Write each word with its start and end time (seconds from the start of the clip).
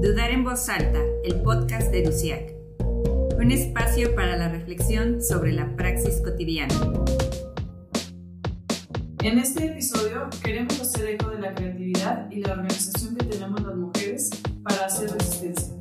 Dudar 0.00 0.30
en 0.30 0.44
voz 0.44 0.68
alta, 0.68 1.00
el 1.24 1.42
podcast 1.42 1.90
de 1.90 2.04
Luciac. 2.04 2.54
Un 3.36 3.50
espacio 3.50 4.14
para 4.14 4.36
la 4.36 4.48
reflexión 4.48 5.20
sobre 5.20 5.50
la 5.50 5.74
praxis 5.74 6.20
cotidiana. 6.22 6.72
En 9.24 9.40
este 9.40 9.66
episodio 9.66 10.30
queremos 10.40 10.80
hacer 10.80 11.08
eco 11.08 11.30
de 11.30 11.40
la 11.40 11.52
creatividad 11.52 12.30
y 12.30 12.36
la 12.42 12.52
organización 12.52 13.16
que 13.16 13.26
tenemos 13.26 13.60
las 13.60 13.74
mujeres 13.74 14.30
para 14.62 14.86
hacer 14.86 15.10
resistencia. 15.10 15.74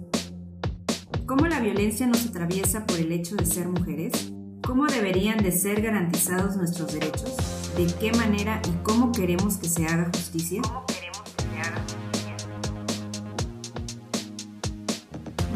¿Cómo 1.28 1.46
la 1.46 1.60
violencia 1.60 2.08
nos 2.08 2.26
atraviesa 2.26 2.88
por 2.88 2.98
el 2.98 3.12
hecho 3.12 3.36
de 3.36 3.46
ser 3.46 3.68
mujeres? 3.68 4.34
¿Cómo 4.66 4.88
deberían 4.88 5.38
de 5.44 5.52
ser 5.52 5.84
garantizados 5.84 6.58
nuestros 6.58 6.92
derechos? 6.92 7.36
¿De 7.78 7.86
qué 8.00 8.12
manera 8.14 8.64
y 8.68 8.84
cómo 8.84 9.12
queremos 9.12 9.58
que 9.58 9.70
se 9.70 9.86
haga 9.86 10.06
justicia? 10.12 10.64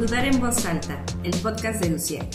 Dudar 0.02 0.26
en 0.26 0.40
voz 0.42 0.66
alta, 0.66 1.00
el 1.24 1.32
podcast 1.42 1.80
de 1.80 1.92
Lucía. 1.92 2.28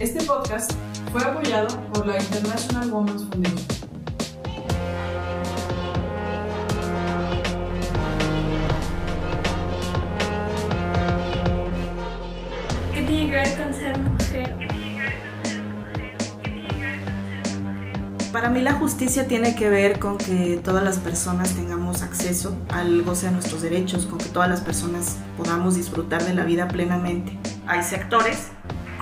Este 0.00 0.24
podcast 0.24 0.72
fue 1.12 1.22
apoyado 1.22 1.68
por 1.92 2.06
la 2.06 2.16
International 2.18 2.90
Women's 2.90 3.24
Foundation. 3.24 3.77
Para 18.48 18.60
mí 18.60 18.64
la 18.64 18.72
justicia 18.72 19.28
tiene 19.28 19.54
que 19.54 19.68
ver 19.68 19.98
con 19.98 20.16
que 20.16 20.58
todas 20.64 20.82
las 20.82 20.96
personas 20.96 21.52
tengamos 21.52 22.00
acceso 22.00 22.56
al 22.70 23.02
goce 23.02 23.26
de 23.26 23.32
nuestros 23.32 23.60
derechos, 23.60 24.06
con 24.06 24.16
que 24.16 24.30
todas 24.30 24.48
las 24.48 24.62
personas 24.62 25.18
podamos 25.36 25.74
disfrutar 25.74 26.24
de 26.24 26.32
la 26.32 26.44
vida 26.44 26.66
plenamente. 26.66 27.38
Hay 27.66 27.82
sectores, 27.82 28.48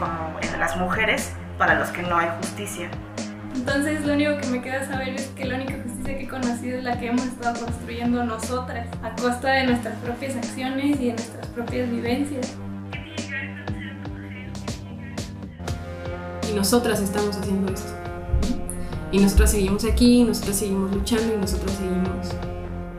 como 0.01 0.37
en 0.43 0.59
las 0.59 0.77
mujeres, 0.77 1.31
para 1.59 1.79
los 1.79 1.91
que 1.91 2.03
no 2.03 2.19
hay 2.19 2.27
justicia. 2.41 2.91
Entonces 3.55 4.05
lo 4.05 4.15
único 4.15 4.37
que 4.39 4.48
me 4.48 4.61
queda 4.61 4.84
saber 4.84 5.11
es 5.11 5.29
que 5.29 5.45
la 5.45 5.55
única 5.55 5.75
justicia 5.81 6.19
que 6.19 6.25
he 6.25 6.28
conocido 6.28 6.78
es 6.78 6.83
la 6.83 6.99
que 6.99 7.06
hemos 7.06 7.27
estado 7.27 7.67
construyendo 7.67 8.25
nosotras, 8.25 8.89
a 9.05 9.15
costa 9.15 9.53
de 9.53 9.67
nuestras 9.69 9.95
propias 10.01 10.34
acciones 10.34 11.01
y 11.01 11.06
de 11.06 11.12
nuestras 11.12 11.47
propias 11.47 11.89
vivencias. 11.89 12.53
Y 16.51 16.53
nosotras 16.53 17.01
estamos 17.01 17.37
haciendo 17.37 17.73
esto. 17.73 17.96
Y 19.12 19.19
nosotras 19.19 19.53
seguimos 19.53 19.85
aquí, 19.85 20.25
nosotras 20.25 20.57
seguimos 20.57 20.93
luchando 20.93 21.35
y 21.35 21.37
nosotras 21.39 21.73
seguimos. 21.77 22.27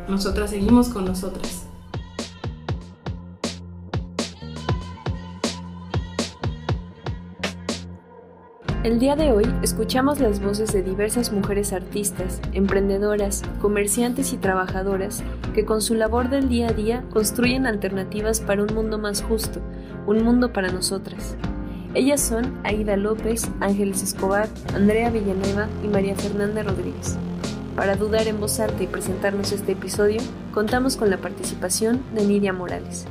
Nosotras 0.08 0.50
seguimos 0.50 0.89
con 0.89 1.05
nosotras. 1.05 1.67
El 8.88 9.00
día 9.00 9.17
de 9.17 9.33
hoy 9.33 9.44
escuchamos 9.63 10.22
las 10.22 10.39
voces 10.39 10.72
de 10.72 10.81
diversas 10.81 11.33
mujeres 11.33 11.73
artistas, 11.73 12.39
emprendedoras, 12.53 13.44
comerciantes 13.59 14.31
y 14.31 14.38
trabajadoras 14.38 15.25
que 15.53 15.66
con 15.66 15.81
su 15.81 15.94
labor 15.94 16.30
del 16.30 16.47
día 16.47 16.69
a 16.69 16.73
día 16.73 17.03
construyen 17.09 17.66
alternativas 17.66 18.39
para 18.39 18.63
un 18.63 18.73
mundo 18.73 18.97
más 18.97 19.23
justo, 19.23 19.59
un 20.05 20.23
mundo 20.23 20.53
para 20.53 20.72
nosotras. 20.72 21.35
Ellas 21.93 22.21
son 22.21 22.59
Aida 22.63 22.97
López, 22.97 23.49
Ángeles 23.59 24.03
Escobar, 24.03 24.49
Andrea 24.73 25.09
Villanueva 25.09 25.67
y 25.83 25.88
María 25.88 26.16
Fernanda 26.16 26.61
Rodríguez. 26.63 27.17
Para 27.75 27.95
dudar 27.95 28.27
en 28.27 28.39
voz 28.39 28.59
alta 28.59 28.83
y 28.83 28.88
presentarnos 28.88 29.52
este 29.52 29.71
episodio, 29.71 30.21
contamos 30.53 30.97
con 30.97 31.09
la 31.09 31.17
participación 31.17 32.02
de 32.13 32.25
Nidia 32.25 32.52
Morales. 32.52 33.05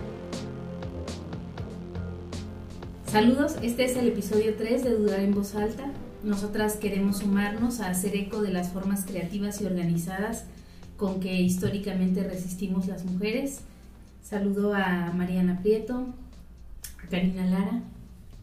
Saludos, 3.07 3.57
este 3.63 3.85
es 3.85 3.97
el 3.97 4.09
episodio 4.09 4.55
3 4.57 4.85
de 4.85 4.91
Dudar 4.91 5.21
en 5.21 5.35
Voz 5.35 5.55
Alta. 5.55 5.91
Nosotras 6.23 6.77
queremos 6.77 7.19
sumarnos 7.19 7.81
a 7.81 7.89
hacer 7.89 8.15
eco 8.15 8.43
de 8.43 8.53
las 8.53 8.71
formas 8.71 9.05
creativas 9.07 9.61
y 9.61 9.67
organizadas 9.67 10.45
con 10.97 11.21
que 11.21 11.41
históricamente 11.41 12.25
resistimos 12.25 12.87
las 12.89 13.05
mujeres. 13.05 13.61
Saludo 14.23 14.75
a 14.75 15.13
Mariana 15.15 15.61
Prieto, 15.63 16.07
a 17.05 17.09
Karina 17.09 17.47
Lara. 17.47 17.83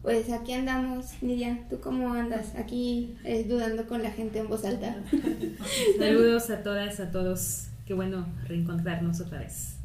Pues 0.04 0.30
aquí 0.30 0.52
andamos, 0.52 1.14
Nidia. 1.22 1.66
¿Tú 1.70 1.80
cómo 1.80 2.12
andas? 2.12 2.54
Aquí 2.56 3.14
eh, 3.24 3.46
dudando 3.48 3.86
con 3.86 4.02
la 4.02 4.10
gente 4.10 4.38
en 4.38 4.48
voz 4.48 4.66
alta. 4.66 5.02
Saludos 5.98 6.50
a 6.50 6.62
todas, 6.62 7.00
a 7.00 7.10
todos. 7.10 7.68
Qué 7.86 7.94
bueno 7.94 8.26
reencontrarnos 8.46 9.22
otra 9.22 9.38
vez. 9.38 9.78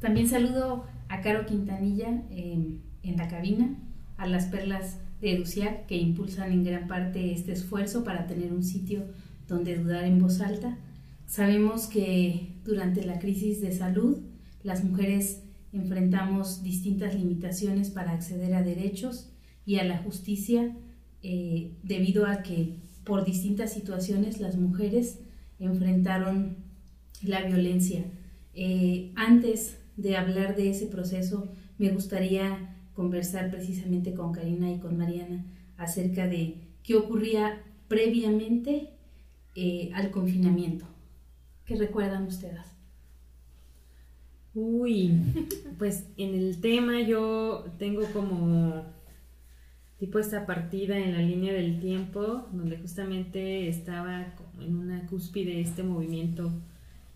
También 0.00 0.26
saludo 0.26 0.86
a 1.10 1.20
Caro 1.20 1.44
Quintanilla 1.44 2.22
eh, 2.30 2.78
en 3.02 3.16
la 3.18 3.28
cabina 3.28 3.76
a 4.16 4.26
las 4.26 4.46
perlas 4.46 4.96
de 5.20 5.32
Educiac 5.32 5.84
que 5.84 5.98
impulsan 5.98 6.50
en 6.50 6.64
gran 6.64 6.88
parte 6.88 7.34
este 7.34 7.52
esfuerzo 7.52 8.04
para 8.04 8.26
tener 8.26 8.54
un 8.54 8.64
sitio 8.64 9.04
donde 9.48 9.76
dudar 9.76 10.04
en 10.04 10.18
voz 10.18 10.40
alta. 10.40 10.78
Sabemos 11.26 11.88
que 11.88 12.54
durante 12.64 13.04
la 13.04 13.18
crisis 13.18 13.60
de 13.60 13.72
salud 13.72 14.16
las 14.62 14.82
mujeres 14.82 15.42
enfrentamos 15.74 16.62
distintas 16.62 17.14
limitaciones 17.14 17.90
para 17.90 18.12
acceder 18.12 18.54
a 18.54 18.62
derechos 18.62 19.30
y 19.68 19.78
a 19.78 19.84
la 19.84 19.98
justicia 19.98 20.74
eh, 21.22 21.72
debido 21.82 22.24
a 22.24 22.42
que 22.42 22.76
por 23.04 23.26
distintas 23.26 23.70
situaciones 23.70 24.40
las 24.40 24.56
mujeres 24.56 25.18
enfrentaron 25.58 26.56
la 27.22 27.42
violencia. 27.42 28.06
Eh, 28.54 29.12
antes 29.14 29.78
de 29.98 30.16
hablar 30.16 30.56
de 30.56 30.70
ese 30.70 30.86
proceso, 30.86 31.52
me 31.76 31.90
gustaría 31.90 32.76
conversar 32.94 33.50
precisamente 33.50 34.14
con 34.14 34.32
Karina 34.32 34.72
y 34.72 34.78
con 34.78 34.96
Mariana 34.96 35.44
acerca 35.76 36.26
de 36.26 36.62
qué 36.82 36.94
ocurría 36.94 37.62
previamente 37.88 38.94
eh, 39.54 39.90
al 39.92 40.10
confinamiento. 40.10 40.86
¿Qué 41.66 41.76
recuerdan 41.76 42.26
ustedes? 42.26 42.64
Uy, 44.54 45.12
pues 45.78 46.06
en 46.16 46.34
el 46.34 46.58
tema 46.62 47.02
yo 47.02 47.66
tengo 47.78 48.06
como 48.14 48.96
tipo 49.98 50.18
esta 50.18 50.46
partida 50.46 50.96
en 50.96 51.12
la 51.12 51.22
línea 51.22 51.52
del 51.52 51.80
tiempo, 51.80 52.46
donde 52.52 52.78
justamente 52.78 53.68
estaba 53.68 54.34
en 54.60 54.76
una 54.76 55.06
cúspide 55.06 55.60
este 55.60 55.82
movimiento 55.82 56.52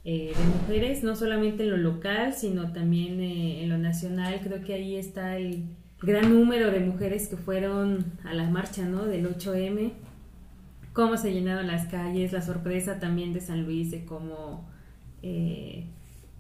eh, 0.04 0.32
de 0.37 0.44
mujeres, 0.44 1.04
no 1.04 1.15
solamente 1.15 1.62
en 1.62 1.70
lo 1.70 1.76
local, 1.76 2.34
sino 2.34 2.72
también 2.72 3.20
eh, 3.20 3.62
en 3.62 3.69
lo 3.69 3.78
nacional. 3.78 4.41
Creo 4.43 4.65
que 4.65 4.75
ahí 4.75 4.97
está 4.97 5.37
el 5.37 5.62
gran 6.00 6.34
número 6.34 6.72
de 6.72 6.81
mujeres 6.81 7.28
que 7.28 7.37
fueron 7.37 8.04
a 8.25 8.34
la 8.34 8.50
marcha 8.50 8.84
¿no? 8.84 9.04
del 9.04 9.28
8M, 9.28 9.93
cómo 10.93 11.16
se 11.16 11.32
llenaron 11.32 11.69
las 11.69 11.87
calles, 11.87 12.32
la 12.32 12.43
sorpresa 12.43 12.99
también 12.99 13.32
de 13.32 13.41
San 13.41 13.64
Luis, 13.64 13.93
de 13.93 14.04
cómo 14.04 14.69
eh, 15.22 15.87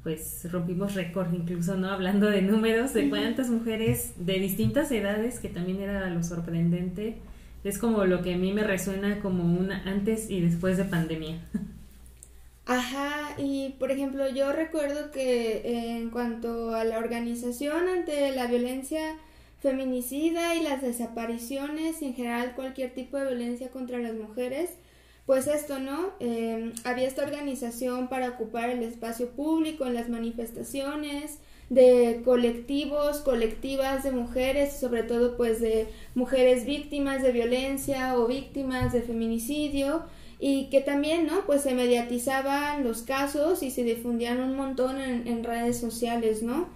pues 0.02 0.50
rompimos 0.50 0.94
récord 0.94 1.32
incluso, 1.32 1.76
¿no? 1.76 1.88
Hablando 1.88 2.28
de 2.28 2.42
números, 2.42 2.92
de 2.92 3.08
cuántas 3.08 3.50
mujeres 3.50 4.12
de 4.16 4.34
distintas 4.34 4.90
edades, 4.90 5.38
que 5.38 5.48
también 5.48 5.80
era 5.80 6.10
lo 6.10 6.22
sorprendente. 6.22 7.18
Es 7.62 7.78
como 7.78 8.04
lo 8.04 8.22
que 8.22 8.34
a 8.34 8.36
mí 8.36 8.52
me 8.52 8.64
resuena 8.64 9.20
como 9.20 9.44
una 9.44 9.82
antes 9.84 10.28
y 10.28 10.40
después 10.40 10.76
de 10.76 10.84
pandemia. 10.84 11.38
Ajá, 12.66 13.34
y 13.38 13.74
por 13.78 13.90
ejemplo, 13.90 14.28
yo 14.28 14.52
recuerdo 14.52 15.10
que 15.10 15.62
en 15.96 16.10
cuanto 16.10 16.74
a 16.74 16.84
la 16.84 16.98
organización 16.98 17.88
ante 17.88 18.34
la 18.34 18.46
violencia 18.46 19.16
feminicida 19.60 20.56
y 20.56 20.62
las 20.62 20.82
desapariciones 20.82 22.02
y 22.02 22.06
en 22.06 22.14
general 22.14 22.54
cualquier 22.56 22.92
tipo 22.94 23.16
de 23.16 23.26
violencia 23.26 23.70
contra 23.70 23.98
las 23.98 24.14
mujeres, 24.14 24.70
pues 25.32 25.46
esto, 25.46 25.78
¿no? 25.78 26.10
Eh, 26.20 26.74
había 26.84 27.08
esta 27.08 27.22
organización 27.22 28.08
para 28.08 28.28
ocupar 28.28 28.68
el 28.68 28.82
espacio 28.82 29.30
público 29.30 29.86
en 29.86 29.94
las 29.94 30.10
manifestaciones 30.10 31.38
de 31.70 32.20
colectivos, 32.22 33.20
colectivas 33.20 34.04
de 34.04 34.10
mujeres, 34.10 34.76
sobre 34.76 35.04
todo 35.04 35.38
pues 35.38 35.58
de 35.62 35.88
mujeres 36.14 36.66
víctimas 36.66 37.22
de 37.22 37.32
violencia 37.32 38.18
o 38.18 38.26
víctimas 38.26 38.92
de 38.92 39.00
feminicidio 39.00 40.02
y 40.38 40.68
que 40.68 40.82
también, 40.82 41.26
¿no? 41.26 41.46
Pues 41.46 41.62
se 41.62 41.72
mediatizaban 41.72 42.84
los 42.84 43.00
casos 43.00 43.62
y 43.62 43.70
se 43.70 43.84
difundían 43.84 44.38
un 44.38 44.54
montón 44.54 45.00
en, 45.00 45.26
en 45.26 45.44
redes 45.44 45.80
sociales, 45.80 46.42
¿no? 46.42 46.68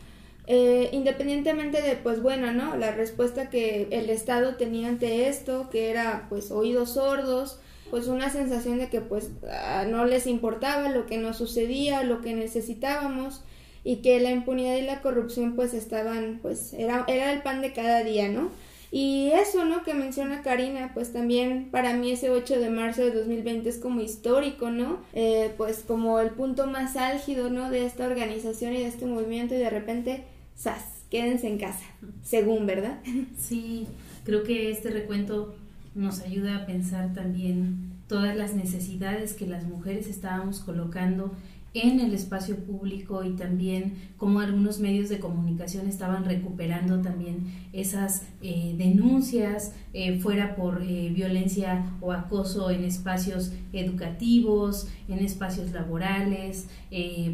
Eh, 0.47 0.89
independientemente 0.93 1.83
de, 1.83 1.97
pues 1.97 2.23
bueno, 2.23 2.53
¿no? 2.53 2.75
La 2.79 2.93
respuesta 2.93 3.51
que 3.51 3.89
el 3.91 4.09
Estado 4.09 4.57
tenía 4.57 4.89
ante 4.89 5.29
esto, 5.29 5.69
que 5.71 5.91
era 5.91 6.25
pues 6.31 6.51
oídos 6.51 6.95
sordos, 6.95 7.61
pues 7.91 8.09
una 8.09 8.31
sensación 8.31 8.79
de 8.79 8.89
que 8.89 9.01
pues 9.01 9.31
ah, 9.51 9.85
no 9.89 10.05
les 10.05 10.27
importaba 10.27 10.89
lo 10.91 11.07
que 11.07 11.19
nos 11.19 11.37
sucedía, 11.37 12.03
lo 12.03 12.21
que 12.21 12.35
necesitábamos 12.35 13.43
y 13.85 13.97
que 13.97 14.21
la 14.21 14.31
impunidad 14.31 14.77
y 14.77 14.83
la 14.83 15.01
corrupción 15.01 15.55
pues 15.55 15.75
estaban 15.75 16.41
pues 16.43 16.73
era, 16.73 17.05
era 17.09 17.33
el 17.33 17.43
pan 17.43 17.61
de 17.61 17.73
cada 17.73 18.03
día, 18.03 18.29
¿no? 18.29 18.51
Y 18.93 19.31
eso, 19.33 19.65
¿no? 19.65 19.83
Que 19.83 19.95
menciona 19.95 20.43
Karina, 20.43 20.93
pues 20.95 21.13
también 21.13 21.71
para 21.71 21.93
mí 21.95 22.13
ese 22.13 22.31
8 22.31 22.61
de 22.61 22.71
marzo 22.71 23.03
de 23.03 23.11
2020 23.11 23.69
es 23.69 23.79
como 23.79 24.01
histórico, 24.01 24.71
¿no? 24.71 25.01
Eh, 25.13 25.53
pues 25.57 25.85
como 25.87 26.21
el 26.21 26.31
punto 26.31 26.67
más 26.67 26.97
álgido, 26.97 27.51
¿no? 27.51 27.71
De 27.71 27.85
esta 27.85 28.07
organización 28.07 28.75
y 28.75 28.79
de 28.79 28.87
este 28.87 29.07
movimiento 29.07 29.55
y 29.55 29.59
de 29.59 29.71
repente, 29.71 30.25
¡zas! 30.57 30.97
quédense 31.11 31.49
en 31.49 31.59
casa, 31.59 31.85
según, 32.23 32.67
¿verdad? 32.67 33.01
Sí, 33.39 33.87
creo 34.25 34.43
que 34.43 34.71
este 34.71 34.91
recuento 34.91 35.55
nos 35.97 36.21
ayuda 36.21 36.59
a 36.59 36.67
pensar 36.67 37.13
también 37.15 37.97
todas 38.07 38.37
las 38.37 38.55
necesidades 38.55 39.33
que 39.33 39.47
las 39.47 39.65
mujeres 39.65 40.07
estábamos 40.07 40.61
colocando 40.61 41.33
en 41.75 42.01
el 42.01 42.15
espacio 42.15 42.57
público 42.57 43.25
y 43.25 43.33
también 43.33 43.95
cómo 44.17 44.41
algunos 44.41 44.79
medios 44.79 45.09
de 45.09 45.19
comunicación 45.19 45.89
estaban 45.89 46.25
recuperando 46.25 47.03
también 47.03 47.53
esas 47.73 48.23
eh, 48.41 48.75
denuncias, 48.79 49.75
eh, 49.93 50.19
fuera 50.21 50.55
por 50.55 50.83
eh, 50.83 51.11
violencia 51.15 51.85
o 52.01 52.13
acoso 52.13 52.71
en 52.71 52.85
espacios 52.85 53.53
educativos, 53.73 54.89
en 55.09 55.19
espacios 55.19 55.73
laborales, 55.73 56.69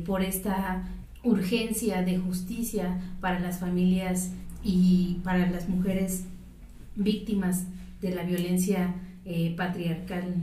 por 0.07 0.23
esta 0.23 0.89
urgencia 1.23 2.03
de 2.03 2.19
justicia 2.19 3.01
para 3.21 3.39
las 3.39 3.59
familias 3.59 4.33
y 4.65 5.19
para 5.23 5.49
las 5.51 5.69
mujeres 5.69 6.25
víctimas 6.97 7.67
de 8.03 8.15
la 8.15 8.25
violencia 8.25 8.95
patriarcal. 9.57 10.35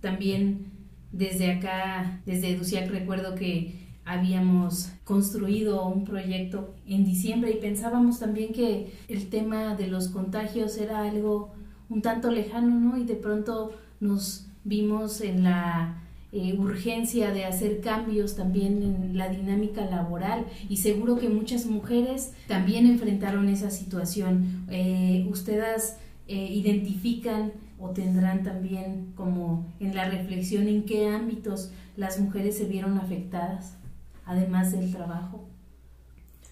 también 0.00 0.66
desde 1.12 1.52
acá, 1.52 2.20
desde 2.26 2.50
EDUCIAC, 2.50 2.90
recuerdo 2.90 3.34
que 3.34 3.78
habíamos 4.04 4.90
construido 5.04 5.86
un 5.86 6.04
proyecto 6.04 6.74
en 6.86 7.04
diciembre 7.04 7.50
y 7.50 7.60
pensábamos 7.60 8.18
también 8.18 8.52
que 8.52 8.92
el 9.08 9.28
tema 9.28 9.74
de 9.74 9.86
los 9.86 10.08
contagios 10.08 10.78
era 10.78 11.02
algo 11.02 11.52
un 11.90 12.02
tanto 12.02 12.30
lejano, 12.30 12.78
¿no? 12.80 12.98
Y 12.98 13.04
de 13.04 13.14
pronto 13.14 13.72
nos 14.00 14.46
vimos 14.64 15.20
en 15.20 15.44
la 15.44 16.02
eh, 16.32 16.54
urgencia 16.58 17.32
de 17.32 17.44
hacer 17.44 17.80
cambios 17.80 18.36
también 18.36 18.82
en 18.82 19.16
la 19.16 19.28
dinámica 19.28 19.86
laboral 19.86 20.44
y 20.68 20.78
seguro 20.78 21.18
que 21.18 21.30
muchas 21.30 21.64
mujeres 21.66 22.32
también 22.46 22.86
enfrentaron 22.86 23.48
esa 23.48 23.70
situación. 23.70 24.66
Eh, 24.70 25.26
ustedes 25.30 25.96
eh, 26.28 26.52
identifican 26.52 27.52
o 27.78 27.90
tendrán 27.90 28.42
también 28.42 29.12
como 29.14 29.66
en 29.80 29.94
la 29.94 30.08
reflexión 30.10 30.68
en 30.68 30.84
qué 30.84 31.08
ámbitos 31.08 31.72
las 31.96 32.20
mujeres 32.20 32.58
se 32.58 32.66
vieron 32.66 32.98
afectadas, 32.98 33.78
además 34.26 34.72
del 34.72 34.92
trabajo. 34.92 35.48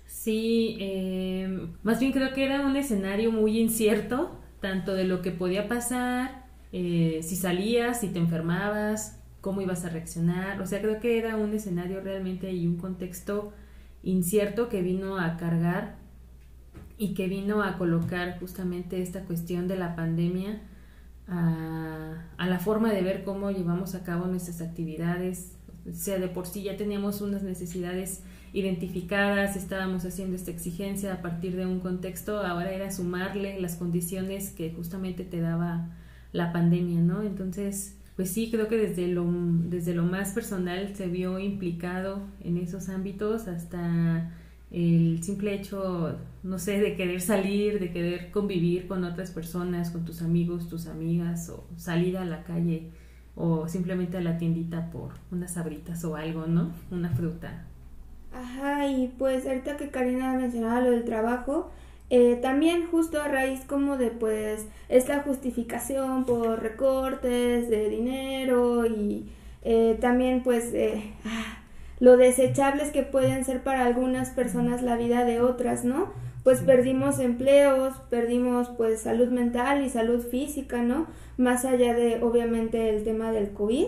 Sí, 0.06 0.76
eh, 0.80 1.68
más 1.82 2.00
bien 2.00 2.12
creo 2.12 2.32
que 2.32 2.44
era 2.44 2.66
un 2.66 2.74
escenario 2.76 3.30
muy 3.30 3.58
incierto, 3.60 4.40
tanto 4.60 4.94
de 4.94 5.04
lo 5.04 5.20
que 5.20 5.30
podía 5.30 5.68
pasar, 5.68 6.46
eh, 6.72 7.20
si 7.22 7.36
salías, 7.36 8.00
si 8.00 8.08
te 8.08 8.18
enfermabas, 8.18 9.20
cómo 9.40 9.60
ibas 9.60 9.84
a 9.84 9.90
reaccionar, 9.90 10.60
o 10.60 10.66
sea, 10.66 10.80
creo 10.80 11.00
que 11.00 11.18
era 11.18 11.36
un 11.36 11.54
escenario 11.54 12.00
realmente 12.00 12.50
y 12.52 12.66
un 12.66 12.76
contexto 12.76 13.52
incierto 14.02 14.68
que 14.68 14.82
vino 14.82 15.18
a 15.18 15.36
cargar 15.36 15.96
y 16.98 17.14
que 17.14 17.28
vino 17.28 17.62
a 17.62 17.76
colocar 17.76 18.38
justamente 18.40 19.02
esta 19.02 19.24
cuestión 19.24 19.68
de 19.68 19.76
la 19.76 19.94
pandemia 19.96 20.60
a, 21.28 22.46
la 22.46 22.58
forma 22.58 22.92
de 22.92 23.02
ver 23.02 23.24
cómo 23.24 23.50
llevamos 23.50 23.94
a 23.94 24.04
cabo 24.04 24.26
nuestras 24.26 24.60
actividades. 24.60 25.52
O 25.88 25.94
sea, 25.94 26.18
de 26.18 26.28
por 26.28 26.46
sí 26.46 26.62
ya 26.62 26.76
teníamos 26.76 27.20
unas 27.20 27.42
necesidades 27.42 28.22
identificadas, 28.52 29.56
estábamos 29.56 30.04
haciendo 30.04 30.36
esta 30.36 30.50
exigencia 30.50 31.12
a 31.12 31.22
partir 31.22 31.56
de 31.56 31.66
un 31.66 31.80
contexto, 31.80 32.40
ahora 32.40 32.72
era 32.72 32.90
sumarle 32.90 33.60
las 33.60 33.76
condiciones 33.76 34.50
que 34.50 34.72
justamente 34.72 35.24
te 35.24 35.40
daba 35.40 35.90
la 36.32 36.52
pandemia, 36.52 37.00
¿no? 37.00 37.22
Entonces, 37.22 37.96
pues 38.16 38.30
sí, 38.30 38.50
creo 38.50 38.68
que 38.68 38.78
desde 38.78 39.08
lo, 39.08 39.26
desde 39.68 39.94
lo 39.94 40.04
más 40.04 40.30
personal 40.32 40.94
se 40.94 41.06
vio 41.08 41.38
implicado 41.38 42.22
en 42.42 42.56
esos 42.56 42.88
ámbitos 42.88 43.46
hasta 43.46 44.32
el 44.70 45.22
simple 45.22 45.54
hecho, 45.54 46.16
no 46.42 46.58
sé, 46.58 46.80
de 46.80 46.96
querer 46.96 47.20
salir, 47.20 47.78
de 47.78 47.92
querer 47.92 48.30
convivir 48.30 48.88
con 48.88 49.04
otras 49.04 49.30
personas, 49.30 49.90
con 49.90 50.04
tus 50.04 50.22
amigos, 50.22 50.68
tus 50.68 50.86
amigas, 50.86 51.48
o 51.50 51.64
salir 51.76 52.18
a 52.18 52.24
la 52.24 52.42
calle, 52.44 52.90
o 53.36 53.68
simplemente 53.68 54.16
a 54.16 54.20
la 54.20 54.38
tiendita 54.38 54.90
por 54.90 55.12
unas 55.30 55.54
sabritas 55.54 56.04
o 56.04 56.16
algo, 56.16 56.46
¿no? 56.46 56.72
Una 56.90 57.10
fruta. 57.10 57.64
Ajá, 58.32 58.86
y 58.88 59.08
pues 59.18 59.46
ahorita 59.46 59.76
que 59.76 59.90
Karina 59.90 60.34
mencionaba 60.34 60.80
lo 60.80 60.90
del 60.90 61.04
trabajo, 61.04 61.70
eh, 62.10 62.38
también 62.40 62.86
justo 62.86 63.20
a 63.20 63.28
raíz 63.28 63.60
como 63.64 63.96
de 63.96 64.10
pues 64.10 64.66
esta 64.88 65.22
justificación 65.22 66.24
por 66.24 66.62
recortes 66.62 67.68
de 67.68 67.88
dinero 67.88 68.86
y 68.86 69.28
eh, 69.62 69.98
también 70.00 70.44
pues 70.44 70.72
eh, 70.72 71.02
ah, 71.24 71.58
lo 71.98 72.16
desechables 72.16 72.90
que 72.90 73.02
pueden 73.02 73.44
ser 73.44 73.62
para 73.62 73.84
algunas 73.84 74.30
personas 74.30 74.82
la 74.82 74.96
vida 74.96 75.24
de 75.24 75.40
otras, 75.40 75.84
¿no? 75.84 76.12
Pues 76.44 76.60
perdimos 76.60 77.18
empleos, 77.18 77.94
perdimos 78.10 78.68
pues 78.76 79.00
salud 79.00 79.28
mental 79.28 79.84
y 79.84 79.88
salud 79.88 80.20
física, 80.20 80.82
¿no? 80.82 81.06
Más 81.36 81.64
allá 81.64 81.94
de 81.94 82.22
obviamente 82.22 82.90
el 82.90 83.02
tema 83.02 83.32
del 83.32 83.50
COVID. 83.50 83.86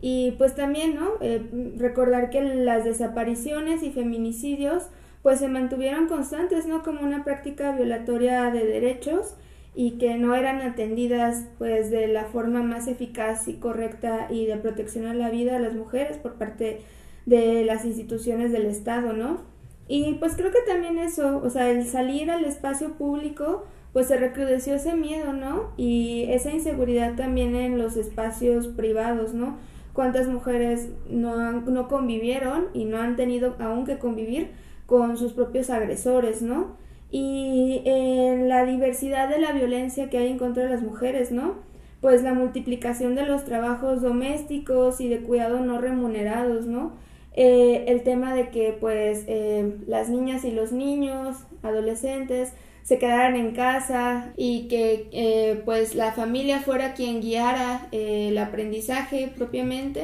Y 0.00 0.32
pues 0.32 0.56
también, 0.56 0.96
¿no? 0.96 1.10
Eh, 1.20 1.42
recordar 1.76 2.30
que 2.30 2.42
las 2.42 2.84
desapariciones 2.84 3.84
y 3.84 3.92
feminicidios 3.92 4.88
pues 5.22 5.38
se 5.38 5.46
mantuvieron 5.46 6.08
constantes, 6.08 6.66
¿no? 6.66 6.82
Como 6.82 7.02
una 7.02 7.22
práctica 7.22 7.70
violatoria 7.70 8.50
de 8.50 8.66
derechos 8.66 9.36
y 9.74 9.92
que 9.92 10.16
no 10.18 10.34
eran 10.34 10.60
atendidas 10.60 11.46
pues 11.58 11.90
de 11.90 12.08
la 12.08 12.24
forma 12.24 12.62
más 12.62 12.88
eficaz 12.88 13.46
y 13.48 13.54
correcta 13.54 14.26
y 14.28 14.46
de 14.46 14.56
protección 14.56 15.06
a 15.06 15.14
la 15.14 15.30
vida 15.30 15.54
de 15.54 15.60
las 15.60 15.74
mujeres 15.74 16.18
por 16.18 16.34
parte 16.34 16.64
de 16.64 16.80
las 17.26 17.84
instituciones 17.84 18.52
del 18.52 18.66
Estado, 18.66 19.12
¿no? 19.12 19.40
Y 19.88 20.14
pues 20.14 20.34
creo 20.36 20.50
que 20.50 20.62
también 20.66 20.98
eso, 20.98 21.40
o 21.44 21.50
sea, 21.50 21.70
el 21.70 21.86
salir 21.86 22.30
al 22.30 22.44
espacio 22.44 22.92
público, 22.92 23.64
pues 23.92 24.08
se 24.08 24.16
recrudeció 24.16 24.74
ese 24.74 24.94
miedo, 24.94 25.32
¿no? 25.32 25.72
Y 25.76 26.24
esa 26.30 26.50
inseguridad 26.50 27.14
también 27.14 27.54
en 27.54 27.78
los 27.78 27.96
espacios 27.96 28.68
privados, 28.68 29.34
¿no? 29.34 29.58
Cuántas 29.92 30.28
mujeres 30.28 30.88
no, 31.10 31.52
no 31.60 31.88
convivieron 31.88 32.68
y 32.72 32.86
no 32.86 32.98
han 32.98 33.16
tenido 33.16 33.54
aún 33.58 33.84
que 33.84 33.98
convivir 33.98 34.50
con 34.86 35.16
sus 35.16 35.32
propios 35.32 35.68
agresores, 35.68 36.40
¿no? 36.42 36.76
Y 37.10 37.82
en 37.84 38.48
la 38.48 38.64
diversidad 38.64 39.28
de 39.28 39.38
la 39.38 39.52
violencia 39.52 40.08
que 40.08 40.16
hay 40.16 40.28
en 40.28 40.38
contra 40.38 40.62
de 40.62 40.70
las 40.70 40.82
mujeres, 40.82 41.30
¿no? 41.30 41.56
Pues 42.00 42.22
la 42.22 42.32
multiplicación 42.32 43.14
de 43.14 43.26
los 43.26 43.44
trabajos 43.44 44.00
domésticos 44.00 45.00
y 45.02 45.08
de 45.08 45.20
cuidado 45.20 45.60
no 45.60 45.78
remunerados, 45.78 46.66
¿no? 46.66 46.92
Eh, 47.34 47.84
el 47.88 48.02
tema 48.02 48.34
de 48.34 48.50
que 48.50 48.76
pues 48.78 49.24
eh, 49.26 49.76
las 49.86 50.08
niñas 50.08 50.44
y 50.44 50.50
los 50.50 50.72
niños, 50.72 51.36
adolescentes, 51.62 52.52
se 52.82 52.98
quedaran 52.98 53.36
en 53.36 53.54
casa 53.54 54.32
y 54.36 54.66
que 54.68 55.08
eh, 55.12 55.62
pues 55.64 55.94
la 55.94 56.12
familia 56.12 56.60
fuera 56.60 56.94
quien 56.94 57.20
guiara 57.20 57.88
el 57.92 58.36
aprendizaje 58.38 59.32
propiamente 59.34 60.02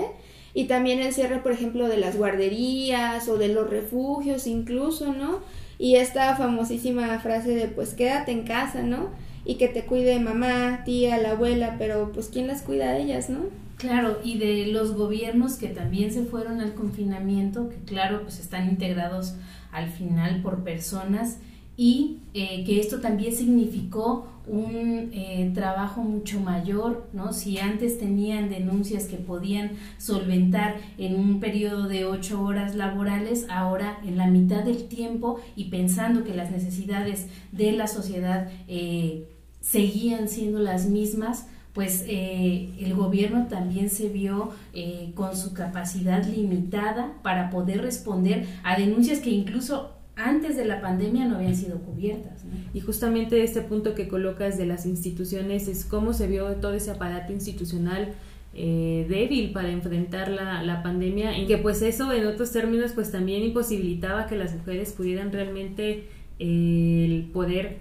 y 0.55 0.67
también 0.67 1.01
el 1.01 1.13
cierre 1.13 1.39
por 1.39 1.53
ejemplo 1.53 1.89
de 1.89 1.97
las 1.97 2.17
guarderías 2.17 3.29
o 3.29 3.37
de 3.37 3.49
los 3.49 3.69
refugios 3.69 4.47
incluso, 4.47 5.13
¿no? 5.13 5.41
Y 5.79 5.97
esta 5.97 6.35
famosísima 6.37 7.19
frase 7.21 7.55
de 7.55 7.67
pues 7.67 7.95
quédate 7.95 8.33
en 8.33 8.45
casa, 8.45 8.83
¿no? 8.83 9.11
Y 9.45 9.57
que 9.57 9.69
te 9.69 9.85
cuide 9.85 10.19
mamá, 10.19 10.83
tía, 10.85 11.19
la 11.19 11.33
abuela, 11.33 11.77
pero 11.79 12.11
pues 12.13 12.29
quién 12.29 12.47
las 12.47 12.63
cuida 12.63 12.93
de 12.93 13.03
ellas, 13.03 13.29
¿no? 13.29 13.68
Claro, 13.79 14.19
y 14.25 14.39
de 14.39 14.67
los 14.67 14.93
gobiernos 14.95 15.55
que 15.55 15.69
también 15.69 16.13
se 16.13 16.25
fueron 16.25 16.61
al 16.61 16.75
confinamiento, 16.75 17.69
que 17.69 17.77
claro, 17.77 18.23
pues 18.23 18.41
están 18.41 18.69
integrados 18.69 19.35
al 19.71 19.89
final 19.89 20.43
por 20.43 20.65
personas 20.65 21.39
y 21.77 22.19
eh, 22.35 22.65
que 22.65 22.81
esto 22.81 23.01
también 23.01 23.33
significó 23.33 24.27
un 24.49 25.11
eh, 25.13 25.53
trabajo 25.55 26.03
mucho 26.03 26.41
mayor, 26.41 27.07
¿no? 27.13 27.33
Si 27.33 27.59
antes 27.59 28.01
tenían 28.01 28.49
denuncias 28.49 29.05
que 29.05 29.17
podían 29.17 29.73
solventar 29.97 30.79
en 30.97 31.15
un 31.15 31.39
periodo 31.39 31.87
de 31.87 32.05
ocho 32.05 32.43
horas 32.43 32.75
laborales, 32.75 33.47
ahora 33.49 34.01
en 34.05 34.17
la 34.17 34.27
mitad 34.27 34.65
del 34.65 34.89
tiempo 34.89 35.39
y 35.55 35.67
pensando 35.67 36.25
que 36.25 36.35
las 36.35 36.51
necesidades 36.51 37.29
de 37.53 37.71
la 37.71 37.87
sociedad 37.87 38.51
eh, 38.67 39.29
seguían 39.61 40.29
siendo 40.29 40.59
las 40.59 40.87
mismas, 40.87 41.47
pues 41.75 42.05
eh, 42.09 42.71
el 42.81 42.95
gobierno 42.95 43.47
también 43.49 43.91
se 43.91 44.09
vio 44.09 44.51
eh, 44.73 45.13
con 45.15 45.37
su 45.37 45.53
capacidad 45.53 46.25
limitada 46.27 47.13
para 47.23 47.51
poder 47.51 47.83
responder 47.83 48.47
a 48.65 48.79
denuncias 48.79 49.21
que 49.21 49.31
incluso 49.31 49.93
antes 50.17 50.57
de 50.57 50.65
la 50.65 50.81
pandemia 50.81 51.27
no 51.27 51.37
habían 51.37 51.55
sido 51.55 51.79
cubiertas. 51.79 52.45
Y 52.75 52.81
justamente 52.81 53.45
este 53.45 53.63
punto 53.63 53.95
que 53.95 54.09
colocas 54.09 54.59
de 54.59 54.67
las 54.67 54.85
instituciones 54.85 55.69
es 55.69 55.85
cómo 55.85 56.13
se 56.13 56.27
vio 56.27 56.57
todo 56.57 56.75
ese 56.75 56.91
aparato 56.91 57.33
institucional 57.33 58.15
eh, 58.55 59.07
débil 59.09 59.53
para 59.53 59.71
enfrentar 59.71 60.29
la, 60.31 60.63
la, 60.65 60.83
pandemia 60.83 61.39
y 61.39 61.47
que 61.47 61.59
pues 61.59 61.83
eso 61.83 62.13
en 62.13 62.27
otros 62.27 62.51
términos 62.51 62.93
pues 62.93 63.13
también 63.13 63.45
imposibilitaba 63.45 64.27
que 64.27 64.35
las 64.37 64.57
mujeres 64.57 64.93
pudieran 64.93 65.31
realmente 65.31 66.09
el 66.41 67.31
poder 67.33 67.79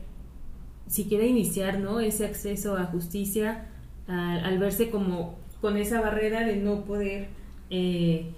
siquiera 0.87 1.25
iniciar 1.25 1.79
no 1.79 1.99
ese 1.99 2.25
acceso 2.25 2.77
a 2.77 2.85
justicia 2.85 3.65
al, 4.07 4.57
verse 4.59 4.89
como 4.89 5.37
con 5.61 5.77
esa 5.77 6.01
barrera 6.01 6.45
de 6.45 6.55
no 6.57 6.85
poder 6.85 7.27
eh, 7.69 8.31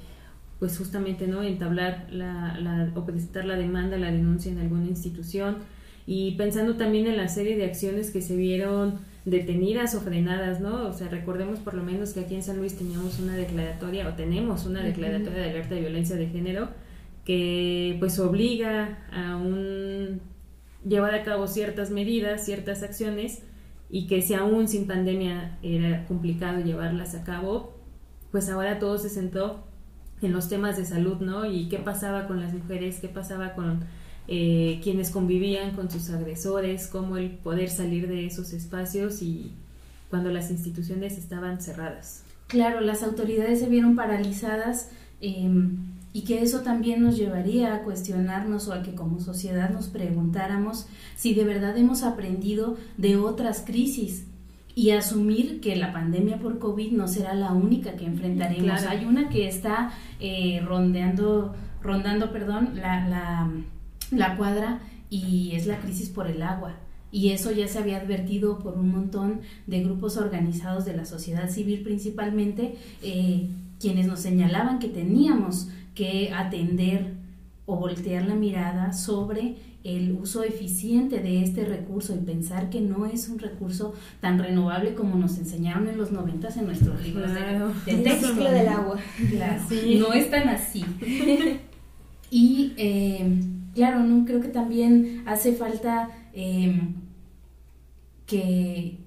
pues 0.60 0.78
justamente 0.78 1.28
no 1.28 1.44
entablar 1.44 2.08
la, 2.12 2.58
la, 2.60 2.92
o 2.96 3.06
presentar 3.06 3.46
la 3.46 3.56
demanda, 3.56 3.98
la 3.98 4.12
denuncia 4.12 4.52
en 4.52 4.60
alguna 4.60 4.88
institución. 4.88 5.58
Y 6.06 6.32
pensando 6.32 6.76
también 6.76 7.08
en 7.08 7.18
la 7.18 7.28
serie 7.28 7.56
de 7.56 7.66
acciones 7.66 8.12
que 8.12 8.22
se 8.22 8.36
vieron 8.36 9.00
detenidas 9.26 9.96
o 9.96 10.02
frenadas, 10.02 10.60
¿no? 10.60 10.88
O 10.88 10.94
sea, 10.94 11.08
recordemos 11.08 11.60
por 11.60 11.76
lo 11.76 11.84
menos 11.84 12.14
que 12.14 12.22
aquí 12.22 12.36
en 12.36 12.44
San 12.44 12.58
Luis 12.58 12.78
teníamos 12.78 13.20
una 13.20 13.36
declaratoria 13.36 14.08
o 14.08 14.14
tenemos 14.14 14.66
una 14.66 14.82
declaratoria 14.82 15.40
de 15.40 15.50
alerta 15.50 15.76
de 15.76 15.82
violencia 15.82 16.16
de 16.16 16.28
género 16.28 16.70
que 17.26 17.96
pues 18.00 18.18
obliga 18.20 19.08
a 19.12 19.38
un 19.38 20.22
llevar 20.84 21.14
a 21.14 21.24
cabo 21.24 21.48
ciertas 21.48 21.92
medidas, 21.92 22.46
ciertas 22.46 22.82
acciones 22.82 23.44
y 23.90 24.08
que 24.08 24.22
si 24.22 24.34
aún 24.34 24.68
sin 24.68 24.88
pandemia 24.88 25.58
era 25.62 26.06
complicado 26.06 26.62
llevarlas 26.62 27.16
a 27.16 27.24
cabo, 27.24 27.74
pues 28.32 28.50
ahora 28.50 28.80
todo 28.80 28.98
se 28.98 29.10
centró 29.10 29.64
en 30.22 30.34
los 30.34 30.50
temas 30.50 30.78
de 30.78 30.86
salud, 30.86 31.18
¿no? 31.20 31.46
Y 31.46 31.70
qué 31.70 31.80
pasaba 31.80 32.28
con 32.28 32.40
las 32.40 32.54
mujeres, 32.54 33.00
qué 33.00 33.08
pasaba 33.08 33.54
con 33.54 33.86
eh, 34.28 34.80
quienes 34.84 35.10
convivían 35.10 35.72
con 35.72 35.90
sus 35.90 36.10
agresores, 36.10 36.88
cómo 36.88 37.18
el 37.18 37.32
poder 37.32 37.70
salir 37.70 38.08
de 38.08 38.26
esos 38.26 38.54
espacios 38.54 39.22
y 39.22 39.54
cuando 40.10 40.30
las 40.30 40.52
instituciones 40.52 41.18
estaban 41.18 41.62
cerradas. 41.62 42.24
Claro, 42.48 42.82
las 42.82 43.04
autoridades 43.04 43.60
se 43.60 43.70
vieron 43.70 43.96
paralizadas 43.96 44.92
em, 45.22 45.78
y 46.20 46.24
que 46.24 46.42
eso 46.42 46.60
también 46.60 47.02
nos 47.02 47.16
llevaría 47.16 47.74
a 47.74 47.84
cuestionarnos 47.84 48.68
o 48.68 48.74
a 48.74 48.84
que 48.84 48.94
como 48.94 49.22
sociedad 49.22 49.70
nos 49.70 49.88
preguntáramos 49.88 50.86
si 51.16 51.34
de 51.34 51.46
verdad 51.46 51.78
hemos 51.78 52.04
aprendido 52.04 52.76
de 52.98 53.16
otras 53.16 53.64
crisis 53.66 54.26
y 54.76 54.92
asumir 54.92 55.62
que 55.62 55.78
la 55.78 55.94
pandemia 55.94 56.38
por 56.38 56.60
COVID 56.60 56.92
no 56.92 57.08
será 57.08 57.36
la 57.36 57.54
única 57.54 57.94
que 57.94 58.06
enfrentaremos. 58.06 58.84
Hay 58.84 59.06
una 59.06 59.30
que 59.30 59.48
está 59.48 59.94
eh, 60.20 60.62
rondeando, 60.66 61.56
rondando 61.82 62.34
perdón, 62.34 62.72
la, 62.76 63.08
la, 63.08 63.50
la 64.12 64.36
cuadra 64.36 64.80
y 65.10 65.52
es 65.54 65.68
la 65.68 65.80
crisis 65.80 66.10
por 66.10 66.28
el 66.28 66.44
agua. 66.44 66.76
Y 67.14 67.30
eso 67.30 67.54
ya 67.54 67.70
se 67.70 67.80
había 67.80 68.02
advertido 68.02 68.60
por 68.60 68.78
un 68.78 68.92
montón 68.92 69.40
de 69.68 69.82
grupos 69.86 70.18
organizados 70.18 70.84
de 70.84 70.98
la 70.98 71.06
sociedad 71.06 71.50
civil 71.50 71.82
principalmente, 71.82 72.76
eh, 73.04 73.50
quienes 73.80 74.06
nos 74.06 74.20
señalaban 74.20 74.80
que 74.80 74.90
teníamos 74.90 75.70
que 76.00 76.32
atender 76.34 77.12
o 77.66 77.76
voltear 77.76 78.26
la 78.26 78.34
mirada 78.34 78.94
sobre 78.94 79.58
el 79.84 80.14
uso 80.14 80.46
eficiente 80.46 81.20
de 81.20 81.44
este 81.44 81.66
recurso 81.66 82.16
y 82.16 82.20
pensar 82.20 82.70
que 82.70 82.80
no 82.80 83.06
es 83.06 83.28
un 83.28 83.38
recurso 83.38 83.94
tan 84.22 84.40
renovable 84.40 84.94
como 84.94 85.18
nos 85.18 85.38
enseñaron 85.38 85.90
en 85.90 85.98
los 85.98 86.14
noventas 86.14 86.56
en 86.56 86.68
nuestros 86.68 87.04
libros 87.04 87.34
de, 87.86 87.96
texto. 87.96 88.34
del 88.34 88.70
agua. 88.70 88.98
Claro, 89.30 89.62
no 90.00 90.14
es 90.14 90.32
tan 90.32 90.48
así. 90.48 90.86
y 92.32 92.74
eh, 92.78 93.42
claro, 93.76 94.00
no 94.00 94.24
creo 94.24 94.40
que 94.40 94.48
también 94.48 95.24
hace 95.26 95.52
falta 95.52 96.12
em, 96.32 96.94
que 98.26 99.00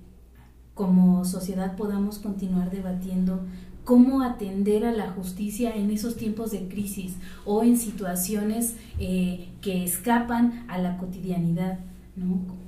como 0.75 1.25
sociedad 1.25 1.75
podamos 1.75 2.19
continuar 2.19 2.71
debatiendo 2.71 3.47
cómo 3.85 4.23
atender 4.23 4.85
a 4.85 4.93
la 4.93 5.11
justicia 5.11 5.75
en 5.75 5.91
esos 5.91 6.17
tiempos 6.17 6.53
de 6.53 6.69
crisis 6.69 7.17
o 7.45 7.62
en 7.62 7.77
situaciones 7.77 8.77
eh, 8.99 9.49
que 9.61 9.85
escapan 9.85 10.65
a 10.69 10.79
la 10.79 10.99
cotidianidad, 10.99 11.81
¿no? 12.17 12.62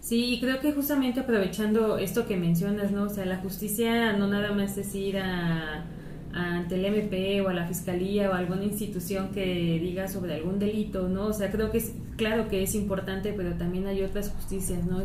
Sí, 0.00 0.36
creo 0.40 0.60
que 0.60 0.72
justamente 0.72 1.20
aprovechando 1.20 1.96
esto 1.96 2.26
que 2.26 2.36
mencionas, 2.36 2.90
¿no? 2.90 3.04
O 3.04 3.08
sea, 3.08 3.24
la 3.24 3.38
justicia 3.38 4.12
no 4.12 4.26
nada 4.28 4.52
más 4.52 4.76
es 4.76 4.94
ir 4.94 5.16
a, 5.16 5.86
ante 6.34 6.74
el 6.74 6.84
MP 6.84 7.40
o 7.40 7.48
a 7.48 7.54
la 7.54 7.66
fiscalía 7.66 8.28
o 8.28 8.34
a 8.34 8.38
alguna 8.38 8.64
institución 8.64 9.30
que 9.30 9.78
diga 9.80 10.06
sobre 10.06 10.34
algún 10.34 10.58
delito, 10.58 11.08
¿no? 11.08 11.28
O 11.28 11.32
sea, 11.32 11.50
creo 11.50 11.70
que 11.70 11.78
es 11.78 11.94
claro 12.16 12.48
que 12.48 12.62
es 12.62 12.74
importante, 12.74 13.32
pero 13.32 13.54
también 13.54 13.86
hay 13.86 14.02
otras 14.02 14.30
justicias, 14.30 14.84
¿no? 14.84 15.02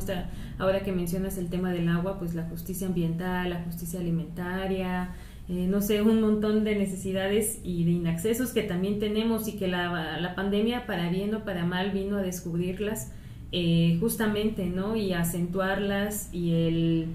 Ahora 0.57 0.81
que 0.81 0.91
mencionas 0.91 1.37
el 1.37 1.49
tema 1.49 1.71
del 1.71 1.87
agua, 1.87 2.19
pues 2.19 2.35
la 2.35 2.43
justicia 2.43 2.85
ambiental, 2.87 3.51
la 3.51 3.63
justicia 3.63 3.99
alimentaria, 3.99 5.11
eh, 5.49 5.67
no 5.67 5.81
sé, 5.81 6.01
un 6.01 6.21
montón 6.21 6.63
de 6.63 6.75
necesidades 6.75 7.59
y 7.63 7.83
de 7.83 7.91
inaccesos 7.91 8.51
que 8.51 8.61
también 8.61 8.99
tenemos 8.99 9.47
y 9.47 9.57
que 9.57 9.67
la, 9.67 10.19
la 10.19 10.35
pandemia, 10.35 10.85
para 10.85 11.09
bien 11.09 11.33
o 11.33 11.43
para 11.43 11.65
mal, 11.65 11.91
vino 11.91 12.17
a 12.17 12.21
descubrirlas 12.21 13.11
eh, 13.51 13.97
justamente, 13.99 14.67
¿no? 14.67 14.95
Y 14.95 15.13
acentuarlas 15.13 16.31
y 16.31 16.53
el, 16.53 17.07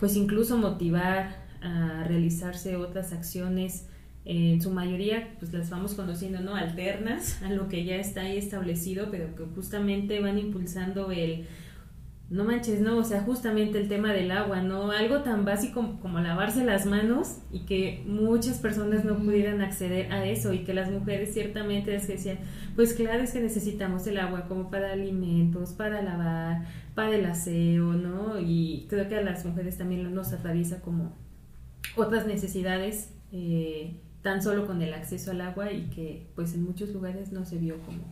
pues 0.00 0.16
incluso 0.16 0.58
motivar 0.58 1.36
a 1.62 2.04
realizarse 2.04 2.76
otras 2.76 3.12
acciones, 3.12 3.86
en 4.30 4.60
su 4.60 4.70
mayoría, 4.70 5.30
pues 5.38 5.54
las 5.54 5.70
vamos 5.70 5.94
conociendo, 5.94 6.40
¿no? 6.40 6.54
Alternas 6.54 7.42
a 7.42 7.48
lo 7.48 7.68
que 7.70 7.84
ya 7.84 7.96
está 7.96 8.22
ahí 8.22 8.36
establecido, 8.36 9.08
pero 9.10 9.34
que 9.34 9.44
justamente 9.54 10.20
van 10.20 10.38
impulsando 10.38 11.10
el 11.10 11.46
no 12.30 12.44
manches, 12.44 12.80
no, 12.82 12.98
o 12.98 13.04
sea, 13.04 13.22
justamente 13.22 13.78
el 13.78 13.88
tema 13.88 14.12
del 14.12 14.30
agua, 14.30 14.60
¿no? 14.60 14.90
Algo 14.90 15.22
tan 15.22 15.46
básico 15.46 15.98
como, 16.02 16.20
lavarse 16.20 16.62
las 16.62 16.84
manos 16.84 17.38
y 17.50 17.60
que 17.60 18.04
muchas 18.06 18.58
personas 18.58 19.02
no 19.04 19.16
pudieran 19.16 19.62
acceder 19.62 20.12
a 20.12 20.26
eso 20.26 20.52
y 20.52 20.58
que 20.58 20.74
las 20.74 20.90
mujeres 20.90 21.32
ciertamente 21.32 21.90
decían, 21.90 22.38
pues 22.76 22.92
claro 22.92 23.22
es 23.22 23.32
que 23.32 23.40
necesitamos 23.40 24.06
el 24.06 24.18
agua 24.18 24.46
como 24.46 24.70
para 24.70 24.92
alimentos, 24.92 25.72
para 25.72 26.02
lavar, 26.02 26.66
para 26.94 27.16
el 27.16 27.24
aseo, 27.24 27.94
¿no? 27.94 28.38
Y 28.38 28.86
creo 28.90 29.08
que 29.08 29.16
a 29.16 29.22
las 29.22 29.46
mujeres 29.46 29.78
también 29.78 30.14
nos 30.14 30.34
atraviesa 30.34 30.82
como 30.82 31.16
otras 31.96 32.26
necesidades, 32.26 33.14
eh, 33.32 34.02
tan 34.20 34.42
solo 34.42 34.66
con 34.66 34.82
el 34.82 34.92
acceso 34.92 35.30
al 35.30 35.40
agua 35.40 35.72
y 35.72 35.88
que 35.88 36.26
pues 36.34 36.52
en 36.52 36.64
muchos 36.64 36.90
lugares 36.90 37.32
no 37.32 37.46
se 37.46 37.56
vio 37.56 37.80
como 37.80 38.02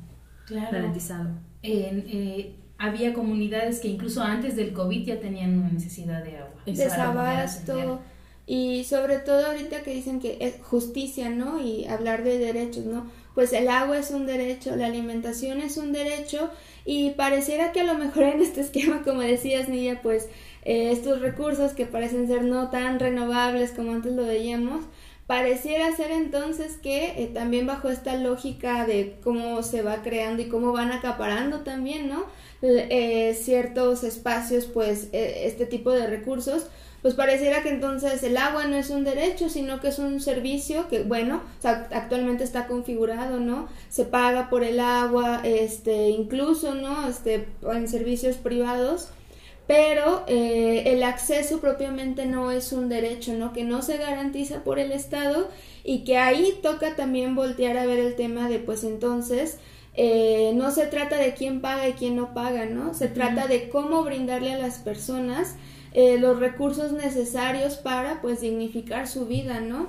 garantizado. 0.49 1.29
En, 1.63 2.05
eh, 2.07 2.57
había 2.79 3.15
comunidades 3.15 3.81
que 3.81 3.89
incluso 3.89 4.23
antes 4.23 4.57
del 4.57 4.73
COVID 4.73 5.07
ya 5.07 5.21
tenían 5.21 5.59
una 5.59 5.71
necesidad 5.71 6.23
de 6.23 6.39
agua. 6.39 6.63
Desabasto. 6.67 8.01
Y 8.47 8.85
sobre 8.85 9.19
todo 9.19 9.47
ahorita 9.47 9.83
que 9.83 9.93
dicen 9.93 10.21
que 10.21 10.39
es 10.41 10.55
justicia, 10.63 11.31
¿no? 11.31 11.61
Y 11.61 11.87
hablar 11.87 12.23
de 12.23 12.39
derechos, 12.39 12.85
¿no? 12.85 13.11
Pues 13.35 13.53
el 13.53 13.69
agua 13.69 13.99
es 13.99 14.13
un 14.13 14.25
derecho, 14.25 14.77
la 14.77 14.87
alimentación 14.87 15.61
es 15.61 15.77
un 15.77 15.93
derecho 15.93 16.51
y 16.85 17.11
pareciera 17.11 17.73
que 17.73 17.81
a 17.81 17.85
lo 17.85 17.99
mejor 17.99 18.23
en 18.23 18.41
este 18.41 18.61
esquema, 18.61 19.03
como 19.03 19.21
decías, 19.21 19.69
Nidia, 19.69 20.01
pues 20.01 20.29
eh, 20.65 20.93
estos 20.93 21.21
recursos 21.21 21.73
que 21.73 21.87
parecen 21.87 22.29
ser 22.29 22.45
no 22.45 22.71
tan 22.71 23.01
renovables 23.01 23.73
como 23.73 23.93
antes 23.93 24.13
lo 24.13 24.25
veíamos, 24.25 24.85
pareciera 25.27 25.95
ser 25.95 26.13
entonces 26.13 26.77
que 26.77 27.23
eh, 27.23 27.31
también 27.35 27.67
bajo 27.67 27.89
esta 27.89 28.17
lógica 28.17 28.87
de 28.87 29.19
cómo 29.23 29.63
se 29.63 29.83
va 29.83 30.03
creando 30.03 30.43
y 30.43 30.49
cómo 30.49 30.73
van 30.73 30.93
acaparando 30.93 31.61
también, 31.61 32.09
¿no? 32.09 32.27
Eh, 32.67 33.35
ciertos 33.35 34.03
espacios, 34.05 34.67
pues 34.67 35.09
eh, 35.13 35.43
este 35.45 35.67
tipo 35.67 35.91
de 35.91 36.07
recursos, 36.07 36.67
pues 37.03 37.15
pareciera 37.15 37.63
que 37.63 37.69
entonces 37.69 38.23
el 38.23 38.37
agua 38.37 38.67
no 38.67 38.77
es 38.77 38.91
un 38.91 39.05
derecho, 39.05 39.49
sino 39.49 39.81
que 39.81 39.89
es 39.89 39.99
un 39.99 40.21
servicio 40.21 40.89
que, 40.89 41.03
bueno, 41.03 41.43
actualmente 41.63 42.43
está 42.43 42.67
configurado, 42.67 43.39
¿no? 43.39 43.69
Se 43.89 44.05
paga 44.05 44.51
por 44.51 44.65
el 44.65 44.81
agua, 44.81 45.41
este, 45.45 46.09
incluso, 46.09 46.75
¿no? 46.75 47.09
Este, 47.09 47.47
en 47.63 47.87
servicios 47.87 48.37
privados, 48.37 49.11
pero 49.67 50.25
eh, 50.27 50.85
el 50.87 51.03
acceso 51.03 51.61
propiamente 51.61 52.27
no 52.27 52.51
es 52.51 52.73
un 52.73 52.89
derecho, 52.89 53.35
¿no? 53.35 53.53
Que 53.53 53.65
no 53.65 53.83
se 53.83 53.99
garantiza 53.99 54.65
por 54.65 54.79
el 54.79 54.93
Estado 54.93 55.49
y 55.85 56.05
que 56.05 56.19
ahí 56.19 56.59
toca 56.63 56.97
también 56.97 57.35
voltear 57.35 57.77
a 57.77 57.87
ver 57.87 57.99
el 57.99 58.17
tema 58.17 58.49
de, 58.49 58.59
pues 58.59 58.83
entonces, 58.83 59.59
eh, 59.97 60.53
no 60.55 60.71
se 60.71 60.87
trata 60.87 61.17
de 61.17 61.33
quién 61.33 61.63
paga 61.63 61.89
y 61.89 61.95
quién 61.95 62.17
no 62.17 62.35
paga, 62.35 62.67
¿no? 62.67 62.93
Se 62.93 63.09
trata 63.09 63.47
de 63.47 63.71
cómo 63.71 64.05
brindarle 64.05 64.53
a 64.53 64.59
las 64.59 64.79
personas 64.79 65.57
eh, 65.95 66.19
los 66.19 66.39
recursos 66.39 66.93
necesarios 66.93 67.77
para, 67.77 68.21
pues, 68.21 68.43
dignificar 68.43 69.09
su 69.09 69.25
vida, 69.27 69.61
¿no? 69.61 69.89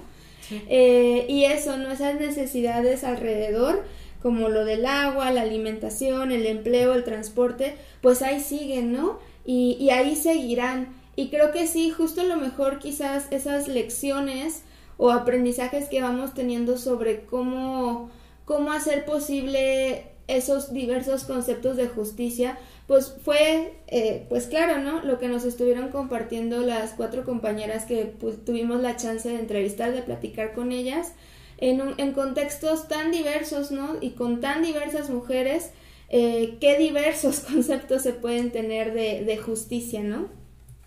Eh, 0.70 1.26
y 1.28 1.44
eso, 1.44 1.76
¿no? 1.76 1.92
Esas 1.92 2.18
necesidades 2.22 3.04
alrededor, 3.04 3.84
como 4.22 4.48
lo 4.48 4.64
del 4.64 4.86
agua, 4.86 5.30
la 5.32 5.42
alimentación, 5.42 6.32
el 6.32 6.46
empleo, 6.46 6.94
el 6.94 7.04
transporte, 7.04 7.76
pues 8.02 8.22
ahí 8.22 8.40
siguen, 8.40 8.94
¿no? 8.94 9.20
Y, 9.46 9.76
y 9.78 9.90
ahí 9.90 10.16
seguirán. 10.16 10.96
Y 11.18 11.28
creo 11.30 11.52
que 11.52 11.68
sí, 11.68 11.90
justo 11.92 12.24
lo 12.24 12.38
mejor 12.38 12.80
quizás 12.80 13.26
esas 13.32 13.68
lecciones 13.68 14.64
o 14.96 15.12
aprendizajes 15.12 15.90
que 15.90 16.02
vamos 16.02 16.34
teniendo 16.34 16.78
sobre 16.78 17.26
cómo 17.26 18.10
cómo 18.48 18.72
hacer 18.72 19.04
posible 19.04 20.06
esos 20.28 20.74
diversos 20.74 21.26
conceptos 21.26 21.76
de 21.76 21.90
justicia, 21.90 22.58
pues 22.88 23.14
fue, 23.24 23.74
eh, 23.88 24.26
pues 24.30 24.48
claro, 24.48 24.80
¿no? 24.80 25.04
Lo 25.04 25.20
que 25.20 25.28
nos 25.28 25.44
estuvieron 25.44 25.90
compartiendo 25.90 26.62
las 26.62 26.92
cuatro 26.94 27.26
compañeras 27.26 27.84
que 27.86 28.06
pues, 28.06 28.44
tuvimos 28.46 28.80
la 28.82 28.96
chance 28.96 29.28
de 29.28 29.38
entrevistar, 29.38 29.92
de 29.92 30.02
platicar 30.02 30.54
con 30.54 30.72
ellas, 30.72 31.12
en, 31.58 31.82
en 31.98 32.14
contextos 32.14 32.88
tan 32.88 33.12
diversos, 33.12 33.72
¿no? 33.72 33.98
Y 34.00 34.12
con 34.12 34.40
tan 34.40 34.64
diversas 34.64 35.10
mujeres, 35.10 35.72
eh, 36.08 36.58
qué 36.62 36.78
diversos 36.78 37.40
conceptos 37.52 38.02
se 38.02 38.14
pueden 38.14 38.52
tener 38.52 38.94
de, 38.94 39.26
de 39.26 39.38
justicia, 39.38 40.04
¿no? 40.04 40.30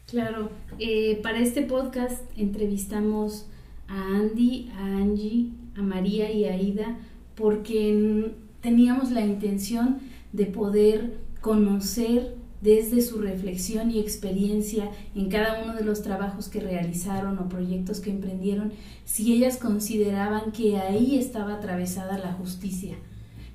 Claro, 0.07 0.49
eh, 0.79 1.21
para 1.23 1.41
este 1.41 1.61
podcast 1.61 2.23
entrevistamos 2.39 3.49
a 3.87 4.03
Andy, 4.03 4.71
a 4.75 4.87
Angie, 4.87 5.51
a 5.77 5.83
María 5.83 6.33
y 6.33 6.47
a 6.47 6.55
Aida 6.55 6.97
porque 7.41 8.35
teníamos 8.61 9.11
la 9.11 9.23
intención 9.23 9.99
de 10.33 10.47
poder 10.47 11.19
conocer 11.41 12.37
desde 12.61 13.01
su 13.01 13.19
reflexión 13.19 13.91
y 13.91 13.99
experiencia 13.99 14.91
en 15.15 15.31
cada 15.31 15.63
uno 15.63 15.75
de 15.75 15.83
los 15.83 16.03
trabajos 16.03 16.49
que 16.49 16.61
realizaron 16.61 17.39
o 17.39 17.49
proyectos 17.49 18.01
que 18.01 18.11
emprendieron, 18.11 18.73
si 19.07 19.33
ellas 19.33 19.57
consideraban 19.57 20.53
que 20.53 20.77
ahí 20.77 21.19
estaba 21.19 21.55
atravesada 21.55 22.19
la 22.19 22.35
justicia, 22.35 22.97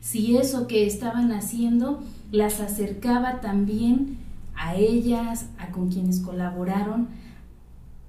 si 0.02 0.38
eso 0.38 0.66
que 0.66 0.88
estaban 0.88 1.32
haciendo 1.32 2.02
las 2.32 2.60
acercaba 2.60 3.42
también 3.42 4.18
a 4.56 4.76
ellas, 4.76 5.48
a 5.60 5.70
con 5.70 5.90
quienes 5.92 6.20
colaboraron, 6.20 7.10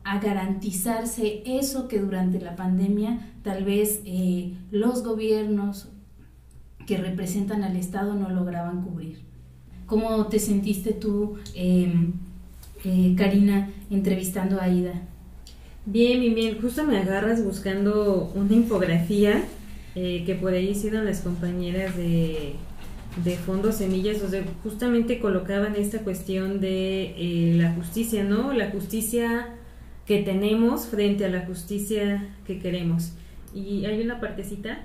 a 0.07 0.21
garantizarse 0.21 1.43
eso 1.45 1.89
que 1.89 1.99
durante 1.99 2.41
la 2.41 2.55
pandemia 2.55 3.19
tal 3.43 3.65
vez 3.65 4.03
eh, 4.05 4.53
los 4.71 5.03
gobiernos 5.03 5.89
que 6.87 6.97
representan 6.97 7.65
al 7.65 7.75
Estado 7.75 8.15
no 8.15 8.29
lograban 8.31 8.83
cubrir. 8.83 9.19
¿Cómo 9.87 10.29
te 10.29 10.39
sentiste 10.39 10.93
tú, 10.93 11.39
em, 11.57 12.13
eh, 12.85 13.15
Karina, 13.19 13.71
entrevistando 13.91 14.61
a 14.61 14.65
Aida? 14.65 14.93
Bien, 15.87 16.21
bien, 16.21 16.37
bien. 16.37 16.59
Justo 16.61 16.85
me 16.85 16.99
agarras 16.99 17.43
buscando 17.43 18.31
una 18.37 18.55
infografía 18.55 19.43
eh, 19.97 20.23
que 20.25 20.37
por 20.37 20.53
ahí 20.53 20.69
hicieron 20.69 21.05
las 21.05 21.21
compañeras 21.21 21.97
de, 21.97 22.55
de 23.25 23.37
Fondo 23.39 23.73
Semillas, 23.73 24.23
donde 24.23 24.45
justamente 24.63 25.19
colocaban 25.19 25.75
esta 25.75 25.99
cuestión 26.01 26.61
de 26.61 27.57
la 27.59 27.73
justicia, 27.73 28.23
¿no? 28.23 28.53
La 28.53 28.71
justicia 28.71 29.56
que 30.07 30.23
tenemos 30.23 30.87
frente 30.87 31.25
a 31.25 31.29
la 31.29 31.45
justicia 31.47 32.29
que 32.47 32.59
queremos. 32.59 33.13
Y 33.55 33.87
hay 33.87 34.01
una 34.01 34.21
partecita 34.21 34.81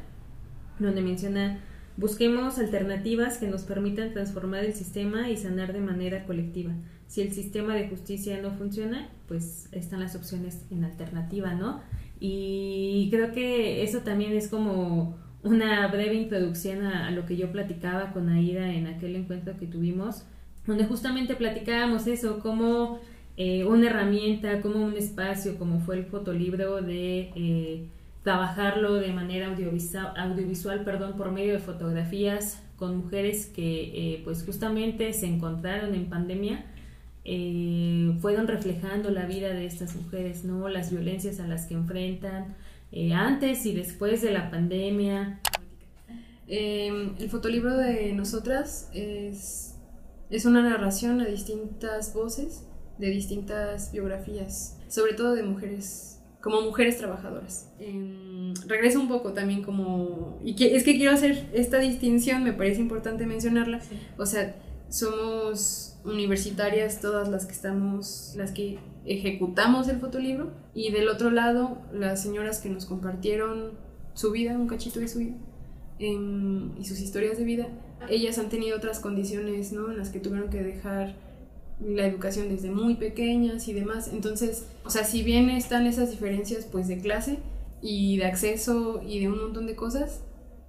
donde 0.79 1.01
menciona, 1.01 1.59
busquemos 1.95 2.57
alternativas 2.57 3.37
que 3.37 3.47
nos 3.47 3.61
permitan 3.63 4.13
transformar 4.13 4.63
el 4.65 4.73
sistema 4.73 5.29
y 5.29 5.37
sanar 5.37 5.73
de 5.73 5.81
manera 5.81 6.25
colectiva. 6.25 6.73
Si 7.07 7.21
el 7.21 7.33
sistema 7.33 7.75
de 7.75 7.89
justicia 7.89 8.41
no 8.41 8.51
funciona, 8.51 9.09
pues 9.27 9.67
están 9.71 9.99
las 9.99 10.15
opciones 10.15 10.65
en 10.71 10.85
alternativa, 10.85 11.53
¿no? 11.53 11.81
Y 12.19 13.09
creo 13.11 13.31
que 13.31 13.83
eso 13.83 13.99
también 13.99 14.31
es 14.33 14.47
como 14.47 15.17
una 15.43 15.87
breve 15.87 16.15
introducción 16.15 16.85
a, 16.85 17.11
lo 17.11 17.25
que 17.25 17.35
yo 17.35 17.51
platicaba 17.51 18.13
con 18.13 18.29
Aida 18.29 18.71
en 18.71 18.87
aquel 18.87 19.15
encuentro 19.15 19.57
que 19.57 19.67
tuvimos, 19.67 20.23
donde 20.65 20.85
justamente 20.85 21.35
platicábamos 21.35 22.07
eso, 22.07 22.39
cómo 22.39 22.99
eh, 23.43 23.65
una 23.65 23.87
herramienta, 23.87 24.61
como 24.61 24.85
un 24.85 24.95
espacio, 24.95 25.57
como 25.57 25.79
fue 25.79 25.97
el 25.97 26.05
fotolibro, 26.05 26.79
de 26.83 27.31
eh, 27.35 27.87
trabajarlo 28.21 28.93
de 28.93 29.11
manera 29.13 29.47
audiovisual, 29.47 30.13
audiovisual 30.15 30.83
perdón, 30.83 31.17
por 31.17 31.31
medio 31.31 31.53
de 31.53 31.59
fotografías 31.59 32.61
con 32.75 32.97
mujeres 32.97 33.47
que 33.47 33.93
eh, 33.95 34.21
pues 34.23 34.43
justamente 34.45 35.11
se 35.13 35.25
encontraron 35.25 35.95
en 35.95 36.05
pandemia, 36.05 36.65
fueron 38.21 38.47
reflejando 38.47 39.09
la 39.09 39.25
vida 39.25 39.49
de 39.49 39.65
estas 39.65 39.95
mujeres, 39.95 40.45
¿no? 40.45 40.69
las 40.69 40.91
violencias 40.91 41.39
a 41.39 41.47
las 41.47 41.65
que 41.65 41.73
enfrentan 41.73 42.55
antes 43.15 43.65
y 43.65 43.73
después 43.73 44.21
de 44.21 44.33
la 44.33 44.51
pandemia. 44.51 45.39
Em, 46.47 47.15
el 47.17 47.29
fotolibro 47.29 47.75
de 47.75 48.13
nosotras 48.13 48.91
es, 48.93 49.79
es 50.29 50.45
una 50.45 50.61
narración 50.61 51.21
a 51.21 51.25
distintas 51.25 52.13
voces 52.13 52.65
de 53.01 53.09
distintas 53.09 53.91
biografías, 53.91 54.77
sobre 54.87 55.13
todo 55.13 55.33
de 55.33 55.41
mujeres, 55.41 56.19
como 56.39 56.61
mujeres 56.61 56.97
trabajadoras. 56.97 57.67
Em, 57.79 58.53
regreso 58.67 58.99
un 58.99 59.07
poco 59.07 59.33
también 59.33 59.63
como, 59.63 60.39
y 60.43 60.55
que, 60.55 60.75
es 60.75 60.83
que 60.83 60.95
quiero 60.95 61.11
hacer 61.11 61.49
esta 61.51 61.79
distinción, 61.79 62.43
me 62.43 62.53
parece 62.53 62.79
importante 62.79 63.25
mencionarla, 63.25 63.81
o 64.17 64.25
sea, 64.25 64.55
somos 64.89 65.97
universitarias 66.05 67.01
todas 67.01 67.27
las 67.27 67.45
que 67.45 67.53
estamos, 67.53 68.33
las 68.37 68.51
que 68.51 68.77
ejecutamos 69.05 69.87
el 69.87 69.99
fotolibro, 69.99 70.51
y 70.75 70.91
del 70.91 71.09
otro 71.09 71.31
lado, 71.31 71.81
las 71.91 72.21
señoras 72.21 72.59
que 72.59 72.69
nos 72.69 72.85
compartieron 72.85 73.71
su 74.13 74.31
vida, 74.31 74.55
un 74.57 74.67
cachito 74.67 74.99
de 74.99 75.07
su 75.07 75.19
vida, 75.19 75.35
em, 75.97 76.77
y 76.77 76.85
sus 76.85 76.99
historias 76.99 77.39
de 77.39 77.45
vida, 77.45 77.67
ellas 78.09 78.37
han 78.37 78.49
tenido 78.49 78.77
otras 78.77 78.99
condiciones, 78.99 79.71
¿no? 79.73 79.91
En 79.91 79.97
las 79.97 80.09
que 80.09 80.19
tuvieron 80.19 80.49
que 80.51 80.61
dejar 80.61 81.15
la 81.85 82.05
educación 82.05 82.49
desde 82.49 82.71
muy 82.71 82.95
pequeñas 82.95 83.67
y 83.67 83.73
demás. 83.73 84.09
Entonces, 84.13 84.67
o 84.85 84.89
sea, 84.89 85.03
si 85.03 85.23
bien 85.23 85.49
están 85.49 85.87
esas 85.87 86.11
diferencias 86.11 86.65
pues 86.65 86.87
de 86.87 86.99
clase 86.99 87.39
y 87.81 88.17
de 88.17 88.25
acceso 88.25 89.01
y 89.05 89.19
de 89.19 89.29
un 89.29 89.39
montón 89.39 89.65
de 89.65 89.75
cosas, 89.75 90.23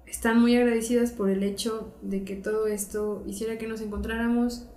están 0.07 0.39
muy 0.39 0.55
agradecidas 0.55 1.11
por 1.11 1.29
el 1.29 1.43
hecho 1.43 1.93
de 2.01 2.23
que 2.23 2.35
todo 2.35 2.67
esto 2.67 3.23
hiciera 3.27 3.57
que 3.57 3.67
nos 3.67 3.81
encontráramos 3.81 4.67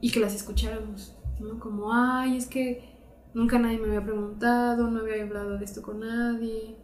y 0.00 0.10
que 0.10 0.20
las 0.20 0.34
escucháramos, 0.34 1.16
¿no? 1.40 1.60
Como, 1.60 1.92
ay, 1.92 2.36
es 2.36 2.46
que 2.46 2.92
nunca 3.34 3.58
nadie 3.58 3.78
me 3.78 3.88
había 3.88 4.04
preguntado, 4.04 4.90
no 4.90 5.00
había 5.00 5.22
hablado 5.22 5.58
de 5.58 5.64
esto 5.64 5.82
con 5.82 6.00
nadie, 6.00 6.76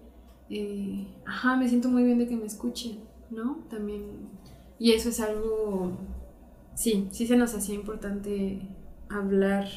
eh, 0.51 1.07
ajá, 1.27 1.57
me 1.57 1.68
siento 1.68 1.88
muy 1.88 2.05
bien 2.05 2.18
de 2.18 2.29
que 2.29 2.37
me 2.37 2.46
escuchen, 2.46 3.01
¿no? 3.31 3.66
También, 3.68 4.29
y 4.79 4.92
eso 4.92 5.09
es 5.09 5.20
algo, 5.20 5.98
sí, 6.74 7.09
sí 7.11 7.27
se 7.27 7.37
nos 7.37 7.55
hacía 7.55 7.74
importante 7.74 8.68
hablar 9.11 9.68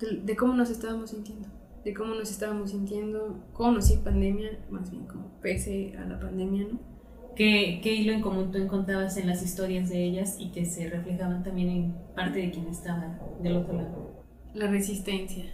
de, 0.00 0.36
cómo 0.36 0.54
nos 0.54 0.70
estábamos 0.70 1.10
sintiendo, 1.10 1.48
de 1.84 1.94
cómo 1.94 2.14
nos 2.14 2.30
estábamos 2.30 2.70
sintiendo 2.70 3.42
con 3.52 3.76
o 3.76 3.82
sin 3.82 4.02
pandemia, 4.02 4.58
más 4.70 4.90
bien 4.90 5.06
como 5.06 5.40
pese 5.40 5.96
a 5.96 6.04
la 6.04 6.18
pandemia, 6.18 6.66
¿no? 6.72 6.78
¿Qué, 7.36 7.80
¿Qué, 7.82 7.94
hilo 7.94 8.12
en 8.12 8.20
común 8.20 8.52
tú 8.52 8.58
encontrabas 8.58 9.16
en 9.16 9.26
las 9.26 9.42
historias 9.42 9.88
de 9.88 10.04
ellas 10.04 10.36
y 10.38 10.50
que 10.52 10.64
se 10.64 10.88
reflejaban 10.88 11.42
también 11.42 11.68
en 11.68 11.94
parte 12.14 12.38
de 12.38 12.50
quien 12.52 12.68
estaba 12.68 13.18
del 13.42 13.56
otro 13.56 13.74
lado? 13.74 14.24
La 14.54 14.68
resistencia. 14.68 15.44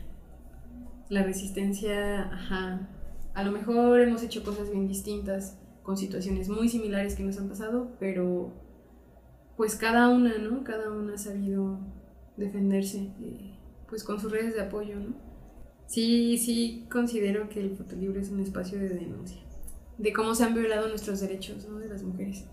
La 1.08 1.22
resistencia, 1.22 2.24
ajá. 2.30 2.88
A 3.32 3.44
lo 3.44 3.52
mejor 3.52 4.00
hemos 4.00 4.22
hecho 4.22 4.44
cosas 4.44 4.70
bien 4.70 4.88
distintas, 4.88 5.58
con 5.82 5.96
situaciones 5.96 6.48
muy 6.48 6.68
similares 6.68 7.14
que 7.14 7.22
nos 7.22 7.38
han 7.38 7.48
pasado, 7.48 7.96
pero 7.98 8.52
pues 9.56 9.74
cada 9.74 10.08
una, 10.08 10.36
¿no? 10.38 10.62
Cada 10.64 10.90
una 10.90 11.14
ha 11.14 11.18
sabido 11.18 11.80
defenderse 12.40 13.12
eh, 13.22 13.56
pues 13.88 14.02
con 14.02 14.18
sus 14.18 14.32
redes 14.32 14.54
de 14.54 14.62
apoyo, 14.62 14.96
¿no? 14.96 15.14
Sí, 15.86 16.38
sí 16.38 16.86
considero 16.90 17.48
que 17.48 17.60
el 17.60 17.76
fotolibro 17.76 18.20
es 18.20 18.30
un 18.30 18.40
espacio 18.40 18.78
de 18.78 18.90
denuncia, 18.90 19.40
de 19.98 20.12
cómo 20.12 20.34
se 20.34 20.44
han 20.44 20.54
violado 20.54 20.88
nuestros 20.88 21.20
derechos 21.20 21.66
¿no? 21.68 21.78
de 21.78 21.88
las 21.88 22.02
mujeres. 22.02 22.44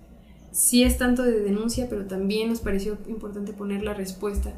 Sí 0.52 0.84
es 0.84 0.97
tanto 0.97 1.23
de 1.23 1.39
denuncia, 1.41 1.88
pero 1.88 2.08
también 2.08 2.50
nos 2.50 2.62
pareció 2.62 2.97
importante 3.08 3.54
poner 3.54 3.84
la 3.84 3.93
respuesta, 3.93 4.54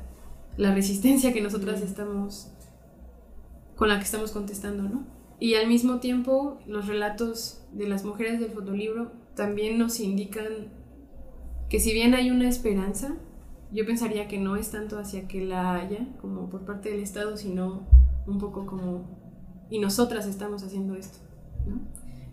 la 0.55 0.73
resistencia 0.73 1.33
que 1.33 1.41
nosotras 1.41 1.81
estamos, 1.81 2.51
con 3.75 3.89
la 3.89 3.97
que 3.97 4.05
estamos 4.05 4.31
contestando, 4.31 4.83
¿no? 4.83 5.05
Y 5.41 5.55
al 5.55 5.67
mismo 5.67 5.99
tiempo, 5.99 6.59
los 6.67 6.87
relatos 6.87 7.65
de 7.73 7.87
las 7.87 8.05
mujeres 8.05 8.39
del 8.39 8.51
fotolibro 8.51 9.11
también 9.35 9.77
nos 9.77 9.99
indican 9.99 10.69
que 11.69 11.79
si 11.79 11.93
bien 11.93 12.13
hay 12.13 12.29
una 12.29 12.47
esperanza, 12.47 13.17
yo 13.71 13.85
pensaría 13.85 14.27
que 14.27 14.39
no 14.39 14.55
es 14.55 14.71
tanto 14.71 14.97
hacia 14.97 15.27
que 15.27 15.45
la 15.45 15.75
haya 15.75 16.07
como 16.21 16.49
por 16.49 16.65
parte 16.65 16.89
del 16.89 17.01
Estado, 17.01 17.37
sino 17.37 17.87
un 18.25 18.37
poco 18.39 18.65
como, 18.65 19.05
y 19.69 19.79
nosotras 19.79 20.25
estamos 20.25 20.63
haciendo 20.63 20.95
esto, 20.95 21.19
¿no? 21.67 21.79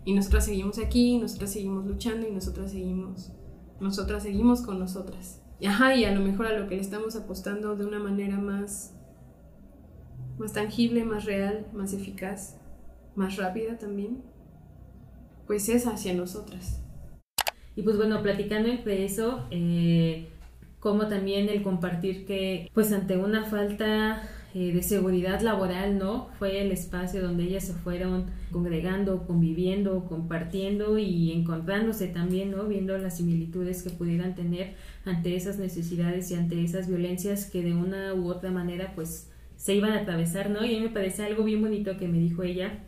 Y 0.03 0.13
nosotras 0.13 0.45
seguimos 0.45 0.79
aquí, 0.79 1.17
nosotras 1.17 1.51
seguimos 1.51 1.85
luchando 1.85 2.27
y 2.27 2.31
nosotras 2.31 2.71
seguimos, 2.71 3.31
nosotras 3.79 4.23
seguimos 4.23 4.61
con 4.61 4.79
nosotras. 4.79 5.41
Y, 5.59 5.65
ajá, 5.65 5.95
y 5.95 6.05
a 6.05 6.13
lo 6.13 6.21
mejor 6.21 6.45
a 6.47 6.57
lo 6.57 6.67
que 6.67 6.75
le 6.75 6.81
estamos 6.81 7.15
apostando 7.15 7.75
de 7.75 7.85
una 7.85 7.99
manera 7.99 8.37
más, 8.37 8.95
más 10.37 10.53
tangible, 10.53 11.03
más 11.03 11.25
real, 11.25 11.67
más 11.73 11.93
eficaz, 11.93 12.57
más 13.15 13.35
rápida 13.35 13.77
también, 13.77 14.23
pues 15.45 15.67
es 15.69 15.87
hacia 15.87 16.13
nosotras. 16.13 16.81
Y 17.75 17.81
pues 17.81 17.97
bueno, 17.97 18.21
platicando 18.23 18.69
entre 18.69 19.03
eso, 19.03 19.45
eh, 19.51 20.29
como 20.87 21.09
también 21.09 21.49
el 21.49 21.63
compartir 21.63 22.25
que 22.25 22.71
pues 22.73 22.93
ante 22.93 23.17
una 23.17 23.43
falta 23.43 24.21
eh, 24.53 24.71
de 24.71 24.81
seguridad 24.81 25.41
laboral, 25.41 25.99
¿no? 25.99 26.29
Fue 26.39 26.61
el 26.61 26.71
espacio 26.71 27.21
donde 27.21 27.43
ellas 27.43 27.65
se 27.65 27.73
fueron 27.73 28.27
congregando, 28.53 29.27
conviviendo, 29.27 30.05
compartiendo 30.05 30.97
y 30.97 31.33
encontrándose 31.33 32.07
también, 32.07 32.51
¿no? 32.51 32.63
Viendo 32.69 32.97
las 32.97 33.17
similitudes 33.17 33.83
que 33.83 33.89
pudieran 33.89 34.33
tener 34.33 34.75
ante 35.03 35.35
esas 35.35 35.59
necesidades 35.59 36.31
y 36.31 36.35
ante 36.35 36.63
esas 36.63 36.87
violencias 36.87 37.47
que 37.51 37.61
de 37.61 37.73
una 37.73 38.13
u 38.13 38.29
otra 38.29 38.49
manera 38.49 38.93
pues 38.95 39.29
se 39.57 39.75
iban 39.75 39.91
a 39.91 40.03
atravesar, 40.03 40.49
¿no? 40.49 40.63
Y 40.63 40.73
a 40.73 40.79
mí 40.79 40.85
me 40.85 40.93
parece 40.93 41.25
algo 41.25 41.43
bien 41.43 41.61
bonito 41.61 41.97
que 41.97 42.07
me 42.07 42.17
dijo 42.17 42.43
ella, 42.43 42.79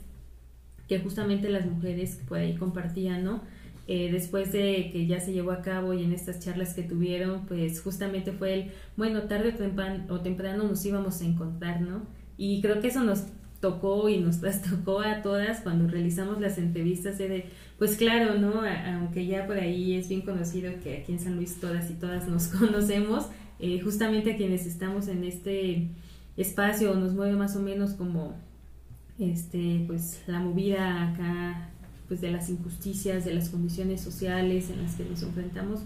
que 0.87 0.99
justamente 0.99 1.49
las 1.49 1.65
mujeres 1.65 2.21
por 2.29 2.37
ahí 2.37 2.55
compartían, 2.55 3.25
¿no? 3.25 3.41
Eh, 3.91 4.11
después 4.11 4.51
de 4.51 4.91
que 4.91 5.07
ya 5.07 5.19
se 5.19 5.33
llevó 5.33 5.49
a 5.49 5.63
cabo 5.63 5.95
y 5.95 6.03
en 6.03 6.13
estas 6.13 6.39
charlas 6.39 6.75
que 6.75 6.83
tuvieron, 6.83 7.47
pues 7.47 7.81
justamente 7.81 8.31
fue 8.31 8.53
el, 8.53 8.71
bueno, 8.95 9.23
tarde 9.23 9.49
o 9.49 9.55
temprano, 9.55 10.05
o 10.09 10.19
temprano 10.19 10.65
nos 10.65 10.85
íbamos 10.85 11.19
a 11.21 11.25
encontrar, 11.25 11.81
¿no? 11.81 12.03
Y 12.37 12.61
creo 12.61 12.81
que 12.81 12.89
eso 12.89 13.03
nos 13.03 13.23
tocó 13.59 14.07
y 14.07 14.19
nos 14.19 14.39
trastocó 14.41 15.01
a 15.01 15.23
todas 15.23 15.61
cuando 15.61 15.87
realizamos 15.87 16.39
las 16.39 16.59
entrevistas 16.59 17.17
de, 17.17 17.45
pues 17.79 17.97
claro, 17.97 18.35
¿no? 18.37 18.61
aunque 18.85 19.25
ya 19.25 19.47
por 19.47 19.57
ahí 19.57 19.95
es 19.95 20.07
bien 20.07 20.21
conocido 20.21 20.71
que 20.83 20.97
aquí 20.97 21.13
en 21.13 21.19
San 21.19 21.37
Luis 21.37 21.59
todas 21.59 21.89
y 21.89 21.95
todas 21.95 22.27
nos 22.27 22.47
conocemos, 22.59 23.25
eh, 23.57 23.81
justamente 23.81 24.33
a 24.33 24.37
quienes 24.37 24.67
estamos 24.67 25.07
en 25.07 25.23
este 25.23 25.87
espacio 26.37 26.93
nos 26.93 27.15
mueve 27.15 27.35
más 27.35 27.55
o 27.55 27.59
menos 27.59 27.93
como 27.93 28.35
este 29.17 29.83
pues 29.87 30.21
la 30.27 30.39
movida 30.41 31.09
acá 31.09 31.71
pues 32.09 32.19
de 32.19 32.31
las 32.31 32.49
injusticias, 32.49 33.23
de 33.23 33.33
las 33.33 33.49
condiciones 33.49 34.01
sociales 34.01 34.69
en 34.69 34.83
las 34.83 34.95
que 34.95 35.05
nos 35.05 35.23
enfrentamos, 35.23 35.81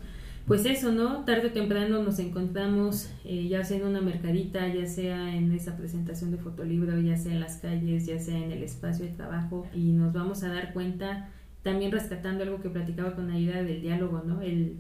pues 0.48 0.66
eso, 0.66 0.92
¿no? 0.92 1.24
Tarde 1.24 1.48
o 1.48 1.52
temprano 1.52 2.04
nos 2.04 2.20
encontramos 2.20 3.10
eh, 3.24 3.48
ya 3.48 3.64
sea 3.64 3.78
en 3.78 3.86
una 3.86 4.02
mercadita, 4.02 4.68
ya 4.74 4.88
sea 4.88 5.36
en 5.36 5.52
esa 5.54 5.78
presentación 5.78 6.32
de 6.32 6.38
fotolibro, 6.38 7.00
ya 7.00 7.16
sea 7.16 7.32
en 7.32 7.40
las 7.40 7.58
calles, 7.58 8.06
ya 8.06 8.20
sea 8.20 8.38
en 8.38 8.52
el 8.52 8.64
espacio 8.64 9.06
de 9.06 9.12
trabajo 9.12 9.68
y 9.74 9.92
nos 9.92 10.12
vamos 10.12 10.44
a 10.44 10.50
dar 10.50 10.74
cuenta 10.74 11.30
también 11.62 11.94
rescatando 11.94 12.44
algo 12.44 12.62
que 12.62 12.70
platicaba 12.70 13.16
con 13.16 13.32
Aida 13.32 13.64
del 13.64 13.82
diálogo, 13.82 14.22
¿no? 14.26 14.42
El, 14.42 14.78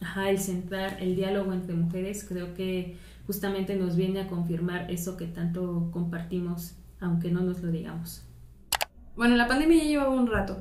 ajá, 0.00 0.28
el 0.28 0.40
centrar 0.40 0.96
el 1.00 1.14
diálogo 1.14 1.52
entre 1.52 1.74
mujeres 1.74 2.24
creo 2.28 2.54
que 2.54 2.96
justamente 3.28 3.76
nos 3.76 3.94
viene 3.94 4.20
a 4.20 4.26
confirmar 4.26 4.90
eso 4.90 5.16
que 5.16 5.26
tanto 5.26 5.90
compartimos, 5.92 6.74
aunque 6.98 7.30
no 7.30 7.42
nos 7.42 7.62
lo 7.62 7.70
digamos. 7.70 8.24
Bueno, 9.16 9.36
la 9.36 9.48
pandemia 9.48 9.78
ya 9.78 9.88
llevaba 9.88 10.10
un 10.10 10.26
rato. 10.26 10.56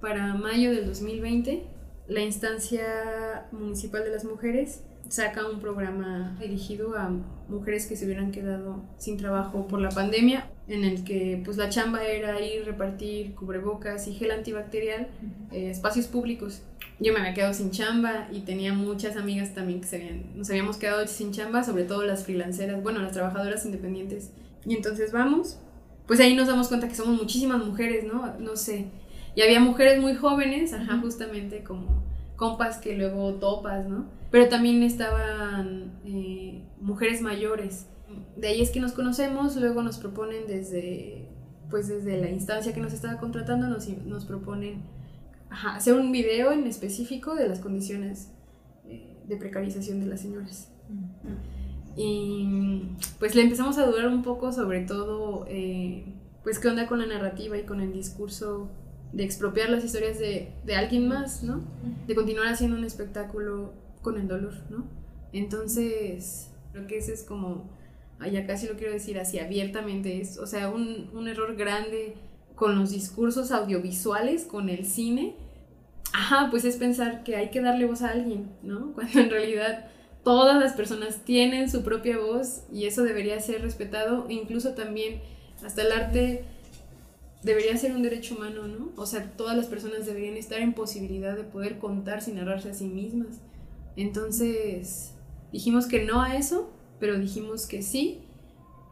Para 0.00 0.34
mayo 0.34 0.70
del 0.70 0.86
2020 0.86 1.74
la 2.06 2.20
instancia 2.20 3.46
municipal 3.50 4.04
de 4.04 4.10
las 4.10 4.24
mujeres 4.24 4.82
saca 5.08 5.46
un 5.46 5.60
programa 5.60 6.36
dirigido 6.40 6.96
a 6.98 7.10
mujeres 7.48 7.86
que 7.86 7.96
se 7.96 8.04
hubieran 8.04 8.30
quedado 8.30 8.82
sin 8.98 9.16
trabajo 9.16 9.66
por 9.66 9.80
la 9.80 9.90
pandemia, 9.90 10.50
en 10.66 10.84
el 10.84 11.04
que 11.04 11.40
pues 11.44 11.56
la 11.56 11.68
chamba 11.68 12.04
era 12.04 12.40
ir 12.40 12.64
repartir 12.64 13.34
cubrebocas 13.34 14.06
y 14.08 14.14
gel 14.14 14.32
antibacterial 14.32 15.08
eh, 15.52 15.70
espacios 15.70 16.06
públicos. 16.06 16.62
Yo 17.00 17.12
me 17.12 17.20
había 17.20 17.34
quedado 17.34 17.54
sin 17.54 17.70
chamba 17.70 18.28
y 18.30 18.40
tenía 18.40 18.72
muchas 18.72 19.16
amigas 19.16 19.54
también 19.54 19.80
que 19.80 19.86
se 19.86 19.96
habían, 19.96 20.36
nos 20.36 20.48
habíamos 20.50 20.76
quedado 20.76 21.06
sin 21.06 21.32
chamba, 21.32 21.64
sobre 21.64 21.84
todo 21.84 22.02
las 22.04 22.24
freelanceras, 22.24 22.82
bueno, 22.82 23.00
las 23.00 23.12
trabajadoras 23.12 23.64
independientes. 23.64 24.30
Y 24.66 24.74
entonces 24.74 25.12
vamos, 25.12 25.58
pues 26.06 26.20
ahí 26.20 26.34
nos 26.34 26.48
damos 26.48 26.68
cuenta 26.68 26.88
que 26.88 26.94
somos 26.94 27.18
muchísimas 27.18 27.64
mujeres, 27.64 28.04
¿no? 28.04 28.34
No 28.38 28.56
sé, 28.56 28.86
y 29.34 29.42
había 29.42 29.60
mujeres 29.60 30.00
muy 30.00 30.14
jóvenes, 30.14 30.72
ajá, 30.72 30.98
justamente 31.00 31.64
como 31.64 32.04
compas 32.36 32.78
que 32.78 32.96
luego 32.96 33.34
topas, 33.34 33.86
¿no? 33.88 34.06
Pero 34.30 34.48
también 34.48 34.82
estaban 34.82 35.92
eh, 36.04 36.62
mujeres 36.80 37.20
mayores. 37.20 37.86
De 38.36 38.48
ahí 38.48 38.60
es 38.60 38.70
que 38.70 38.80
nos 38.80 38.92
conocemos, 38.92 39.56
luego 39.56 39.82
nos 39.82 39.98
proponen 39.98 40.46
desde, 40.46 41.28
pues 41.70 41.88
desde 41.88 42.20
la 42.20 42.30
instancia 42.30 42.72
que 42.72 42.80
nos 42.80 42.92
estaba 42.92 43.18
contratando, 43.18 43.68
nos, 43.68 43.88
nos 43.88 44.24
proponen 44.24 44.82
hacer 45.50 45.94
un 45.94 46.12
video 46.12 46.52
en 46.52 46.66
específico 46.66 47.34
de 47.34 47.48
las 47.48 47.60
condiciones 47.60 48.30
eh, 48.86 49.16
de 49.26 49.36
precarización 49.36 50.00
de 50.00 50.06
las 50.06 50.20
señoras. 50.20 50.68
Y 51.96 52.88
pues 53.18 53.34
le 53.34 53.42
empezamos 53.42 53.78
a 53.78 53.86
dudar 53.86 54.08
un 54.08 54.22
poco 54.22 54.52
sobre 54.52 54.80
todo, 54.80 55.44
eh, 55.48 56.04
pues 56.42 56.58
qué 56.58 56.68
onda 56.68 56.86
con 56.86 56.98
la 56.98 57.06
narrativa 57.06 57.56
y 57.56 57.64
con 57.64 57.80
el 57.80 57.92
discurso 57.92 58.70
de 59.12 59.24
expropiar 59.24 59.70
las 59.70 59.84
historias 59.84 60.18
de, 60.18 60.52
de, 60.64 60.74
alguien 60.74 61.06
más, 61.06 61.44
¿no? 61.44 61.62
De 62.06 62.14
continuar 62.16 62.48
haciendo 62.48 62.76
un 62.76 62.84
espectáculo 62.84 63.72
con 64.02 64.18
el 64.18 64.26
dolor, 64.26 64.54
¿no? 64.70 64.84
Entonces, 65.32 66.50
lo 66.72 66.86
que 66.88 66.98
es 66.98 67.08
es 67.08 67.22
como, 67.22 67.70
ya 68.30 68.46
casi 68.46 68.66
lo 68.66 68.74
quiero 68.74 68.92
decir 68.92 69.18
así 69.20 69.38
abiertamente, 69.38 70.20
es, 70.20 70.38
o 70.38 70.46
sea, 70.46 70.68
un, 70.68 71.10
un 71.14 71.28
error 71.28 71.54
grande 71.54 72.16
con 72.56 72.78
los 72.78 72.90
discursos 72.90 73.52
audiovisuales, 73.52 74.44
con 74.44 74.68
el 74.68 74.84
cine, 74.84 75.36
ajá, 76.12 76.48
pues 76.50 76.64
es 76.64 76.76
pensar 76.76 77.24
que 77.24 77.36
hay 77.36 77.50
que 77.50 77.60
darle 77.60 77.86
voz 77.86 78.02
a 78.02 78.10
alguien, 78.10 78.50
¿no? 78.62 78.92
Cuando 78.94 79.20
en 79.20 79.30
realidad 79.30 79.86
todas 80.24 80.60
las 80.60 80.72
personas 80.72 81.24
tienen 81.24 81.70
su 81.70 81.84
propia 81.84 82.18
voz 82.18 82.62
y 82.72 82.86
eso 82.86 83.02
debería 83.02 83.38
ser 83.40 83.62
respetado, 83.62 84.26
incluso 84.28 84.70
también 84.74 85.20
hasta 85.64 85.82
el 85.82 85.92
arte 85.92 86.44
debería 87.42 87.76
ser 87.76 87.94
un 87.94 88.02
derecho 88.02 88.34
humano, 88.34 88.66
¿no? 88.66 88.90
O 88.96 89.06
sea, 89.06 89.30
todas 89.36 89.56
las 89.56 89.66
personas 89.66 90.06
deberían 90.06 90.36
estar 90.36 90.60
en 90.60 90.72
posibilidad 90.72 91.36
de 91.36 91.44
poder 91.44 91.78
contar 91.78 92.22
sin 92.22 92.36
narrarse 92.36 92.70
a 92.70 92.74
sí 92.74 92.86
mismas. 92.86 93.40
Entonces, 93.96 95.12
dijimos 95.52 95.86
que 95.86 96.04
no 96.04 96.22
a 96.22 96.36
eso, 96.36 96.70
pero 96.98 97.18
dijimos 97.18 97.66
que 97.66 97.82
sí 97.82 98.22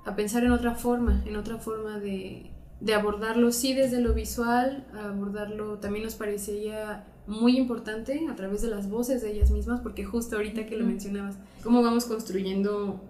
a 0.04 0.14
pensar 0.14 0.44
en 0.44 0.52
otra 0.52 0.74
forma, 0.74 1.22
en 1.26 1.36
otra 1.36 1.56
forma 1.58 1.98
de, 1.98 2.51
de 2.82 2.94
abordarlo, 2.94 3.52
sí 3.52 3.74
desde 3.74 4.00
lo 4.00 4.12
visual, 4.12 4.86
abordarlo 4.92 5.78
también 5.78 6.04
nos 6.04 6.14
parecería 6.14 7.06
muy 7.26 7.56
importante 7.56 8.26
a 8.28 8.34
través 8.34 8.62
de 8.62 8.68
las 8.68 8.90
voces 8.90 9.22
de 9.22 9.32
ellas 9.32 9.50
mismas, 9.50 9.80
porque 9.80 10.04
justo 10.04 10.36
ahorita 10.36 10.66
que 10.66 10.76
lo 10.76 10.84
mencionabas, 10.84 11.36
cómo 11.62 11.82
vamos 11.82 12.04
construyendo 12.04 13.00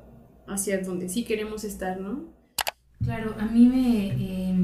hacia 0.47 0.81
donde 0.83 1.09
sí 1.09 1.25
queremos 1.25 1.65
estar, 1.65 2.01
¿no? 2.01 2.21
Claro, 3.05 3.35
a 3.39 3.47
mí 3.47 3.67
me... 3.67 4.07
Eh 4.09 4.55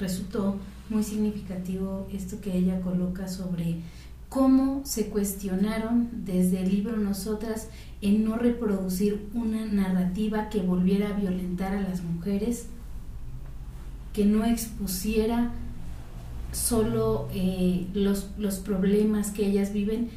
resultó 0.00 0.56
muy 0.88 1.04
significativo 1.04 2.08
esto 2.12 2.40
que 2.40 2.56
ella 2.56 2.80
coloca 2.80 3.28
sobre 3.28 3.76
cómo 4.28 4.80
se 4.84 5.08
cuestionaron 5.08 6.08
desde 6.24 6.62
el 6.62 6.70
libro 6.70 6.96
Nosotras 6.96 7.68
en 8.00 8.24
no 8.24 8.36
reproducir 8.36 9.28
una 9.34 9.66
narrativa 9.66 10.48
que 10.48 10.62
volviera 10.62 11.10
a 11.10 11.18
violentar 11.18 11.74
a 11.74 11.82
las 11.82 12.02
mujeres, 12.02 12.66
que 14.20 14.26
no 14.26 14.44
expusiera 14.44 15.50
solo 16.52 17.30
eh, 17.32 17.86
los, 17.94 18.28
los, 18.36 18.58
problemas 18.58 19.30
que 19.30 19.46
ellas 19.46 19.72
viven 19.72 20.10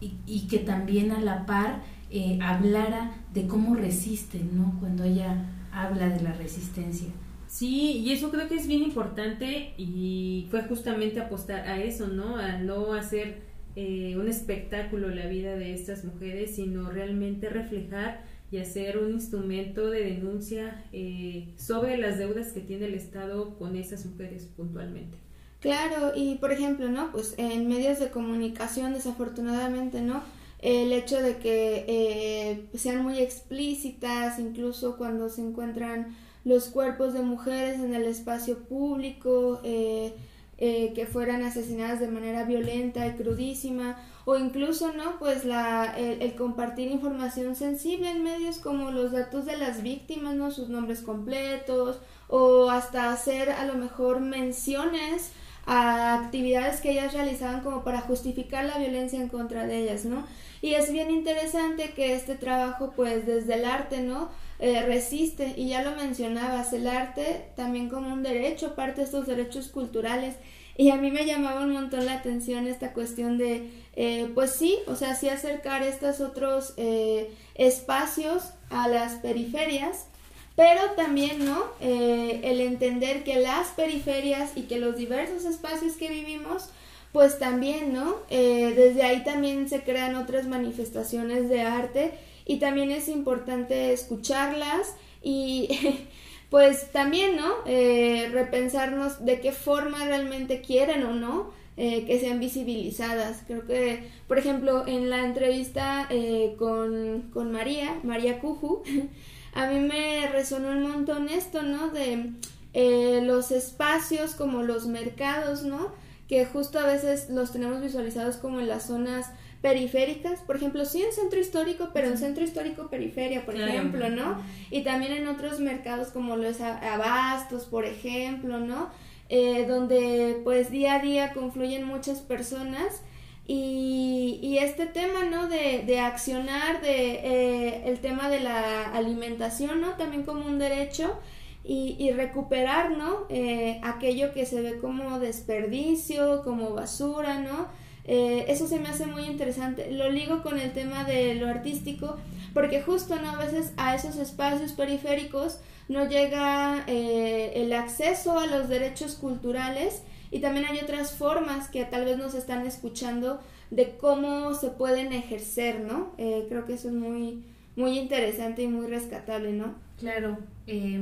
y, 0.00 0.46
que 0.46 0.58
también 0.58 1.10
a 1.10 1.20
la 1.20 1.44
par 1.44 1.82
eh, 2.12 2.38
hablara 2.40 3.16
de 3.34 3.48
cómo 3.48 3.74
resisten, 3.74 4.56
¿no? 4.56 4.76
Cuando 4.78 5.02
ella 5.02 5.44
habla 5.72 6.08
de 6.08 6.20
la 6.20 6.34
resistencia. 6.34 7.08
Sí, 7.48 7.98
y 7.98 8.12
eso 8.12 8.30
creo 8.30 8.46
que 8.46 8.54
es 8.54 8.68
bien 8.68 8.84
importante 8.84 9.74
y 9.76 10.46
fue 10.52 10.62
justamente 10.62 11.20
apostar 11.20 11.66
a 11.66 11.82
eso, 11.82 12.06
¿no? 12.06 12.36
A 12.36 12.58
no 12.58 12.92
hacer 12.92 13.42
eh, 13.74 14.14
un 14.16 14.28
espectáculo 14.28 15.08
la 15.08 15.26
vida 15.26 15.56
de 15.56 15.74
estas 15.74 16.04
mujeres, 16.04 16.54
sino 16.54 16.92
realmente 16.92 17.48
reflejar 17.48 18.22
y 18.50 18.58
hacer 18.58 18.98
un 18.98 19.12
instrumento 19.12 19.90
de 19.90 20.04
denuncia 20.04 20.84
eh, 20.92 21.52
sobre 21.56 21.98
las 21.98 22.18
deudas 22.18 22.52
que 22.52 22.60
tiene 22.60 22.86
el 22.86 22.94
Estado 22.94 23.58
con 23.58 23.76
esas 23.76 24.06
mujeres 24.06 24.48
puntualmente. 24.56 25.18
Claro, 25.60 26.12
y 26.14 26.36
por 26.36 26.52
ejemplo, 26.52 26.88
¿no? 26.88 27.10
Pues 27.10 27.34
en 27.36 27.68
medios 27.68 27.98
de 27.98 28.10
comunicación, 28.10 28.92
desafortunadamente, 28.92 30.00
¿no? 30.00 30.22
El 30.60 30.92
hecho 30.92 31.20
de 31.20 31.36
que 31.36 31.84
eh, 31.88 32.68
sean 32.74 33.02
muy 33.02 33.18
explícitas, 33.18 34.38
incluso 34.38 34.96
cuando 34.96 35.28
se 35.28 35.42
encuentran 35.42 36.16
los 36.44 36.68
cuerpos 36.68 37.12
de 37.12 37.22
mujeres 37.22 37.80
en 37.80 37.94
el 37.94 38.04
espacio 38.04 38.58
público, 38.60 39.60
eh, 39.64 40.14
eh, 40.60 40.92
que 40.94 41.06
fueran 41.06 41.42
asesinadas 41.42 42.00
de 42.00 42.08
manera 42.08 42.44
violenta 42.44 43.06
y 43.06 43.12
crudísima, 43.12 43.96
o 44.28 44.36
incluso, 44.36 44.92
¿no? 44.92 45.18
Pues 45.18 45.46
la, 45.46 45.94
el, 45.96 46.34
compartir 46.34 46.90
información 46.90 47.56
sensible 47.56 48.10
en 48.10 48.22
medios 48.22 48.58
como 48.58 48.90
los 48.90 49.12
datos 49.12 49.46
de 49.46 49.56
las 49.56 49.82
víctimas, 49.82 50.34
¿no? 50.34 50.50
Sus 50.50 50.68
nombres 50.68 51.00
completos, 51.00 51.98
o 52.28 52.68
hasta 52.68 53.10
hacer 53.10 53.48
a 53.48 53.64
lo 53.64 53.72
mejor 53.72 54.20
menciones 54.20 55.30
a 55.64 56.12
actividades 56.16 56.82
que 56.82 56.90
ellas 56.90 57.14
realizaban 57.14 57.62
como 57.62 57.84
para 57.84 58.02
justificar 58.02 58.66
la 58.66 58.76
violencia 58.76 59.18
en 59.18 59.30
contra 59.30 59.66
de 59.66 59.78
ellas, 59.78 60.04
¿no? 60.04 60.26
Y 60.60 60.74
es 60.74 60.92
bien 60.92 61.10
interesante 61.10 61.94
que 61.96 62.14
este 62.14 62.34
trabajo, 62.34 62.92
pues 62.94 63.24
desde 63.24 63.54
el 63.54 63.64
arte, 63.64 64.02
¿no? 64.02 64.28
Eh, 64.58 64.82
resiste, 64.82 65.54
y 65.56 65.68
ya 65.68 65.82
lo 65.82 65.92
mencionabas, 65.92 66.74
el 66.74 66.86
arte 66.86 67.46
también 67.56 67.88
como 67.88 68.12
un 68.12 68.22
derecho, 68.22 68.74
parte 68.74 69.00
de 69.00 69.04
estos 69.06 69.26
derechos 69.26 69.68
culturales. 69.68 70.34
Y 70.78 70.90
a 70.90 70.96
mí 70.96 71.10
me 71.10 71.26
llamaba 71.26 71.62
un 71.62 71.72
montón 71.72 72.06
la 72.06 72.14
atención 72.14 72.68
esta 72.68 72.92
cuestión 72.92 73.36
de, 73.36 73.68
eh, 73.96 74.30
pues 74.32 74.52
sí, 74.52 74.78
o 74.86 74.94
sea, 74.94 75.16
sí 75.16 75.28
acercar 75.28 75.82
estos 75.82 76.20
otros 76.20 76.72
eh, 76.76 77.34
espacios 77.56 78.44
a 78.70 78.86
las 78.86 79.14
periferias, 79.14 80.06
pero 80.54 80.80
también, 80.96 81.44
¿no? 81.44 81.64
el 81.80 82.60
entender 82.60 83.22
que 83.24 83.40
las 83.40 83.68
periferias 83.68 84.56
y 84.56 84.62
que 84.62 84.78
los 84.78 84.96
diversos 84.96 85.44
espacios 85.44 85.94
que 85.94 86.08
vivimos, 86.08 86.70
pues 87.12 87.38
también, 87.38 87.92
¿no? 87.92 88.16
desde 88.28 89.02
ahí 89.04 89.22
también 89.22 89.68
se 89.68 89.82
crean 89.82 90.16
otras 90.16 90.46
manifestaciones 90.46 91.48
de 91.48 91.62
arte 91.62 92.12
y 92.44 92.56
también 92.56 92.90
es 92.90 93.08
importante 93.08 93.92
escucharlas 93.92 94.94
y 95.22 95.68
pues 96.50 96.90
también, 96.92 97.36
¿no? 97.36 97.48
Eh, 97.66 98.30
repensarnos 98.32 99.24
de 99.24 99.40
qué 99.40 99.52
forma 99.52 100.04
realmente 100.04 100.60
quieren 100.60 101.04
o 101.04 101.14
no 101.14 101.50
eh, 101.80 102.06
que 102.06 102.18
sean 102.18 102.40
visibilizadas. 102.40 103.44
Creo 103.46 103.64
que, 103.64 104.10
por 104.26 104.36
ejemplo, 104.36 104.84
en 104.88 105.10
la 105.10 105.24
entrevista 105.24 106.08
eh, 106.10 106.56
con, 106.58 107.30
con, 107.32 107.52
María, 107.52 108.00
María 108.02 108.40
Cuju, 108.40 108.82
a 109.54 109.66
mí 109.68 109.78
me 109.78 110.28
resonó 110.28 110.70
un 110.70 110.82
montón 110.82 111.28
esto, 111.28 111.62
¿no? 111.62 111.90
De 111.90 112.32
eh, 112.74 113.20
los 113.22 113.52
espacios 113.52 114.34
como 114.34 114.64
los 114.64 114.86
mercados, 114.86 115.62
¿no? 115.62 115.92
Que 116.26 116.44
justo 116.46 116.80
a 116.80 116.86
veces 116.86 117.30
los 117.30 117.52
tenemos 117.52 117.80
visualizados 117.80 118.38
como 118.38 118.58
en 118.58 118.66
las 118.66 118.88
zonas 118.88 119.26
periféricas, 119.60 120.40
por 120.40 120.56
ejemplo, 120.56 120.84
sí 120.84 121.02
en 121.02 121.12
centro 121.12 121.40
histórico, 121.40 121.90
pero 121.92 122.08
en 122.08 122.18
centro 122.18 122.44
histórico 122.44 122.88
periferia, 122.88 123.44
por 123.44 123.56
ejemplo, 123.56 124.08
¿no? 124.08 124.40
Y 124.70 124.82
también 124.82 125.12
en 125.12 125.26
otros 125.26 125.58
mercados 125.60 126.08
como 126.08 126.36
los 126.36 126.60
abastos, 126.60 127.64
por 127.64 127.84
ejemplo, 127.84 128.60
¿no? 128.60 128.90
Eh, 129.28 129.66
donde 129.68 130.40
pues 130.44 130.70
día 130.70 130.94
a 130.94 130.98
día 131.00 131.32
confluyen 131.34 131.84
muchas 131.84 132.20
personas 132.20 133.02
y, 133.46 134.38
y 134.42 134.58
este 134.58 134.86
tema, 134.86 135.24
¿no? 135.24 135.48
De, 135.48 135.82
de 135.84 136.00
accionar, 136.00 136.80
de 136.80 137.14
eh, 137.14 137.82
el 137.86 137.98
tema 137.98 138.30
de 138.30 138.40
la 138.40 138.92
alimentación, 138.92 139.80
¿no? 139.80 139.92
También 139.92 140.22
como 140.22 140.46
un 140.46 140.58
derecho 140.58 141.18
y, 141.64 141.96
y 141.98 142.12
recuperar, 142.12 142.92
¿no? 142.92 143.26
Eh, 143.28 143.80
aquello 143.82 144.32
que 144.32 144.46
se 144.46 144.62
ve 144.62 144.78
como 144.78 145.18
desperdicio, 145.18 146.42
como 146.44 146.74
basura, 146.74 147.40
¿no? 147.40 147.68
Eh, 148.10 148.46
eso 148.48 148.66
se 148.66 148.80
me 148.80 148.88
hace 148.88 149.06
muy 149.06 149.24
interesante. 149.24 149.90
Lo 149.92 150.10
ligo 150.10 150.42
con 150.42 150.58
el 150.58 150.72
tema 150.72 151.04
de 151.04 151.34
lo 151.34 151.46
artístico, 151.46 152.16
porque 152.54 152.80
justo 152.80 153.16
¿no? 153.16 153.30
a 153.30 153.36
veces 153.36 153.72
a 153.76 153.94
esos 153.94 154.16
espacios 154.16 154.72
periféricos 154.72 155.60
no 155.88 156.08
llega 156.08 156.84
eh, 156.86 157.52
el 157.56 157.72
acceso 157.74 158.38
a 158.38 158.46
los 158.46 158.70
derechos 158.70 159.14
culturales 159.14 160.02
y 160.30 160.40
también 160.40 160.64
hay 160.64 160.78
otras 160.78 161.12
formas 161.12 161.68
que 161.68 161.84
tal 161.84 162.06
vez 162.06 162.16
nos 162.16 162.34
están 162.34 162.66
escuchando 162.66 163.40
de 163.70 163.96
cómo 163.98 164.54
se 164.54 164.70
pueden 164.70 165.12
ejercer, 165.12 165.80
¿no? 165.80 166.12
Eh, 166.16 166.46
creo 166.48 166.64
que 166.64 166.74
eso 166.74 166.88
es 166.88 166.94
muy, 166.94 167.44
muy 167.76 167.98
interesante 167.98 168.62
y 168.62 168.68
muy 168.68 168.86
rescatable, 168.86 169.52
¿no? 169.52 169.74
Claro. 169.98 170.38
Eh 170.66 170.98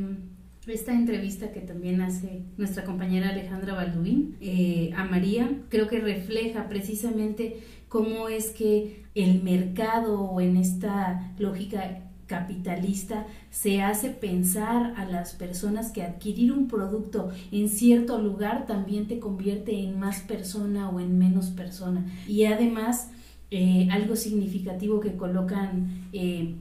esta 0.66 0.92
entrevista 0.92 1.52
que 1.52 1.60
también 1.60 2.00
hace 2.00 2.42
nuestra 2.56 2.84
compañera 2.84 3.28
Alejandra 3.28 3.74
Balduín 3.74 4.36
eh, 4.40 4.90
a 4.96 5.04
María, 5.04 5.48
creo 5.68 5.86
que 5.86 6.00
refleja 6.00 6.68
precisamente 6.68 7.60
cómo 7.88 8.28
es 8.28 8.50
que 8.50 9.04
el 9.14 9.42
mercado 9.42 10.40
en 10.40 10.56
esta 10.56 11.32
lógica 11.38 12.02
capitalista 12.26 13.26
se 13.50 13.82
hace 13.82 14.10
pensar 14.10 14.94
a 14.96 15.04
las 15.04 15.34
personas 15.34 15.92
que 15.92 16.02
adquirir 16.02 16.52
un 16.52 16.66
producto 16.66 17.30
en 17.52 17.68
cierto 17.68 18.20
lugar 18.20 18.66
también 18.66 19.06
te 19.06 19.20
convierte 19.20 19.80
en 19.80 19.98
más 19.98 20.20
persona 20.20 20.90
o 20.90 20.98
en 20.98 21.18
menos 21.18 21.46
persona. 21.50 22.04
Y 22.26 22.44
además, 22.46 23.10
eh, 23.52 23.88
algo 23.92 24.16
significativo 24.16 24.98
que 24.98 25.14
colocan 25.14 26.08
eh, 26.12 26.56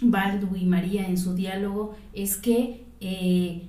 Baldu 0.00 0.54
y 0.54 0.64
María 0.66 1.08
en 1.08 1.18
su 1.18 1.34
diálogo 1.34 1.96
es 2.12 2.36
que 2.36 2.87
eh, 3.00 3.62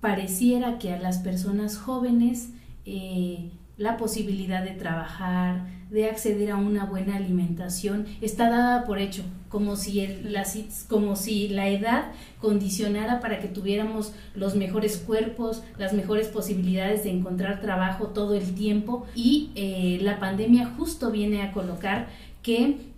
pareciera 0.00 0.78
que 0.78 0.92
a 0.92 0.98
las 0.98 1.18
personas 1.18 1.76
jóvenes 1.76 2.50
eh, 2.84 3.50
la 3.76 3.96
posibilidad 3.96 4.62
de 4.62 4.72
trabajar, 4.72 5.66
de 5.90 6.08
acceder 6.08 6.50
a 6.50 6.56
una 6.56 6.84
buena 6.84 7.16
alimentación, 7.16 8.06
está 8.20 8.48
dada 8.48 8.84
por 8.84 8.98
hecho, 8.98 9.22
como 9.48 9.74
si, 9.74 10.06
la, 10.22 10.44
como 10.88 11.16
si 11.16 11.48
la 11.48 11.68
edad 11.68 12.12
condicionara 12.40 13.20
para 13.20 13.40
que 13.40 13.48
tuviéramos 13.48 14.12
los 14.34 14.54
mejores 14.54 14.98
cuerpos, 14.98 15.62
las 15.78 15.92
mejores 15.92 16.28
posibilidades 16.28 17.04
de 17.04 17.10
encontrar 17.10 17.60
trabajo 17.60 18.08
todo 18.08 18.34
el 18.34 18.54
tiempo 18.54 19.06
y 19.14 19.50
eh, 19.54 19.98
la 20.02 20.18
pandemia 20.18 20.72
justo 20.76 21.10
viene 21.10 21.42
a 21.42 21.52
colocar 21.52 22.08
que 22.42 22.89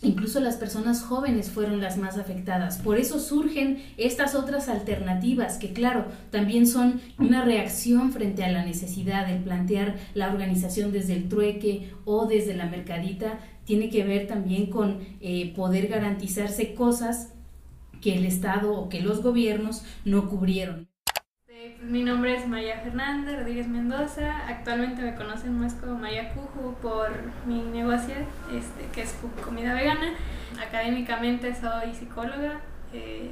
Incluso 0.00 0.38
las 0.38 0.56
personas 0.56 1.02
jóvenes 1.02 1.50
fueron 1.50 1.80
las 1.80 1.98
más 1.98 2.18
afectadas. 2.18 2.78
Por 2.78 2.98
eso 2.98 3.18
surgen 3.18 3.82
estas 3.96 4.36
otras 4.36 4.68
alternativas 4.68 5.58
que, 5.58 5.72
claro, 5.72 6.06
también 6.30 6.68
son 6.68 7.00
una 7.18 7.44
reacción 7.44 8.12
frente 8.12 8.44
a 8.44 8.52
la 8.52 8.64
necesidad 8.64 9.26
de 9.26 9.40
plantear 9.40 9.96
la 10.14 10.28
organización 10.28 10.92
desde 10.92 11.14
el 11.14 11.28
trueque 11.28 11.90
o 12.04 12.26
desde 12.26 12.54
la 12.54 12.66
mercadita. 12.66 13.40
Tiene 13.64 13.90
que 13.90 14.04
ver 14.04 14.28
también 14.28 14.70
con 14.70 15.00
eh, 15.20 15.52
poder 15.56 15.88
garantizarse 15.88 16.74
cosas 16.74 17.32
que 18.00 18.16
el 18.16 18.24
Estado 18.24 18.72
o 18.72 18.88
que 18.88 19.00
los 19.00 19.20
gobiernos 19.20 19.82
no 20.04 20.28
cubrieron. 20.28 20.87
Mi 21.80 22.02
nombre 22.02 22.34
es 22.34 22.44
María 22.44 22.80
Fernanda 22.80 23.36
Rodríguez 23.36 23.68
Mendoza. 23.68 24.48
Actualmente 24.48 25.00
me 25.00 25.14
conocen 25.14 25.60
más 25.60 25.74
como 25.74 25.96
Maya 25.96 26.34
Cuju 26.34 26.74
por 26.82 27.08
mi 27.46 27.62
negocio, 27.62 28.16
este, 28.52 28.86
que 28.92 29.02
es 29.02 29.16
Comida 29.44 29.74
Vegana. 29.74 30.14
Académicamente 30.60 31.54
soy 31.54 31.94
psicóloga. 31.94 32.60
Eh, 32.92 33.30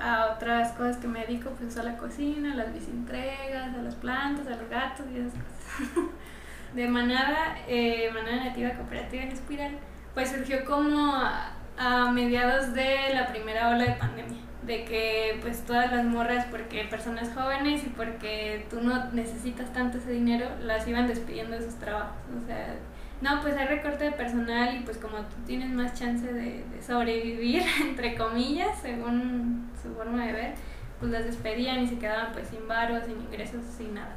a 0.00 0.32
otras 0.34 0.72
cosas 0.72 0.96
que 0.96 1.06
me 1.06 1.24
dedico, 1.24 1.50
pues 1.50 1.76
a 1.78 1.84
la 1.84 1.96
cocina, 1.96 2.52
a 2.52 2.56
las 2.56 2.74
bicintregas, 2.74 3.72
a 3.72 3.82
las 3.82 3.94
plantas, 3.94 4.48
a 4.48 4.56
los 4.56 4.68
gatos 4.68 5.06
y 5.14 5.18
esas 5.18 5.34
cosas. 5.34 6.04
De 6.74 6.88
manada, 6.88 7.58
eh, 7.68 8.10
manada 8.12 8.46
nativa 8.46 8.70
cooperativa 8.70 9.22
en 9.22 9.30
Espiral, 9.30 9.78
pues 10.14 10.30
surgió 10.30 10.64
como 10.64 11.14
a 11.14 12.10
mediados 12.12 12.74
de 12.74 13.14
la 13.14 13.28
primera 13.28 13.68
ola 13.68 13.84
de 13.84 13.92
pandemia 13.92 14.47
de 14.68 14.84
que 14.84 15.38
pues 15.40 15.64
todas 15.64 15.90
las 15.90 16.04
morras, 16.04 16.44
porque 16.50 16.84
personas 16.84 17.30
jóvenes 17.34 17.82
y 17.84 17.88
porque 17.88 18.66
tú 18.68 18.82
no 18.82 19.10
necesitas 19.12 19.72
tanto 19.72 19.96
ese 19.96 20.12
dinero, 20.12 20.46
las 20.62 20.86
iban 20.86 21.08
despidiendo 21.08 21.56
de 21.56 21.64
sus 21.64 21.76
trabajos. 21.76 22.14
O 22.40 22.46
sea, 22.46 22.76
no, 23.22 23.40
pues 23.40 23.56
hay 23.56 23.66
recorte 23.66 24.04
de 24.04 24.12
personal 24.12 24.76
y 24.76 24.80
pues 24.80 24.98
como 24.98 25.16
tú 25.16 25.36
tienes 25.46 25.70
más 25.70 25.98
chance 25.98 26.32
de, 26.32 26.62
sobrevivir, 26.86 27.62
entre 27.80 28.14
comillas, 28.14 28.78
según 28.80 29.70
su 29.82 29.92
forma 29.94 30.26
de 30.26 30.32
ver, 30.32 30.54
pues 31.00 31.10
las 31.10 31.24
despedían 31.24 31.82
y 31.82 31.88
se 31.88 31.98
quedaban 31.98 32.32
pues 32.32 32.48
sin 32.48 32.68
varos, 32.68 33.06
sin 33.06 33.18
ingresos, 33.20 33.64
sin 33.76 33.94
nada. 33.94 34.14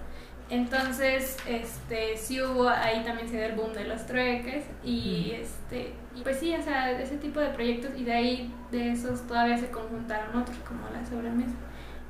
Entonces, 0.50 1.38
este, 1.48 2.18
sí 2.18 2.42
hubo, 2.42 2.68
ahí 2.68 3.04
también 3.06 3.30
se 3.30 3.38
dio 3.38 3.46
el 3.46 3.56
boom 3.56 3.72
de 3.72 3.86
los 3.86 4.06
trueques 4.06 4.66
y 4.84 5.32
este, 5.34 5.94
y 6.15 6.21
pues 6.21 6.39
sí, 6.39 6.54
o 6.56 6.62
sea, 6.62 6.91
ese 6.91 7.17
tipo 7.17 7.39
de 7.39 7.50
proyectos 7.50 7.91
y 7.95 8.04
de 8.04 8.13
ahí, 8.13 8.54
de 8.71 8.91
esos 8.91 9.26
todavía 9.28 9.58
se 9.58 9.69
conjuntaron 9.69 10.36
otros 10.36 10.58
como 10.67 10.89
la 10.89 11.06
sobremesa. 11.06 11.56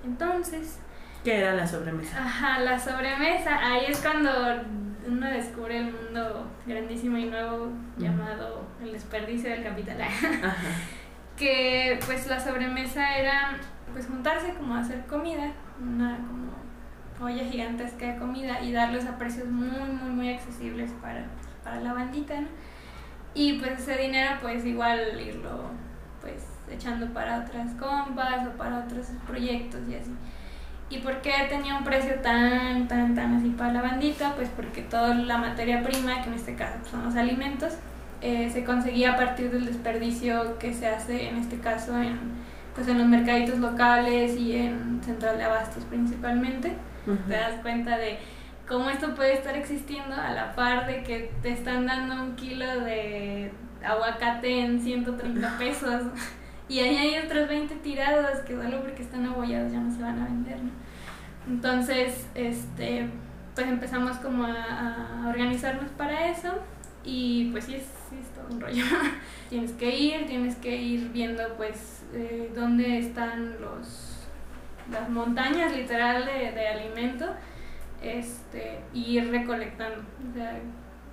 Entonces... 0.04 0.80
¿Qué 1.24 1.38
era 1.38 1.54
la 1.54 1.68
sobremesa? 1.68 2.24
Ajá, 2.24 2.60
la 2.60 2.80
sobremesa, 2.80 3.60
ahí 3.60 3.86
es 3.88 4.00
cuando 4.00 4.32
uno 5.08 5.30
descubre 5.30 5.78
el 5.78 5.94
mundo 5.94 6.48
grandísimo 6.66 7.18
y 7.18 7.26
nuevo 7.26 7.70
llamado 7.98 8.66
el 8.82 8.92
desperdicio 8.92 9.52
del 9.52 9.64
capital. 9.64 9.98
que 11.38 12.00
pues 12.06 12.28
la 12.28 12.40
sobremesa 12.40 13.18
era 13.18 13.58
pues 13.94 14.08
juntarse 14.08 14.54
como 14.56 14.76
a 14.76 14.80
hacer 14.80 15.06
comida, 15.06 15.52
una 15.80 16.18
como 16.18 16.52
olla 17.24 17.44
gigantesca 17.44 18.14
de 18.14 18.18
comida 18.18 18.62
y 18.62 18.72
darlos 18.72 19.06
a 19.06 19.18
precios 19.18 19.48
muy, 19.48 19.90
muy, 19.90 20.10
muy 20.10 20.34
accesibles 20.34 20.92
para, 21.02 21.26
para 21.64 21.80
la 21.82 21.94
bandita, 21.94 22.42
¿no? 22.42 22.48
Y 23.34 23.54
pues 23.54 23.80
ese 23.80 23.98
dinero 23.98 24.38
pues 24.41 24.65
igual 24.65 25.00
irlo 25.20 25.72
pues 26.22 26.46
echando 26.70 27.08
para 27.13 27.39
otras 27.39 27.72
compas 27.74 28.48
o 28.48 28.58
para 28.58 28.80
otros 28.80 29.08
proyectos 29.28 29.82
y 29.89 29.96
así. 29.96 30.12
¿Y 30.89 30.98
por 30.98 31.22
qué 31.22 31.32
tenía 31.50 31.78
un 31.78 31.86
precio 31.86 32.15
tan, 32.15 32.88
tan, 32.89 33.15
tan 33.15 33.36
así 33.36 33.50
para 33.50 33.72
la 33.72 33.82
bandita? 33.82 34.36
Pues 34.36 34.50
porque 34.50 34.82
toda 34.82 35.15
la 35.15 35.38
materia 35.38 35.82
prima, 35.82 36.22
que 36.22 36.28
en 36.28 36.36
este 36.36 36.56
caso 36.56 36.80
son 36.89 37.06
los 37.06 37.15
alimentos, 37.15 37.74
eh, 38.22 38.50
se 38.52 38.65
conseguía 38.65 39.13
a 39.13 39.15
partir 39.15 39.52
del 39.52 39.65
desperdicio 39.65 40.60
que 40.60 40.74
se 40.74 40.88
hace 40.88 41.30
en 41.30 41.38
este 41.38 41.60
caso 41.60 42.00
en, 42.00 42.20
pues 42.76 42.88
en 42.88 42.98
los 42.98 43.08
mercaditos 43.08 43.60
locales 43.60 44.38
y 44.38 44.58
en 44.58 45.02
central 45.04 45.38
de 45.38 45.46
abastos 45.46 45.86
principalmente 45.86 46.74
te 47.28 47.34
das 47.34 47.56
cuenta 47.62 47.98
de 47.98 48.20
cómo 48.72 48.90
esto 48.90 49.14
puede 49.14 49.34
estar 49.34 49.56
existiendo 49.58 50.16
a 50.16 50.32
la 50.32 50.56
par 50.56 50.88
de 50.88 51.04
que 51.04 51.30
te 51.42 51.52
están 51.52 51.86
dando 51.86 52.24
un 52.24 52.36
kilo 52.38 52.66
de 52.66 53.52
aguacate 53.84 54.62
en 54.62 54.80
130 54.80 55.58
pesos 55.58 56.04
y 56.70 56.80
ahí 56.80 56.96
hay 56.96 57.26
otros 57.26 57.50
20 57.50 57.76
tirados 57.76 58.40
que 58.48 58.56
solo 58.56 58.82
porque 58.82 59.04
están 59.04 59.26
abollados 59.26 59.74
ya 59.74 59.80
no 59.80 59.94
se 59.94 60.02
van 60.02 60.22
a 60.22 60.24
vender, 60.24 60.64
¿no? 60.64 60.72
Entonces, 61.50 62.28
este, 62.34 63.10
pues 63.56 63.68
empezamos 63.68 64.18
como 64.18 64.46
a, 64.46 65.26
organizarnos 65.28 65.90
para 65.92 66.30
eso 66.30 66.54
y 67.04 67.50
pues 67.52 67.66
sí 67.66 67.76
es, 67.76 67.84
todo 68.34 68.56
un 68.56 68.62
rollo. 68.62 68.86
tienes 69.50 69.74
que 69.74 69.94
ir, 69.94 70.26
tienes 70.28 70.56
que 70.56 70.78
ir 70.78 71.10
viendo 71.10 71.44
pues 71.58 72.06
eh, 72.14 72.50
dónde 72.56 73.00
están 73.00 73.60
los 73.60 74.08
las 74.90 75.10
montañas 75.10 75.76
literal 75.76 76.26
de, 76.26 76.52
de 76.52 76.68
alimento 76.68 77.26
este, 78.02 78.80
y 78.94 79.18
ir 79.18 79.30
recolectando. 79.30 80.00
O 80.00 80.34
sea, 80.34 80.60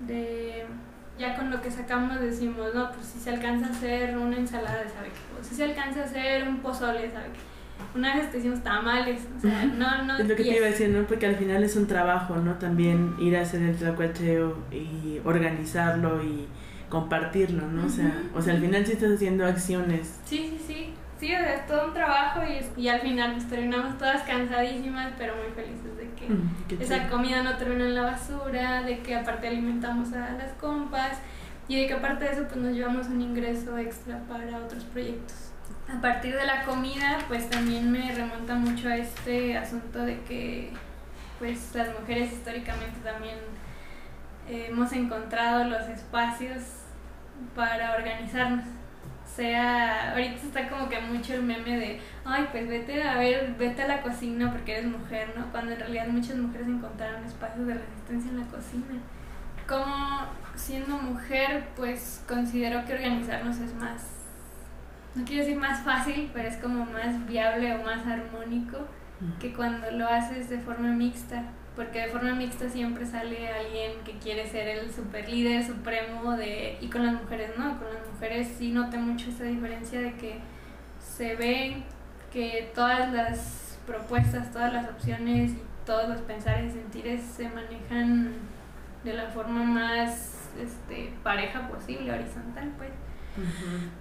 de, 0.00 0.64
ya 1.18 1.36
con 1.36 1.50
lo 1.50 1.60
que 1.60 1.70
sacamos 1.70 2.20
decimos, 2.20 2.74
no, 2.74 2.90
pues 2.92 3.06
si 3.06 3.18
se 3.18 3.30
alcanza 3.30 3.66
a 3.66 3.70
hacer 3.70 4.16
una 4.16 4.36
ensalada, 4.36 4.88
¿sabe 4.88 5.08
qué? 5.08 5.40
O 5.40 5.44
si 5.44 5.54
se 5.54 5.64
alcanza 5.64 6.00
a 6.00 6.04
hacer 6.04 6.48
un 6.48 6.58
pozole, 6.58 7.10
¿sabe 7.10 7.26
qué? 7.32 7.40
Una 7.94 8.16
vez 8.16 8.30
te 8.30 8.38
hicimos 8.38 8.62
tamales, 8.62 9.20
o 9.36 9.40
sea, 9.40 9.64
no, 9.76 10.04
no. 10.04 10.18
Es 10.18 10.28
lo 10.28 10.36
que 10.36 10.42
te 10.42 10.56
iba 10.56 10.66
a 10.66 10.70
decir, 10.70 10.88
¿no? 10.90 11.06
Porque 11.06 11.26
al 11.26 11.36
final 11.36 11.62
es 11.62 11.76
un 11.76 11.86
trabajo, 11.86 12.36
¿no? 12.36 12.54
También 12.54 13.14
ir 13.18 13.36
a 13.36 13.42
hacer 13.42 13.62
el 13.62 13.76
tlacuacheo 13.76 14.56
y 14.72 15.20
organizarlo 15.24 16.22
y 16.22 16.46
compartirlo, 16.88 17.66
¿no? 17.68 17.86
O 17.86 17.88
sea, 17.88 18.22
o 18.34 18.40
sea, 18.40 18.54
al 18.54 18.60
final 18.60 18.84
sí 18.86 18.92
estás 18.92 19.12
haciendo 19.12 19.44
acciones. 19.44 20.20
Sí, 20.24 20.56
sí, 20.58 20.64
sí 20.66 20.94
sí, 21.18 21.34
o 21.34 21.38
sea, 21.38 21.54
es 21.54 21.66
todo 21.66 21.86
un 21.86 21.94
trabajo 21.94 22.40
y, 22.42 22.80
y 22.80 22.88
al 22.88 23.00
final 23.00 23.32
pues 23.32 23.48
terminamos 23.48 23.98
todas 23.98 24.22
cansadísimas, 24.22 25.12
pero 25.18 25.34
muy 25.36 25.52
felices 25.54 25.96
de 25.96 26.10
que 26.14 26.28
mm, 26.32 26.80
esa 26.82 27.08
comida 27.08 27.42
no 27.42 27.56
termina 27.56 27.84
en 27.84 27.94
la 27.94 28.02
basura, 28.02 28.82
de 28.82 29.00
que 29.00 29.14
aparte 29.14 29.48
alimentamos 29.48 30.12
a 30.12 30.32
las 30.32 30.52
compas 30.60 31.18
y 31.68 31.80
de 31.80 31.86
que 31.86 31.94
aparte 31.94 32.24
de 32.24 32.32
eso 32.32 32.44
pues 32.44 32.56
nos 32.56 32.74
llevamos 32.74 33.08
un 33.08 33.20
ingreso 33.20 33.76
extra 33.78 34.20
para 34.28 34.58
otros 34.58 34.84
proyectos. 34.84 35.52
A 35.88 36.00
partir 36.00 36.34
de 36.34 36.46
la 36.46 36.64
comida 36.64 37.18
pues 37.28 37.48
también 37.50 37.90
me 37.90 38.14
remonta 38.14 38.54
mucho 38.54 38.88
a 38.88 38.96
este 38.96 39.56
asunto 39.56 40.04
de 40.04 40.20
que 40.22 40.72
pues 41.38 41.74
las 41.74 41.88
mujeres 41.98 42.32
históricamente 42.32 42.98
también 43.04 43.36
eh, 44.48 44.68
hemos 44.70 44.92
encontrado 44.92 45.64
los 45.64 45.82
espacios 45.88 46.62
para 47.54 47.94
organizarnos 47.94 48.64
sea, 49.38 50.10
ahorita 50.10 50.42
está 50.42 50.68
como 50.68 50.88
que 50.88 51.00
mucho 51.00 51.34
el 51.34 51.42
meme 51.44 51.78
de, 51.78 52.00
ay, 52.24 52.48
pues 52.50 52.68
vete 52.68 53.02
a 53.04 53.18
ver, 53.18 53.54
vete 53.56 53.82
a 53.82 53.86
la 53.86 54.02
cocina 54.02 54.50
porque 54.50 54.72
eres 54.72 54.86
mujer, 54.86 55.32
¿no? 55.36 55.50
Cuando 55.52 55.72
en 55.72 55.78
realidad 55.78 56.08
muchas 56.08 56.36
mujeres 56.36 56.66
encontraron 56.66 57.24
espacios 57.24 57.66
de 57.68 57.74
resistencia 57.74 58.32
en 58.32 58.40
la 58.40 58.46
cocina. 58.46 59.00
Como 59.68 60.26
siendo 60.56 60.98
mujer, 60.98 61.68
pues 61.76 62.24
considero 62.26 62.84
que 62.84 62.94
organizarnos 62.94 63.58
es 63.58 63.72
más, 63.74 64.10
no 65.14 65.24
quiero 65.24 65.44
decir 65.44 65.58
más 65.58 65.84
fácil, 65.84 66.30
pero 66.34 66.48
es 66.48 66.56
como 66.56 66.84
más 66.86 67.24
viable 67.28 67.76
o 67.76 67.84
más 67.84 68.04
armónico 68.06 68.78
que 69.38 69.52
cuando 69.52 69.90
lo 69.92 70.08
haces 70.08 70.48
de 70.48 70.58
forma 70.58 70.88
mixta 70.88 71.44
porque 71.78 72.00
de 72.00 72.08
forma 72.08 72.34
mixta 72.34 72.68
siempre 72.68 73.06
sale 73.06 73.52
alguien 73.52 73.92
que 74.04 74.18
quiere 74.18 74.50
ser 74.50 74.66
el 74.66 74.90
super 74.90 75.28
líder 75.28 75.64
supremo 75.64 76.32
de 76.32 76.76
y 76.80 76.88
con 76.88 77.06
las 77.06 77.14
mujeres 77.22 77.52
no 77.56 77.78
con 77.78 77.86
las 77.94 78.04
mujeres 78.12 78.48
sí 78.58 78.72
noté 78.72 78.98
mucho 78.98 79.30
esa 79.30 79.44
diferencia 79.44 80.00
de 80.00 80.14
que 80.14 80.40
se 80.98 81.36
ve 81.36 81.84
que 82.32 82.72
todas 82.74 83.12
las 83.12 83.78
propuestas 83.86 84.50
todas 84.50 84.72
las 84.72 84.90
opciones 84.90 85.52
y 85.52 85.62
todos 85.86 86.08
los 86.08 86.20
pensares 86.22 86.74
y 86.74 86.78
sentires 86.80 87.22
se 87.22 87.48
manejan 87.48 88.32
de 89.04 89.12
la 89.12 89.28
forma 89.28 89.62
más 89.62 90.50
este, 90.60 91.12
pareja 91.22 91.68
posible 91.68 92.10
horizontal 92.10 92.72
pues. 92.76 92.90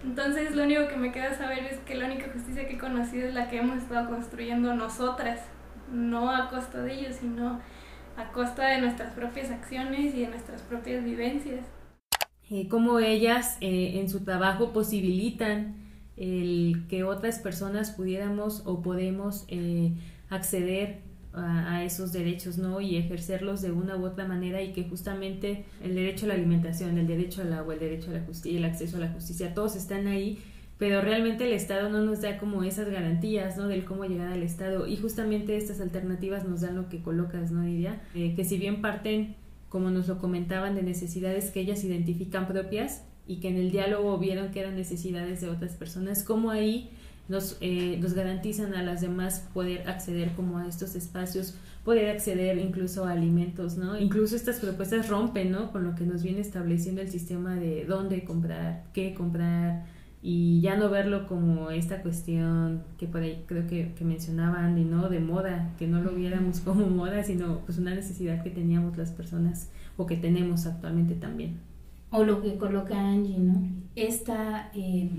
Entonces 0.04 0.56
lo 0.56 0.64
único 0.64 0.88
que 0.88 0.98
me 0.98 1.12
queda 1.12 1.36
saber 1.36 1.60
es 1.60 1.78
que 1.82 1.94
la 1.94 2.08
única 2.08 2.26
justicia 2.34 2.68
que 2.68 2.74
he 2.74 2.80
conocido 2.80 3.28
es 3.28 3.36
la 3.36 3.48
que 3.52 3.60
hemos 3.60 3.78
estado 3.78 4.10
construyendo 4.10 4.74
nosotras 4.74 5.42
no 5.92 6.32
a 6.32 6.50
costa 6.50 6.82
de 6.82 6.94
ellos, 6.94 7.16
sino 7.20 7.60
a 8.18 8.32
costa 8.32 8.68
de 8.68 8.82
nuestras 8.82 9.14
propias 9.14 9.52
acciones 9.52 10.14
y 10.16 10.22
de 10.22 10.28
nuestras 10.28 10.62
propias 10.62 11.04
vivencias. 11.04 11.66
Eh, 12.50 12.68
cómo 12.70 13.00
ellas 13.00 13.58
eh, 13.62 14.00
en 14.00 14.10
su 14.10 14.24
trabajo 14.24 14.72
posibilitan 14.72 15.76
el 16.16 16.86
que 16.90 17.04
otras 17.04 17.40
personas 17.40 17.92
pudiéramos 17.92 18.64
o 18.66 18.82
podemos 18.82 19.46
eh, 19.50 19.92
acceder 20.30 21.06
a, 21.34 21.84
esos 21.84 22.12
derechos, 22.12 22.58
¿no? 22.58 22.82
Y 22.82 22.96
ejercerlos 22.96 23.62
de 23.62 23.72
una 23.72 23.96
u 23.96 24.06
otra 24.06 24.26
manera 24.26 24.62
y 24.64 24.74
que 24.74 24.86
justamente 24.86 25.66
el 25.84 25.94
derecho 25.94 26.26
a 26.26 26.30
la 26.30 26.34
alimentación, 26.34 26.98
el 26.98 27.06
derecho 27.06 27.44
al 27.44 27.54
agua, 27.54 27.76
el 27.76 27.80
derecho 27.80 28.10
a 28.10 28.16
la 28.16 28.22
justicia, 28.22 28.58
el 28.58 28.66
acceso 28.66 28.98
a 28.98 29.02
la 29.02 29.10
justicia, 29.10 29.54
todos 29.54 29.76
están 29.76 30.08
ahí 30.08 30.40
pero 30.78 31.02
realmente 31.02 31.46
el 31.46 31.54
Estado 31.54 31.90
no 31.90 32.02
nos 32.02 32.22
da 32.22 32.38
como 32.38 32.64
esas 32.64 32.90
garantías, 32.90 33.58
¿no? 33.58 33.68
Del 33.68 33.84
cómo 33.84 34.06
llegar 34.06 34.32
al 34.32 34.44
Estado 34.44 34.88
y 34.88 34.96
justamente 34.98 35.58
estas 35.58 35.82
alternativas 35.82 36.48
nos 36.48 36.62
dan 36.62 36.76
lo 36.76 36.88
que 36.90 37.02
colocas, 37.02 37.52
¿no, 37.52 37.64
Lidia? 37.64 38.02
Eh, 38.14 38.34
que 38.36 38.46
si 38.46 38.58
bien 38.58 38.82
parten, 38.82 39.36
como 39.70 39.90
nos 39.90 40.08
lo 40.08 40.20
comentaban, 40.20 40.76
de 40.76 40.84
necesidades 40.84 41.50
que 41.52 41.62
ellas 41.62 41.84
identifican 41.84 42.48
propias 42.48 43.04
y 43.26 43.38
que 43.38 43.50
en 43.50 43.58
el 43.58 43.72
diálogo 43.72 44.18
vieron 44.20 44.52
que 44.52 44.60
eran 44.60 44.76
necesidades 44.76 45.42
de 45.42 45.50
otras 45.50 45.74
personas, 45.74 46.24
como 46.24 46.52
ahí 46.52 46.92
nos, 47.28 47.58
eh, 47.60 47.98
nos 48.00 48.14
garantizan 48.14 48.74
a 48.74 48.84
las 48.84 49.02
demás 49.02 49.48
poder 49.54 49.90
acceder 49.90 50.34
como 50.34 50.60
a 50.60 50.68
estos 50.68 50.96
espacios, 50.96 51.56
poder 51.84 52.10
acceder 52.10 52.58
incluso 52.60 53.06
a 53.06 53.12
alimentos, 53.12 53.78
¿no? 53.78 53.98
Incluso 54.00 54.36
estas 54.36 54.60
propuestas 54.60 55.10
rompen, 55.10 55.52
¿no? 55.52 55.72
Con 55.72 55.84
lo 55.84 55.96
que 55.96 56.06
nos 56.06 56.22
viene 56.22 56.40
estableciendo 56.40 57.02
el 57.02 57.10
sistema 57.10 57.56
de 57.56 57.86
dónde 57.86 58.24
comprar, 58.24 58.84
qué 58.94 59.14
comprar, 59.14 59.86
y 60.30 60.60
ya 60.60 60.76
no 60.76 60.90
verlo 60.90 61.26
como 61.26 61.72
esta 61.72 62.02
cuestión 62.02 62.84
que 62.98 63.08
por 63.08 63.22
ahí 63.22 63.46
creo 63.48 63.66
que, 63.66 63.94
que 63.94 64.04
mencionaba 64.04 64.66
Andy, 64.66 64.84
¿no? 64.84 65.08
De 65.08 65.22
moda, 65.22 65.72
que 65.80 65.88
no 65.88 66.02
lo 66.02 66.12
viéramos 66.12 66.60
como 66.66 66.86
moda, 66.88 67.24
sino 67.24 67.60
pues 67.60 67.78
una 67.78 67.96
necesidad 67.96 68.44
que 68.44 68.50
teníamos 68.50 68.98
las 68.98 69.12
personas 69.12 69.72
o 69.96 70.06
que 70.06 70.18
tenemos 70.18 70.66
actualmente 70.66 71.16
también. 71.16 71.62
O 72.12 72.26
lo 72.26 72.42
que 72.42 72.58
coloca 72.58 73.00
Angie, 73.00 73.40
¿no? 73.40 73.70
Esta 73.96 74.70
eh, 74.76 75.10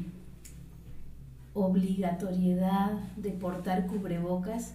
obligatoriedad 1.54 2.98
de 3.16 3.30
portar 3.30 3.86
cubrebocas 3.86 4.74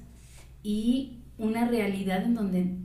y 0.64 1.20
una 1.38 1.68
realidad 1.68 2.24
en 2.24 2.34
donde 2.34 2.76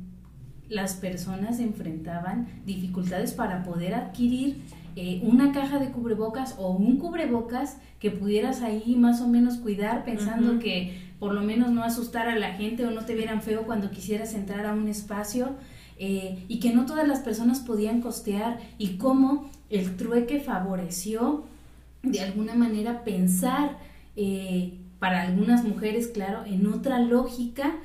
las 0.68 0.96
personas 0.96 1.60
enfrentaban 1.60 2.46
dificultades 2.66 3.32
para 3.32 3.62
poder 3.62 3.94
adquirir 3.94 4.64
eh, 5.00 5.20
una 5.22 5.52
caja 5.52 5.78
de 5.78 5.92
cubrebocas 5.92 6.56
o 6.58 6.72
un 6.72 6.96
cubrebocas 6.96 7.76
que 8.00 8.10
pudieras 8.10 8.62
ahí 8.62 8.96
más 8.96 9.20
o 9.20 9.28
menos 9.28 9.58
cuidar 9.58 10.04
pensando 10.04 10.58
que 10.58 11.12
por 11.20 11.34
lo 11.34 11.40
menos 11.40 11.70
no 11.70 11.84
asustar 11.84 12.26
a 12.26 12.36
la 12.36 12.54
gente 12.54 12.84
o 12.84 12.90
no 12.90 13.04
te 13.04 13.14
vieran 13.14 13.40
feo 13.40 13.62
cuando 13.62 13.92
quisieras 13.92 14.34
entrar 14.34 14.66
a 14.66 14.72
un 14.72 14.88
espacio 14.88 15.50
eh, 15.98 16.44
y 16.48 16.58
que 16.58 16.72
no 16.74 16.84
todas 16.84 17.06
las 17.06 17.20
personas 17.20 17.60
podían 17.60 18.00
costear 18.00 18.58
y 18.76 18.96
cómo 18.96 19.48
el 19.70 19.96
trueque 19.96 20.40
favoreció 20.40 21.44
de 22.02 22.20
alguna 22.20 22.56
manera 22.56 23.04
pensar 23.04 23.78
eh, 24.16 24.80
para 24.98 25.22
algunas 25.22 25.62
mujeres, 25.62 26.08
claro, 26.08 26.44
en 26.44 26.66
otra 26.66 26.98
lógica 26.98 27.76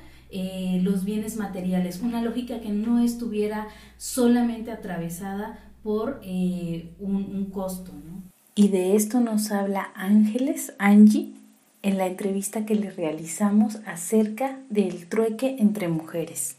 los 0.82 1.04
bienes 1.04 1.36
materiales, 1.36 2.00
una 2.02 2.20
lógica 2.20 2.58
que 2.58 2.70
no 2.70 2.98
estuviera 2.98 3.68
solamente 3.98 4.72
atravesada 4.72 5.63
por 5.84 6.18
eh, 6.22 6.94
un, 6.98 7.50
costo. 7.52 7.92
¿no? 7.92 8.22
Y 8.56 8.68
de 8.68 8.96
esto 8.96 9.20
nos 9.20 9.52
habla 9.52 9.92
Ángeles, 9.94 10.72
Angie, 10.78 11.34
en 11.82 11.98
la 11.98 12.06
entrevista 12.06 12.64
que 12.64 12.74
le 12.74 12.90
realizamos 12.90 13.76
acerca 13.86 14.58
del 14.70 15.06
trueque 15.08 15.56
entre 15.60 15.88
mujeres. 15.88 16.56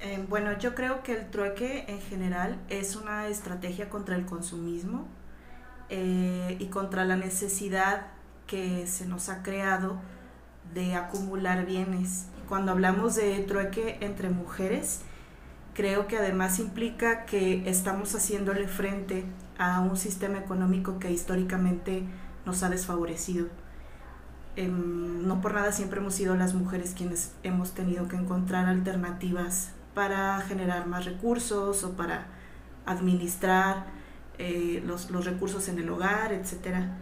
Eh, 0.00 0.24
bueno, 0.28 0.56
yo 0.58 0.74
creo 0.74 1.02
que 1.02 1.12
el 1.12 1.30
trueque 1.30 1.84
en 1.88 2.00
general 2.00 2.58
es 2.68 2.94
una 2.94 3.26
estrategia 3.26 3.90
contra 3.90 4.14
el 4.14 4.24
consumismo 4.24 5.08
eh, 5.88 6.56
y 6.60 6.66
contra 6.66 7.04
la 7.04 7.16
necesidad 7.16 8.06
que 8.46 8.86
se 8.86 9.06
nos 9.06 9.28
ha 9.28 9.42
creado 9.42 9.98
de 10.72 10.94
acumular 10.94 11.66
bienes. 11.66 12.26
Cuando 12.48 12.70
hablamos 12.70 13.16
de 13.16 13.40
trueque 13.40 13.98
entre 14.00 14.28
mujeres, 14.28 15.00
creo 15.74 16.06
que 16.06 16.16
además 16.16 16.58
implica 16.58 17.26
que 17.26 17.68
estamos 17.68 18.14
haciéndole 18.14 18.68
frente 18.68 19.24
a 19.58 19.80
un 19.80 19.96
sistema 19.96 20.38
económico 20.38 20.98
que 20.98 21.10
históricamente 21.10 22.04
nos 22.46 22.62
ha 22.62 22.70
desfavorecido. 22.70 23.48
Em, 24.56 25.26
no 25.26 25.40
por 25.40 25.54
nada 25.54 25.72
siempre 25.72 26.00
hemos 26.00 26.14
sido 26.14 26.36
las 26.36 26.54
mujeres 26.54 26.94
quienes 26.96 27.32
hemos 27.42 27.72
tenido 27.72 28.06
que 28.06 28.16
encontrar 28.16 28.66
alternativas 28.66 29.72
para 29.94 30.40
generar 30.42 30.86
más 30.86 31.04
recursos 31.04 31.82
o 31.82 31.96
para 31.96 32.26
administrar 32.86 33.86
eh, 34.38 34.82
los, 34.86 35.10
los, 35.10 35.24
recursos 35.24 35.68
en 35.68 35.78
el 35.78 35.88
hogar, 35.90 36.32
etcétera. 36.32 36.98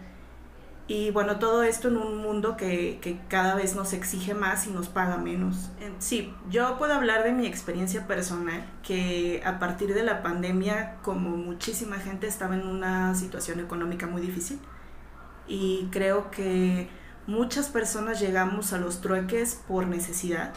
Y 0.89 1.11
bueno, 1.13 1.39
todo 1.39 1.63
esto 1.63 1.89
en 1.89 1.97
un 1.97 2.19
mundo 2.19 2.57
que, 2.57 2.99
que, 3.01 3.19
cada 3.29 3.55
vez 3.55 3.77
nos 3.77 3.93
exige 3.93 4.35
más 4.35 4.67
y 4.67 4.71
nos 4.71 4.89
paga 4.89 5.17
menos. 5.17 5.71
Sí, 5.99 6.35
yo 6.51 6.77
puedo 6.77 6.93
hablar 6.93 7.23
de 7.23 7.33
mi 7.33 7.47
experiencia 7.47 8.07
personal, 8.09 8.65
que 8.83 9.43
a 9.45 9.59
partir 9.61 9.95
de 9.95 10.03
la 10.03 10.23
pandemia, 10.23 10.97
como 11.03 11.37
muchísima 11.37 11.97
gente, 11.99 12.27
estaba 12.27 12.57
en 12.57 12.67
una 12.67 13.15
situación 13.15 13.61
económica 13.61 14.07
muy 14.09 14.21
difícil. 14.21 14.59
Y 15.47 15.89
creo 15.93 16.31
que 16.31 16.89
muchas 17.29 17.69
personas 17.69 18.21
llegamos 18.21 18.73
a 18.73 18.79
los 18.79 19.01
trueques 19.01 19.63
por 19.69 19.87
necesidad. 19.87 20.53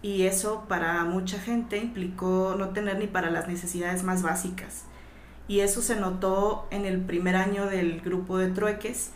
Y 0.00 0.22
eso 0.26 0.66
para 0.68 1.04
mucha 1.04 1.40
gente 1.40 1.78
implicó 1.78 2.54
no 2.56 2.68
tener 2.68 2.98
ni 2.98 3.08
para 3.08 3.30
las 3.30 3.48
necesidades 3.48 4.04
más 4.04 4.22
básicas. 4.22 4.84
Y 5.48 5.60
eso 5.60 5.82
se 5.82 5.96
notó 5.96 6.68
en 6.70 6.84
el 6.84 7.00
primer 7.00 7.34
año 7.34 7.66
del 7.66 8.00
grupo 8.00 8.38
de 8.38 8.50
trueques 8.50 9.10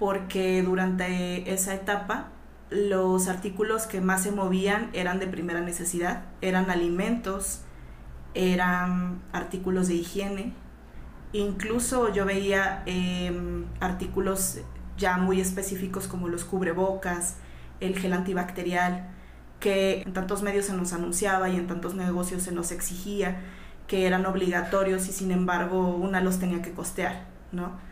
porque 0.00 0.62
durante 0.62 1.52
esa 1.52 1.74
etapa 1.74 2.30
los 2.70 3.28
artículos 3.28 3.86
que 3.86 4.00
más 4.00 4.22
se 4.22 4.32
movían 4.32 4.88
eran 4.94 5.20
de 5.20 5.26
primera 5.26 5.60
necesidad, 5.60 6.24
eran 6.40 6.70
alimentos, 6.70 7.60
eran 8.34 9.20
artículos 9.32 9.88
de 9.88 9.96
higiene, 9.96 10.54
incluso 11.34 12.12
yo 12.14 12.24
veía 12.24 12.82
em, 12.86 13.66
artículos 13.78 14.60
ya 14.96 15.18
muy 15.18 15.38
específicos 15.40 16.08
como 16.08 16.28
los 16.28 16.44
cubrebocas, 16.44 17.36
el 17.80 17.98
gel 17.98 18.14
antibacterial, 18.14 19.10
que 19.58 20.00
en 20.02 20.14
tantos 20.14 20.42
medios 20.42 20.64
se 20.64 20.72
nos 20.72 20.94
anunciaba 20.94 21.50
y 21.50 21.56
en 21.56 21.66
tantos 21.66 21.94
negocios 21.94 22.42
se 22.42 22.52
nos 22.52 22.72
exigía 22.72 23.42
que 23.86 24.06
eran 24.06 24.24
obligatorios 24.24 25.08
y 25.08 25.12
sin 25.12 25.30
embargo 25.30 25.88
una 25.88 26.22
los 26.22 26.38
tenía 26.38 26.62
que 26.62 26.72
costear, 26.72 27.26
¿no? 27.52 27.89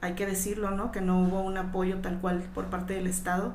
Hay 0.00 0.14
que 0.14 0.26
decirlo, 0.26 0.70
¿no? 0.70 0.92
Que 0.92 1.00
no 1.00 1.20
hubo 1.20 1.40
un 1.42 1.58
apoyo 1.58 1.98
tal 2.00 2.20
cual 2.20 2.42
por 2.54 2.66
parte 2.66 2.94
del 2.94 3.06
Estado. 3.06 3.52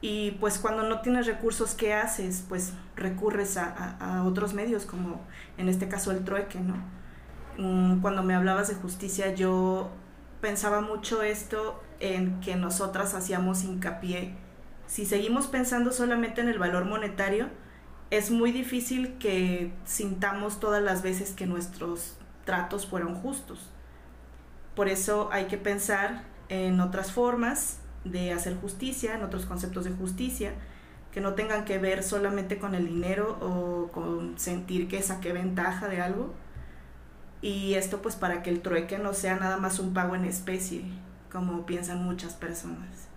Y 0.00 0.32
pues 0.32 0.58
cuando 0.58 0.82
no 0.82 1.00
tienes 1.00 1.26
recursos, 1.26 1.74
¿qué 1.74 1.94
haces? 1.94 2.44
Pues 2.48 2.72
recurres 2.96 3.56
a, 3.56 3.96
a, 4.00 4.24
otros 4.24 4.54
medios, 4.54 4.86
como 4.86 5.20
en 5.58 5.68
este 5.68 5.88
caso 5.88 6.10
el 6.10 6.24
trueque, 6.24 6.58
¿no? 6.60 6.76
Mm, 7.58 8.00
cuando 8.00 8.22
me 8.22 8.34
hablabas 8.34 8.68
de 8.68 8.74
justicia, 8.74 9.34
yo 9.34 9.90
pensaba 10.40 10.80
mucho 10.80 11.22
esto 11.22 11.82
en 12.00 12.40
que 12.40 12.56
nosotras 12.56 13.14
hacíamos 13.14 13.64
hincapié. 13.64 14.34
Si 14.86 15.06
seguimos 15.06 15.46
pensando 15.46 15.92
solamente 15.92 16.40
en 16.40 16.48
el 16.48 16.58
valor 16.58 16.84
monetario, 16.86 17.48
es 18.10 18.30
muy 18.30 18.50
difícil 18.50 19.18
que 19.18 19.72
sintamos 19.84 20.58
todas 20.58 20.82
las 20.82 21.02
veces 21.02 21.30
que 21.32 21.46
nuestros 21.46 22.16
tratos 22.44 22.86
fueron 22.86 23.14
justos. 23.14 23.69
Por 24.74 24.88
eso 24.88 25.28
hay 25.32 25.46
que 25.46 25.58
pensar 25.58 26.24
en 26.48 26.80
otras 26.80 27.12
formas 27.12 27.78
de 28.04 28.32
hacer 28.32 28.56
justicia, 28.56 29.14
en 29.14 29.22
otros 29.22 29.46
conceptos 29.46 29.84
de 29.84 29.90
justicia, 29.90 30.54
que 31.12 31.20
no 31.20 31.34
tengan 31.34 31.64
que 31.64 31.78
ver 31.78 32.02
solamente 32.02 32.58
con 32.58 32.74
el 32.74 32.86
dinero 32.86 33.38
o 33.40 33.88
con 33.92 34.38
sentir 34.38 34.88
que 34.88 35.02
saqué 35.02 35.32
ventaja 35.32 35.88
de 35.88 36.00
algo. 36.00 36.32
Y 37.42 37.74
esto 37.74 38.02
pues 38.02 38.16
para 38.16 38.42
que 38.42 38.50
el 38.50 38.60
trueque 38.60 38.98
no 38.98 39.12
sea 39.14 39.36
nada 39.36 39.56
más 39.56 39.78
un 39.78 39.94
pago 39.94 40.14
en 40.14 40.24
especie, 40.24 40.84
como 41.32 41.66
piensan 41.66 42.04
muchas 42.04 42.34
personas. 42.34 43.08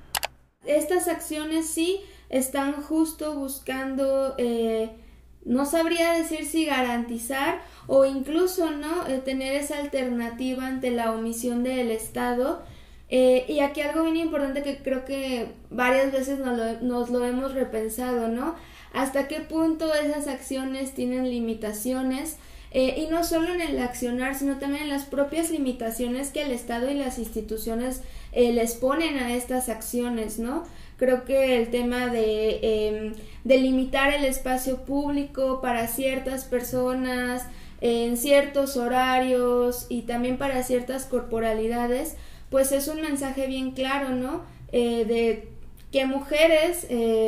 Estas 0.66 1.08
acciones 1.08 1.70
sí 1.70 2.00
están 2.30 2.82
justo 2.82 3.36
buscando, 3.36 4.36
eh, 4.38 4.98
no 5.46 5.66
sabría 5.66 6.14
decir 6.14 6.46
si 6.46 6.66
garantizar 6.66 7.62
o 7.88 8.06
incluso 8.06 8.72
no 8.72 9.08
eh, 9.08 9.22
tener 9.24 9.56
esa 9.56 9.78
alternativa 9.78 10.68
ante 10.68 10.92
la 10.92 11.12
omisión 11.12 11.64
del 11.64 11.92
Estado. 11.92 12.64
Eh, 13.10 13.46
y 13.48 13.60
aquí 13.60 13.82
algo 13.82 14.04
bien 14.04 14.18
importante 14.18 14.64
que 14.64 14.78
creo 14.78 15.06
que 15.06 15.50
varias 15.70 16.12
veces 16.12 16.40
nos 16.40 17.10
lo, 17.10 17.26
hemos 17.26 17.54
repensado, 17.54 18.28
¿no? 18.28 18.56
Hasta 18.94 19.28
qué 19.28 19.42
punto 19.42 19.94
esas 19.94 20.28
acciones 20.28 20.94
tienen 20.94 21.30
limitaciones, 21.30 22.38
eh, 22.76 22.96
y 22.98 23.06
no 23.06 23.24
solo 23.24 23.54
en 23.54 23.62
el 23.62 23.80
accionar, 23.80 24.34
sino 24.34 24.58
también 24.58 24.84
en 24.84 24.90
las 24.90 25.06
propias 25.06 25.52
limitaciones 25.52 26.32
que 26.32 26.42
el 26.42 26.52
Estado 26.52 26.90
y 26.90 26.96
las 26.96 27.20
instituciones 27.20 28.02
eh, 28.32 28.52
les 28.52 28.74
ponen 28.74 29.18
a 29.18 29.36
estas 29.36 29.70
acciones, 29.70 30.40
¿no? 30.40 30.64
Creo 31.04 31.26
que 31.26 31.58
el 31.58 31.70
tema 31.70 32.08
de, 32.08 32.60
eh, 32.62 33.12
de 33.44 33.58
limitar 33.58 34.14
el 34.14 34.24
espacio 34.24 34.86
público 34.86 35.60
para 35.62 35.88
ciertas 35.88 36.46
personas, 36.46 37.46
en 37.82 38.16
ciertos 38.16 38.78
horarios 38.78 39.88
y 39.90 40.04
también 40.04 40.38
para 40.38 40.64
ciertas 40.64 41.04
corporalidades, 41.04 42.16
pues 42.50 42.72
es 42.72 42.88
un 42.88 43.02
mensaje 43.02 43.48
bien 43.48 43.72
claro, 43.72 44.12
¿no? 44.12 44.44
Eh, 44.72 45.04
de 45.04 45.50
que 45.92 46.06
mujeres, 46.06 46.88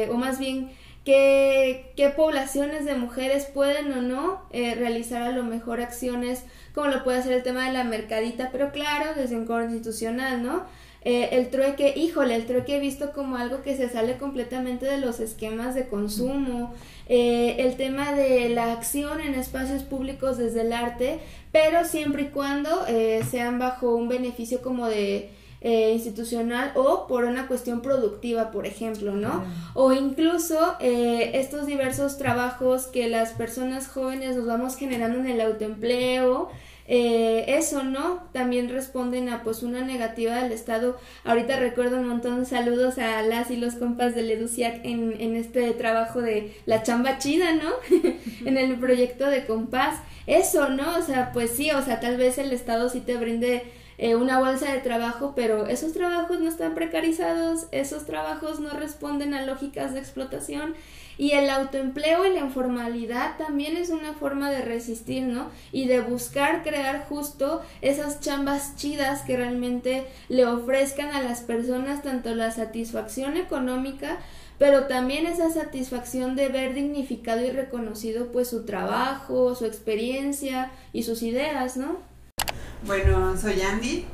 o 0.09 0.13
más 0.15 0.39
bien 0.39 0.71
qué, 1.05 1.91
qué 1.95 2.09
poblaciones 2.09 2.83
de 2.83 2.95
mujeres 2.95 3.45
pueden 3.45 3.93
o 3.93 4.01
no 4.01 4.41
eh, 4.51 4.75
realizar 4.75 5.21
a 5.21 5.31
lo 5.31 5.43
mejor 5.43 5.79
acciones 5.79 6.43
como 6.73 6.87
lo 6.87 7.03
puede 7.03 7.19
hacer 7.19 7.33
el 7.33 7.43
tema 7.43 7.67
de 7.67 7.73
la 7.73 7.83
mercadita, 7.83 8.49
pero 8.51 8.71
claro, 8.71 9.13
desde 9.15 9.35
un 9.35 9.45
constitucional, 9.45 10.43
¿no? 10.43 10.65
Eh, 11.05 11.29
el 11.37 11.49
trueque, 11.49 11.93
híjole, 11.95 12.35
el 12.35 12.45
trueque 12.45 12.77
he 12.77 12.79
visto 12.79 13.13
como 13.13 13.37
algo 13.37 13.61
que 13.61 13.77
se 13.77 13.87
sale 13.89 14.17
completamente 14.17 14.85
de 14.85 14.97
los 14.97 15.19
esquemas 15.19 15.75
de 15.75 15.87
consumo, 15.87 16.73
eh, 17.07 17.55
el 17.59 17.77
tema 17.77 18.11
de 18.11 18.49
la 18.49 18.73
acción 18.73 19.21
en 19.21 19.35
espacios 19.35 19.83
públicos 19.83 20.37
desde 20.37 20.61
el 20.61 20.73
arte, 20.73 21.19
pero 21.51 21.85
siempre 21.85 22.23
y 22.23 22.25
cuando 22.27 22.69
sean 23.29 23.59
bajo 23.59 23.95
un 23.95 24.09
beneficio 24.09 24.61
como 24.61 24.87
de 24.87 25.29
eh, 25.67 25.93
institucional 25.93 26.73
o 26.75 27.07
por 27.07 27.23
una 27.23 27.47
cuestión 27.47 27.81
productiva, 27.81 28.51
por 28.51 28.67
ejemplo, 28.67 29.15
¿no? 29.15 29.43
O 29.73 29.93
incluso 29.93 30.75
eh, 30.79 31.31
estos 31.33 31.65
diversos 31.65 32.19
trabajos 32.19 32.85
que 32.85 33.09
las 33.09 33.31
personas 33.31 33.87
jóvenes 33.87 34.35
nos 34.35 34.45
vamos 34.45 34.75
generando 34.75 35.17
en 35.17 35.25
el 35.25 35.41
autoempleo, 35.41 36.49
eh, 36.87 37.45
eso, 37.47 37.83
¿no? 37.83 38.23
También 38.31 38.69
responden 38.69 39.29
a 39.29 39.43
pues 39.43 39.63
una 39.63 39.81
negativa 39.81 40.35
del 40.41 40.51
Estado. 40.51 40.97
Ahorita 41.23 41.57
recuerdo 41.57 41.97
un 41.97 42.07
montón 42.07 42.39
de 42.39 42.45
saludos 42.45 42.97
a 42.99 43.21
las 43.23 43.49
y 43.49 43.57
los 43.57 43.75
compas 43.75 44.13
de 44.13 44.21
Leduciac 44.21 44.81
en, 44.83 45.19
en 45.19 45.35
este 45.35 45.71
trabajo 45.71 46.21
de 46.21 46.53
la 46.65 46.83
chamba 46.83 47.17
chida, 47.17 47.53
¿no? 47.53 47.71
en 48.45 48.57
el 48.57 48.75
proyecto 48.77 49.27
de 49.27 49.45
compás. 49.45 49.99
Eso, 50.27 50.69
¿no? 50.69 50.97
O 50.97 51.01
sea, 51.01 51.31
pues 51.33 51.51
sí, 51.51 51.71
o 51.71 51.81
sea, 51.83 51.99
tal 51.99 52.17
vez 52.17 52.37
el 52.37 52.51
Estado 52.51 52.89
sí 52.89 52.99
te 52.99 53.15
brinde 53.15 53.63
eh, 53.97 54.15
una 54.15 54.39
bolsa 54.39 54.71
de 54.71 54.79
trabajo, 54.79 55.33
pero 55.35 55.67
esos 55.67 55.93
trabajos 55.93 56.39
no 56.39 56.49
están 56.49 56.75
precarizados, 56.75 57.67
esos 57.71 58.05
trabajos 58.05 58.59
no 58.59 58.71
responden 58.71 59.33
a 59.33 59.45
lógicas 59.45 59.93
de 59.93 59.99
explotación 59.99 60.75
y 61.17 61.31
el 61.31 61.49
autoempleo 61.49 62.25
y 62.25 62.33
la 62.33 62.41
informalidad 62.41 63.37
también 63.37 63.77
es 63.77 63.89
una 63.89 64.13
forma 64.13 64.51
de 64.51 64.61
resistir, 64.61 65.23
¿no? 65.23 65.49
Y 65.71 65.87
de 65.87 66.01
buscar 66.01 66.63
crear 66.63 67.05
justo 67.07 67.61
esas 67.81 68.19
chambas 68.19 68.75
chidas 68.75 69.21
que 69.21 69.37
realmente 69.37 70.05
le 70.27 70.45
ofrezcan 70.45 71.11
a 71.13 71.21
las 71.21 71.41
personas 71.41 72.03
tanto 72.03 72.35
la 72.35 72.51
satisfacción 72.51 73.37
económica, 73.37 74.17
pero 74.57 74.87
también 74.87 75.25
esa 75.25 75.49
satisfacción 75.49 76.35
de 76.35 76.49
ver 76.49 76.73
dignificado 76.73 77.45
y 77.45 77.51
reconocido 77.51 78.31
pues 78.31 78.49
su 78.49 78.65
trabajo, 78.65 79.55
su 79.55 79.65
experiencia 79.65 80.71
y 80.91 81.03
sus 81.03 81.23
ideas, 81.23 81.77
¿no? 81.77 82.14
Bueno, 82.85 83.35
soy 83.35 83.61
Andy. 83.61 84.05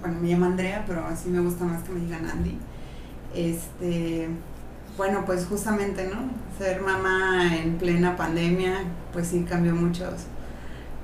Bueno, 0.00 0.20
me 0.20 0.28
llamo 0.28 0.46
Andrea, 0.46 0.84
pero 0.86 1.04
así 1.04 1.28
me 1.28 1.40
gusta 1.40 1.64
más 1.64 1.82
que 1.82 1.90
me 1.90 2.00
digan 2.00 2.26
Andy. 2.26 2.56
Este, 3.34 4.28
bueno, 4.96 5.24
pues 5.26 5.46
justamente, 5.46 6.06
¿no? 6.06 6.30
Ser 6.56 6.80
mamá 6.80 7.56
en 7.56 7.76
plena 7.76 8.16
pandemia, 8.16 8.84
pues 9.12 9.26
sí 9.28 9.44
cambió 9.48 9.74
muchos 9.74 10.14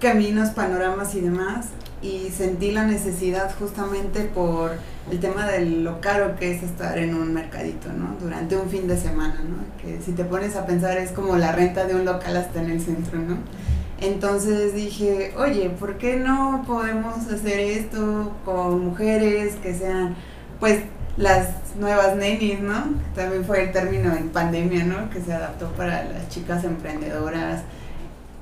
caminos, 0.00 0.50
panoramas 0.50 1.16
y 1.16 1.20
demás. 1.20 1.66
Y 2.00 2.30
sentí 2.30 2.70
la 2.70 2.84
necesidad 2.84 3.52
justamente 3.58 4.22
por 4.22 4.72
el 5.10 5.18
tema 5.18 5.46
de 5.46 5.66
lo 5.66 6.00
caro 6.00 6.36
que 6.36 6.54
es 6.54 6.62
estar 6.62 6.96
en 6.96 7.16
un 7.16 7.34
mercadito, 7.34 7.92
¿no? 7.92 8.14
Durante 8.20 8.56
un 8.56 8.70
fin 8.70 8.86
de 8.86 8.96
semana, 8.96 9.40
¿no? 9.42 9.82
Que 9.82 10.00
si 10.00 10.12
te 10.12 10.24
pones 10.24 10.54
a 10.54 10.64
pensar 10.64 10.96
es 10.96 11.10
como 11.10 11.36
la 11.36 11.50
renta 11.50 11.86
de 11.86 11.96
un 11.96 12.04
local 12.04 12.36
hasta 12.36 12.62
en 12.62 12.70
el 12.70 12.80
centro, 12.80 13.18
¿no? 13.18 13.38
Entonces 14.00 14.74
dije, 14.74 15.34
oye, 15.38 15.70
¿por 15.70 15.96
qué 15.96 16.16
no 16.16 16.64
podemos 16.66 17.26
hacer 17.28 17.58
esto 17.58 18.32
con 18.44 18.84
mujeres 18.84 19.54
que 19.56 19.74
sean, 19.74 20.14
pues, 20.60 20.80
las 21.16 21.48
nuevas 21.78 22.14
nenis, 22.16 22.60
¿no? 22.60 22.84
También 23.14 23.44
fue 23.44 23.64
el 23.64 23.72
término 23.72 24.14
en 24.14 24.28
pandemia, 24.28 24.84
¿no? 24.84 25.08
Que 25.08 25.22
se 25.22 25.32
adaptó 25.32 25.68
para 25.72 26.04
las 26.04 26.28
chicas 26.28 26.64
emprendedoras. 26.64 27.62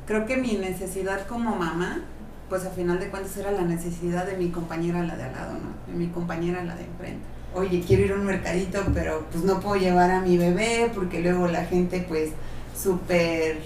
Creo 0.06 0.26
que 0.26 0.36
mi 0.36 0.54
necesidad 0.54 1.26
como 1.28 1.54
mamá, 1.54 2.02
pues 2.48 2.64
a 2.66 2.70
final 2.70 2.98
de 2.98 3.08
cuentas 3.08 3.36
era 3.36 3.52
la 3.52 3.62
necesidad 3.62 4.26
de 4.26 4.36
mi 4.36 4.50
compañera 4.50 5.04
la 5.04 5.16
de 5.16 5.22
al 5.22 5.32
lado, 5.32 5.52
¿no? 5.52 5.92
De 5.92 5.96
mi 5.96 6.08
compañera 6.08 6.64
la 6.64 6.74
de 6.74 6.84
enfrente. 6.84 7.24
Oye, 7.54 7.84
quiero 7.86 8.04
ir 8.04 8.12
a 8.12 8.16
un 8.16 8.26
mercadito, 8.26 8.82
pero 8.92 9.24
pues 9.30 9.44
no 9.44 9.60
puedo 9.60 9.76
llevar 9.76 10.10
a 10.10 10.20
mi 10.20 10.36
bebé 10.36 10.90
porque 10.92 11.20
luego 11.20 11.46
la 11.46 11.64
gente 11.64 12.04
pues 12.06 12.30
súper 12.76 13.58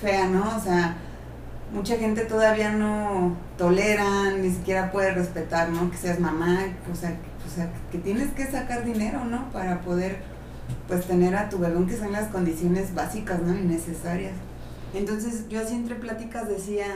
fea, 0.00 0.28
¿no? 0.28 0.54
O 0.54 0.60
sea, 0.60 0.96
mucha 1.72 1.96
gente 1.96 2.24
todavía 2.24 2.72
no 2.72 3.36
tolera, 3.58 4.30
ni 4.32 4.50
siquiera 4.50 4.90
puede 4.92 5.12
respetar, 5.12 5.70
¿no? 5.70 5.90
Que 5.90 5.96
seas 5.96 6.20
mamá, 6.20 6.58
o 6.90 6.94
sea, 6.94 7.16
o 7.46 7.50
sea, 7.54 7.70
que 7.90 7.98
tienes 7.98 8.30
que 8.32 8.46
sacar 8.46 8.84
dinero, 8.84 9.24
¿no? 9.24 9.50
Para 9.52 9.80
poder, 9.80 10.18
pues, 10.88 11.06
tener 11.06 11.36
a 11.36 11.48
tu 11.48 11.58
bebé, 11.58 11.76
aunque 11.76 11.96
sean 11.96 12.12
las 12.12 12.28
condiciones 12.28 12.94
básicas, 12.94 13.40
¿no? 13.42 13.54
Y 13.54 13.62
necesarias. 13.62 14.34
Entonces, 14.94 15.48
yo 15.48 15.60
así 15.60 15.74
entre 15.74 15.96
pláticas 15.96 16.48
decía, 16.48 16.86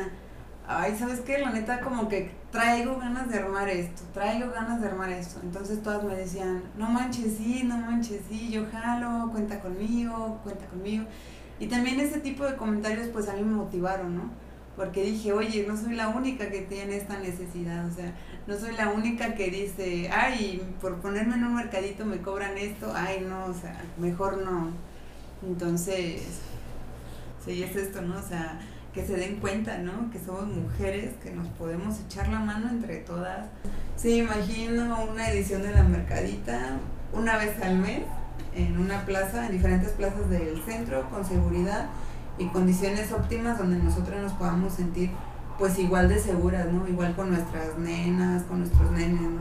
ay, 0.66 0.96
¿sabes 0.98 1.20
qué? 1.20 1.38
La 1.38 1.50
neta, 1.50 1.80
como 1.80 2.08
que 2.08 2.32
traigo 2.50 2.98
ganas 2.98 3.28
de 3.28 3.38
armar 3.38 3.68
esto, 3.68 4.02
traigo 4.12 4.50
ganas 4.52 4.80
de 4.80 4.88
armar 4.88 5.10
esto. 5.10 5.40
Entonces, 5.42 5.82
todas 5.82 6.02
me 6.04 6.14
decían, 6.14 6.62
no 6.76 6.88
manches, 6.88 7.36
sí, 7.36 7.62
no 7.64 7.76
manches, 7.78 8.22
sí, 8.28 8.50
yo 8.50 8.66
jalo, 8.70 9.30
cuenta 9.32 9.60
conmigo, 9.60 10.40
cuenta 10.42 10.66
conmigo. 10.66 11.04
Y 11.58 11.66
también 11.66 12.00
ese 12.00 12.20
tipo 12.20 12.44
de 12.44 12.56
comentarios, 12.56 13.08
pues, 13.08 13.28
a 13.28 13.34
mí 13.34 13.42
me 13.42 13.54
motivaron, 13.54 14.16
¿no? 14.16 14.49
Porque 14.80 15.02
dije, 15.02 15.34
oye, 15.34 15.66
no 15.68 15.76
soy 15.76 15.94
la 15.94 16.08
única 16.08 16.48
que 16.48 16.62
tiene 16.62 16.96
esta 16.96 17.18
necesidad, 17.18 17.86
o 17.86 17.92
sea, 17.92 18.14
no 18.46 18.58
soy 18.58 18.74
la 18.74 18.88
única 18.88 19.34
que 19.34 19.50
dice, 19.50 20.08
ay, 20.10 20.62
por 20.80 21.02
ponerme 21.02 21.34
en 21.34 21.44
un 21.44 21.54
mercadito 21.56 22.06
me 22.06 22.22
cobran 22.22 22.56
esto, 22.56 22.90
ay, 22.96 23.26
no, 23.28 23.44
o 23.44 23.52
sea, 23.52 23.78
mejor 23.98 24.38
no. 24.38 24.70
Entonces, 25.46 26.22
sí, 27.44 27.62
es 27.62 27.76
esto, 27.76 28.00
¿no? 28.00 28.18
O 28.18 28.22
sea, 28.22 28.58
que 28.94 29.06
se 29.06 29.16
den 29.16 29.36
cuenta, 29.36 29.76
¿no? 29.76 30.10
Que 30.10 30.18
somos 30.18 30.46
mujeres, 30.46 31.12
que 31.22 31.30
nos 31.30 31.48
podemos 31.48 32.00
echar 32.00 32.28
la 32.28 32.40
mano 32.40 32.70
entre 32.70 32.96
todas. 33.00 33.50
Sí, 33.96 34.16
imagino 34.16 35.04
una 35.12 35.30
edición 35.30 35.60
de 35.60 35.74
la 35.74 35.82
mercadita 35.82 36.78
una 37.12 37.36
vez 37.36 37.60
al 37.60 37.76
mes 37.76 38.00
en 38.54 38.78
una 38.78 39.04
plaza, 39.04 39.44
en 39.44 39.52
diferentes 39.52 39.90
plazas 39.90 40.30
del 40.30 40.58
centro, 40.64 41.06
con 41.10 41.22
seguridad 41.22 41.90
y 42.40 42.46
condiciones 42.46 43.12
óptimas 43.12 43.58
donde 43.58 43.76
nosotros 43.76 44.20
nos 44.20 44.32
podamos 44.32 44.74
sentir 44.74 45.10
pues 45.58 45.78
igual 45.78 46.08
de 46.08 46.18
seguras, 46.18 46.72
¿no? 46.72 46.88
Igual 46.88 47.14
con 47.14 47.30
nuestras 47.30 47.78
nenas, 47.78 48.44
con 48.44 48.60
nuestros 48.60 48.90
nenes, 48.92 49.20
¿no? 49.20 49.40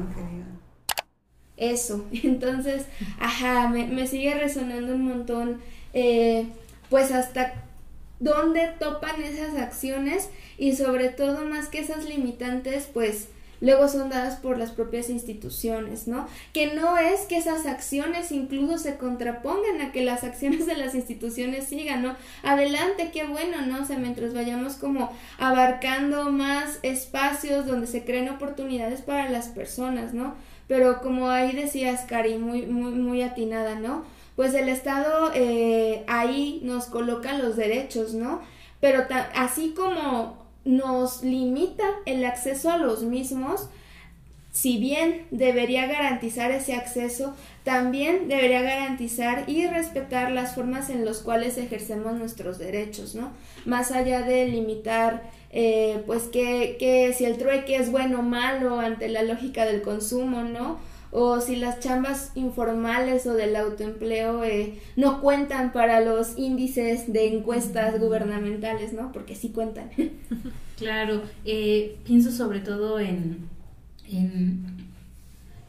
eso. 1.60 2.06
Entonces, 2.24 2.86
ajá, 3.20 3.68
me, 3.68 3.88
me 3.88 4.08
sigue 4.08 4.34
resonando 4.34 4.96
un 4.96 5.06
montón, 5.06 5.62
eh, 5.94 6.48
pues 6.90 7.12
hasta 7.12 7.54
dónde 8.20 8.74
topan 8.80 9.22
esas 9.22 9.56
acciones 9.56 10.30
y 10.58 10.76
sobre 10.76 11.10
todo 11.10 11.46
más 11.46 11.68
que 11.68 11.80
esas 11.80 12.06
limitantes, 12.06 12.90
pues 12.94 13.30
luego 13.62 13.88
son 13.88 14.10
dadas 14.10 14.38
por 14.38 14.58
las 14.58 14.72
propias 14.72 15.10
instituciones, 15.10 16.08
¿no? 16.08 16.28
Que 16.54 16.74
no 16.74 16.98
es 16.98 17.22
que 17.22 17.38
esas 17.38 17.66
acciones 17.66 18.32
incluso 18.32 18.78
se 18.78 18.98
contrapongan 18.98 19.82
a 19.82 19.92
que 19.92 20.04
las 20.04 20.24
acciones 20.24 20.66
de 20.66 20.78
las 20.78 20.96
instituciones 20.96 21.68
sigan, 21.68 22.02
¿no? 22.02 22.16
Adelante, 22.44 23.12
qué 23.12 23.26
bueno, 23.26 23.66
¿no? 23.66 23.82
O 23.82 23.86
sea, 23.86 23.98
mientras 23.98 24.34
vayamos 24.34 24.74
como 24.76 25.12
abarcando 25.38 26.32
más 26.32 26.80
espacios 26.84 27.66
donde 27.66 27.88
se 27.88 28.04
creen 28.06 28.30
oportunidades 28.30 29.02
para 29.02 29.30
las 29.30 29.48
personas, 29.48 30.14
¿no? 30.14 30.36
Pero 30.68 31.02
como 31.02 31.30
ahí 31.30 31.52
decías, 31.54 32.02
Cari, 32.08 32.38
muy, 32.38 32.68
muy, 32.68 32.92
muy 32.92 33.24
atinada, 33.24 33.76
¿no? 33.76 34.04
Pues 34.36 34.54
el 34.54 34.70
Estado 34.70 35.32
eh, 35.34 36.06
ahí 36.08 36.62
nos 36.64 36.86
coloca 36.86 37.38
los 37.38 37.56
derechos, 37.56 38.14
¿no? 38.14 38.40
Pero 38.80 39.06
así 39.36 39.74
como 39.76 40.49
nos 40.66 41.24
limita 41.24 41.86
el 42.06 42.26
acceso 42.26 42.72
a 42.72 42.78
los 42.78 43.04
mismos, 43.04 43.70
si 44.52 44.78
bien 44.78 45.26
debería 45.32 45.86
garantizar 45.86 46.52
ese 46.52 46.74
acceso, 46.74 47.36
también 47.64 48.28
debería 48.28 48.62
garantizar 48.62 49.48
y 49.48 49.68
respetar 49.68 50.32
las 50.32 50.56
formas 50.56 50.90
en 50.90 51.06
las 51.06 51.20
cuales 51.20 51.58
ejercemos 51.58 52.16
nuestros 52.16 52.58
derechos, 52.58 53.14
¿no? 53.14 53.32
Más 53.66 53.92
allá 53.92 54.24
de 54.24 54.48
limitar, 54.48 55.30
eh, 55.52 56.02
pues, 56.08 56.24
que, 56.24 56.78
que 56.80 57.14
si 57.14 57.26
el 57.26 57.38
trueque 57.38 57.76
es 57.76 57.92
bueno 57.92 58.20
o 58.20 58.24
malo 58.24 58.80
ante 58.80 59.08
la 59.08 59.22
lógica 59.22 59.66
del 59.66 59.84
consumo, 59.84 60.42
¿no? 60.42 60.80
O 61.12 61.42
si 61.42 61.56
las 61.56 61.80
chambas 61.80 62.32
informales 62.36 63.26
o 63.26 63.34
del 63.34 63.56
autoempleo 63.56 64.44
eh, 64.44 64.80
no 64.96 65.22
cuentan 65.22 65.72
para 65.72 66.02
los 66.02 66.38
índices 66.38 67.12
de 67.12 67.36
encuestas 67.36 68.00
gubernamentales, 68.00 68.94
¿no? 68.94 69.12
Porque 69.12 69.36
sí 69.36 69.50
cuentan. 69.50 69.90
Claro, 70.80 71.24
eh, 71.44 71.98
pienso 72.06 72.32
sobre 72.32 72.62
todo 72.62 73.02
en, 73.02 73.50
en, 74.10 74.64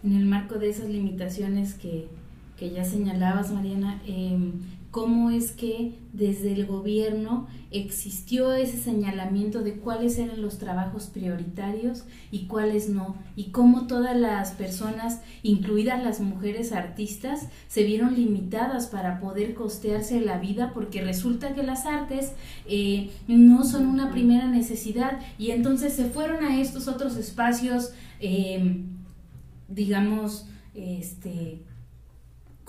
en, 0.05 0.12
el 0.14 0.24
marco 0.24 0.55
de 0.55 0.70
esas 0.70 0.88
limitaciones 0.88 1.74
que, 1.74 2.07
que 2.57 2.70
ya 2.70 2.84
señalabas, 2.84 3.51
Mariana. 3.51 4.01
Eh, 4.07 4.38
cómo 4.91 5.30
es 5.30 5.53
que 5.53 5.95
desde 6.12 6.53
el 6.53 6.66
gobierno 6.66 7.47
existió 7.70 8.53
ese 8.53 8.76
señalamiento 8.76 9.61
de 9.62 9.74
cuáles 9.74 10.18
eran 10.18 10.43
los 10.43 10.59
trabajos 10.59 11.07
prioritarios 11.07 12.05
y 12.32 12.47
cuáles 12.47 12.88
no, 12.88 13.16
y 13.36 13.51
cómo 13.51 13.86
todas 13.86 14.16
las 14.16 14.51
personas, 14.51 15.20
incluidas 15.45 16.03
las 16.03 16.20
mujeres 16.20 16.72
artistas, 16.72 17.49
se 17.68 17.84
vieron 17.84 18.16
limitadas 18.16 18.88
para 18.88 19.20
poder 19.20 19.55
costearse 19.55 20.20
la 20.20 20.38
vida 20.38 20.72
porque 20.74 21.03
resulta 21.03 21.55
que 21.55 21.62
las 21.62 21.86
artes 21.86 22.32
eh, 22.66 23.11
no 23.28 23.64
son 23.64 23.86
una 23.86 24.11
primera 24.11 24.49
necesidad 24.49 25.20
y 25.38 25.53
entonces 25.53 25.93
se 25.93 26.07
fueron 26.07 26.45
a 26.45 26.61
estos 26.61 26.88
otros 26.88 27.16
espacios, 27.16 27.93
eh, 28.18 28.82
digamos, 29.68 30.47
este 30.74 31.62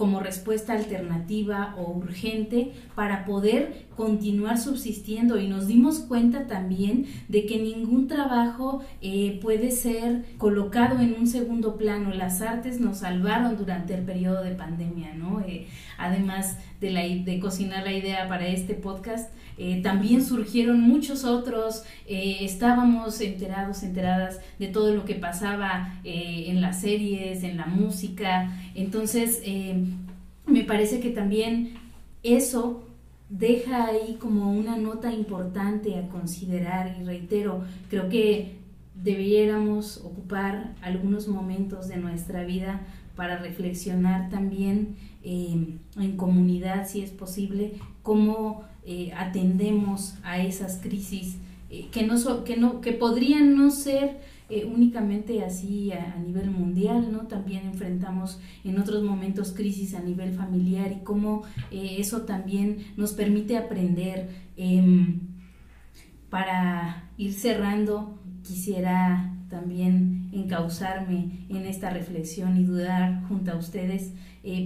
como 0.01 0.19
respuesta 0.19 0.73
alternativa 0.73 1.75
o 1.77 1.91
urgente 1.91 2.73
para 2.95 3.23
poder 3.23 3.85
continuar 4.01 4.57
subsistiendo 4.57 5.39
y 5.39 5.47
nos 5.47 5.67
dimos 5.67 5.99
cuenta 5.99 6.47
también 6.47 7.05
de 7.27 7.45
que 7.45 7.59
ningún 7.59 8.07
trabajo 8.07 8.81
eh, 8.99 9.37
puede 9.43 9.69
ser 9.69 10.25
colocado 10.39 10.99
en 10.99 11.13
un 11.13 11.27
segundo 11.27 11.77
plano. 11.77 12.09
Las 12.11 12.41
artes 12.41 12.79
nos 12.79 12.97
salvaron 12.97 13.57
durante 13.57 13.93
el 13.93 14.01
periodo 14.01 14.43
de 14.43 14.55
pandemia, 14.55 15.13
¿no? 15.13 15.41
Eh, 15.41 15.67
además 15.99 16.57
de, 16.79 16.89
la, 16.89 17.01
de 17.01 17.39
cocinar 17.39 17.83
la 17.83 17.93
idea 17.93 18.27
para 18.27 18.47
este 18.47 18.73
podcast, 18.73 19.31
eh, 19.59 19.83
también 19.83 20.25
surgieron 20.25 20.81
muchos 20.81 21.23
otros, 21.23 21.83
estábamos 22.07 23.21
enterados, 23.21 23.83
enteradas 23.83 24.39
de 24.57 24.67
todo 24.69 24.95
lo 24.95 25.05
que 25.05 25.13
pasaba 25.13 25.93
en 26.03 26.59
las 26.59 26.81
series, 26.81 27.43
en 27.43 27.57
la 27.57 27.67
música, 27.67 28.51
entonces 28.73 29.43
me 30.47 30.63
parece 30.63 30.99
que 30.99 31.11
también 31.11 31.73
eso 32.23 32.87
deja 33.31 33.85
ahí 33.85 34.17
como 34.19 34.51
una 34.51 34.75
nota 34.77 35.11
importante 35.13 35.97
a 35.97 36.09
considerar 36.09 36.97
y 36.99 37.05
reitero, 37.05 37.63
creo 37.89 38.09
que 38.09 38.57
debiéramos 38.93 40.01
ocupar 40.03 40.75
algunos 40.81 41.29
momentos 41.29 41.87
de 41.87 41.95
nuestra 41.95 42.43
vida 42.43 42.81
para 43.15 43.37
reflexionar 43.37 44.29
también 44.29 44.97
eh, 45.23 45.77
en 45.97 46.17
comunidad, 46.17 46.87
si 46.87 47.01
es 47.01 47.11
posible, 47.11 47.73
cómo 48.03 48.63
eh, 48.83 49.13
atendemos 49.15 50.15
a 50.23 50.39
esas 50.39 50.77
crisis 50.77 51.37
eh, 51.71 51.87
que, 51.89 52.05
no 52.05 52.43
que, 52.43 52.57
no, 52.57 52.81
que 52.81 52.91
podrían 52.91 53.55
no 53.55 53.71
ser 53.71 54.19
eh, 54.49 54.65
únicamente 54.65 55.41
así 55.41 55.93
a, 55.93 56.17
nivel 56.17 56.51
mundial, 56.51 57.13
¿no? 57.13 57.19
También 57.27 57.65
enfrentamos 57.65 58.41
en 58.65 58.77
otros 58.77 59.03
momentos 59.03 59.53
crisis 59.53 59.95
a 59.95 60.01
nivel 60.01 60.33
familiar 60.33 60.91
y 60.91 61.01
cómo 61.05 61.43
eh, 61.71 61.95
eso 61.97 62.23
también 62.23 62.79
nos 62.97 63.13
permite 63.13 63.55
aprender. 63.55 64.29
Em, 64.57 65.21
para 66.29 67.09
ir 67.17 67.33
cerrando, 67.33 68.19
quisiera 68.43 69.33
también 69.49 70.29
encauzarme 70.33 71.45
en 71.49 71.65
esta 71.65 71.89
reflexión 71.89 72.57
y 72.57 72.63
dudar 72.63 73.23
junto 73.27 73.51
a 73.51 73.55
ustedes 73.55 74.13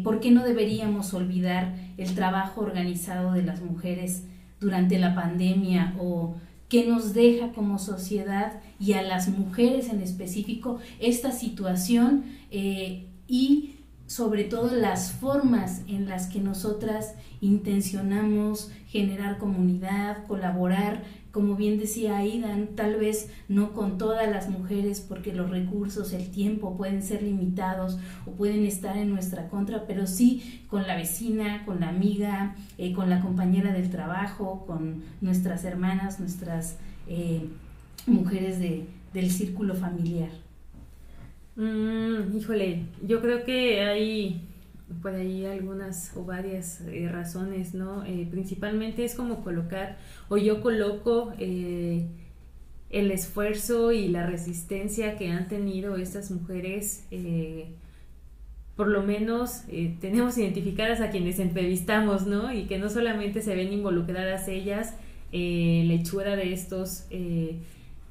por 0.03 0.19
qué 0.19 0.29
no 0.31 0.43
deberíamos 0.43 1.13
olvidar 1.15 1.75
el 1.97 2.13
trabajo 2.13 2.61
organizado 2.61 3.33
de 3.33 3.41
las 3.41 3.61
mujeres 3.61 4.25
durante 4.59 4.99
la 4.99 5.15
pandemia 5.15 5.95
o 5.99 6.35
que 6.69 6.85
nos 6.85 7.13
deja 7.13 7.51
como 7.51 7.79
sociedad 7.79 8.59
y 8.79 8.93
a 8.93 9.01
las 9.01 9.27
mujeres 9.27 9.89
en 9.89 10.01
específico 10.01 10.79
esta 10.99 11.31
situación 11.31 12.25
eh, 12.51 13.07
y 13.27 13.75
sobre 14.07 14.43
todo 14.43 14.71
las 14.71 15.11
formas 15.11 15.81
en 15.87 16.07
las 16.07 16.27
que 16.27 16.39
nosotras 16.39 17.15
intencionamos 17.41 18.71
generar 18.87 19.37
comunidad, 19.37 20.25
colaborar 20.27 21.03
como 21.35 21.57
bien 21.57 21.77
decía 21.77 22.15
Aidan, 22.15 22.77
tal 22.77 22.95
vez 22.95 23.29
no 23.49 23.73
con 23.73 23.97
todas 23.97 24.31
las 24.31 24.47
mujeres 24.47 25.01
porque 25.01 25.33
los 25.33 25.49
recursos, 25.49 26.13
el 26.13 26.31
tiempo 26.31 26.77
pueden 26.77 27.03
ser 27.03 27.23
limitados 27.23 27.99
o 28.25 28.31
pueden 28.31 28.63
estar 28.63 28.95
en 28.95 29.09
nuestra 29.09 29.49
contra, 29.49 29.85
pero 29.85 30.07
sí 30.07 30.63
con 30.69 30.87
la 30.87 30.95
vecina, 30.95 31.65
con 31.65 31.81
la 31.81 31.89
amiga, 31.89 32.55
eh, 32.77 32.93
con 32.93 33.09
la 33.09 33.19
compañera 33.19 33.73
del 33.73 33.89
trabajo, 33.89 34.63
con 34.65 35.03
nuestras 35.19 35.65
hermanas, 35.65 36.21
nuestras 36.21 36.77
eh, 37.09 37.45
mujeres 38.07 38.57
de, 38.57 38.85
del 39.13 39.29
círculo 39.29 39.75
familiar. 39.75 40.29
Mm, 41.57 42.33
híjole, 42.33 42.83
yo 43.05 43.19
creo 43.19 43.43
que 43.43 43.81
hay 43.81 44.41
por 45.01 45.15
ahí 45.15 45.45
algunas 45.45 46.15
o 46.15 46.25
varias 46.25 46.81
eh, 46.81 47.09
razones, 47.11 47.73
¿no? 47.73 48.03
Eh, 48.05 48.27
principalmente 48.29 49.03
es 49.03 49.15
como 49.15 49.43
colocar, 49.43 49.97
o 50.29 50.37
yo 50.37 50.61
coloco 50.61 51.33
eh, 51.39 52.05
el 52.91 53.11
esfuerzo 53.11 53.91
y 53.91 54.07
la 54.09 54.25
resistencia 54.25 55.17
que 55.17 55.29
han 55.29 55.47
tenido 55.47 55.95
estas 55.97 56.29
mujeres, 56.31 57.07
por 58.75 58.87
lo 58.87 59.03
menos 59.03 59.63
tenemos 59.99 60.37
identificadas 60.37 61.01
a 61.01 61.09
quienes 61.09 61.39
entrevistamos, 61.39 62.27
¿no? 62.27 62.53
Y 62.53 62.65
que 62.65 62.77
no 62.77 62.89
solamente 62.89 63.41
se 63.41 63.55
ven 63.55 63.73
involucradas 63.73 64.47
ellas 64.47 64.93
la 65.31 65.93
hechura 65.93 66.35
de 66.35 66.53
estos, 66.53 67.07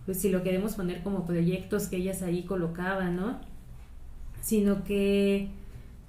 pues 0.05 0.21
si 0.21 0.29
lo 0.29 0.43
queremos 0.43 0.75
poner 0.75 1.03
como 1.03 1.25
proyectos 1.25 1.87
que 1.87 1.97
ellas 1.97 2.21
ahí 2.23 2.43
colocaban, 2.43 3.17
¿no? 3.17 3.39
Sino 4.43 4.85
que, 4.85 5.49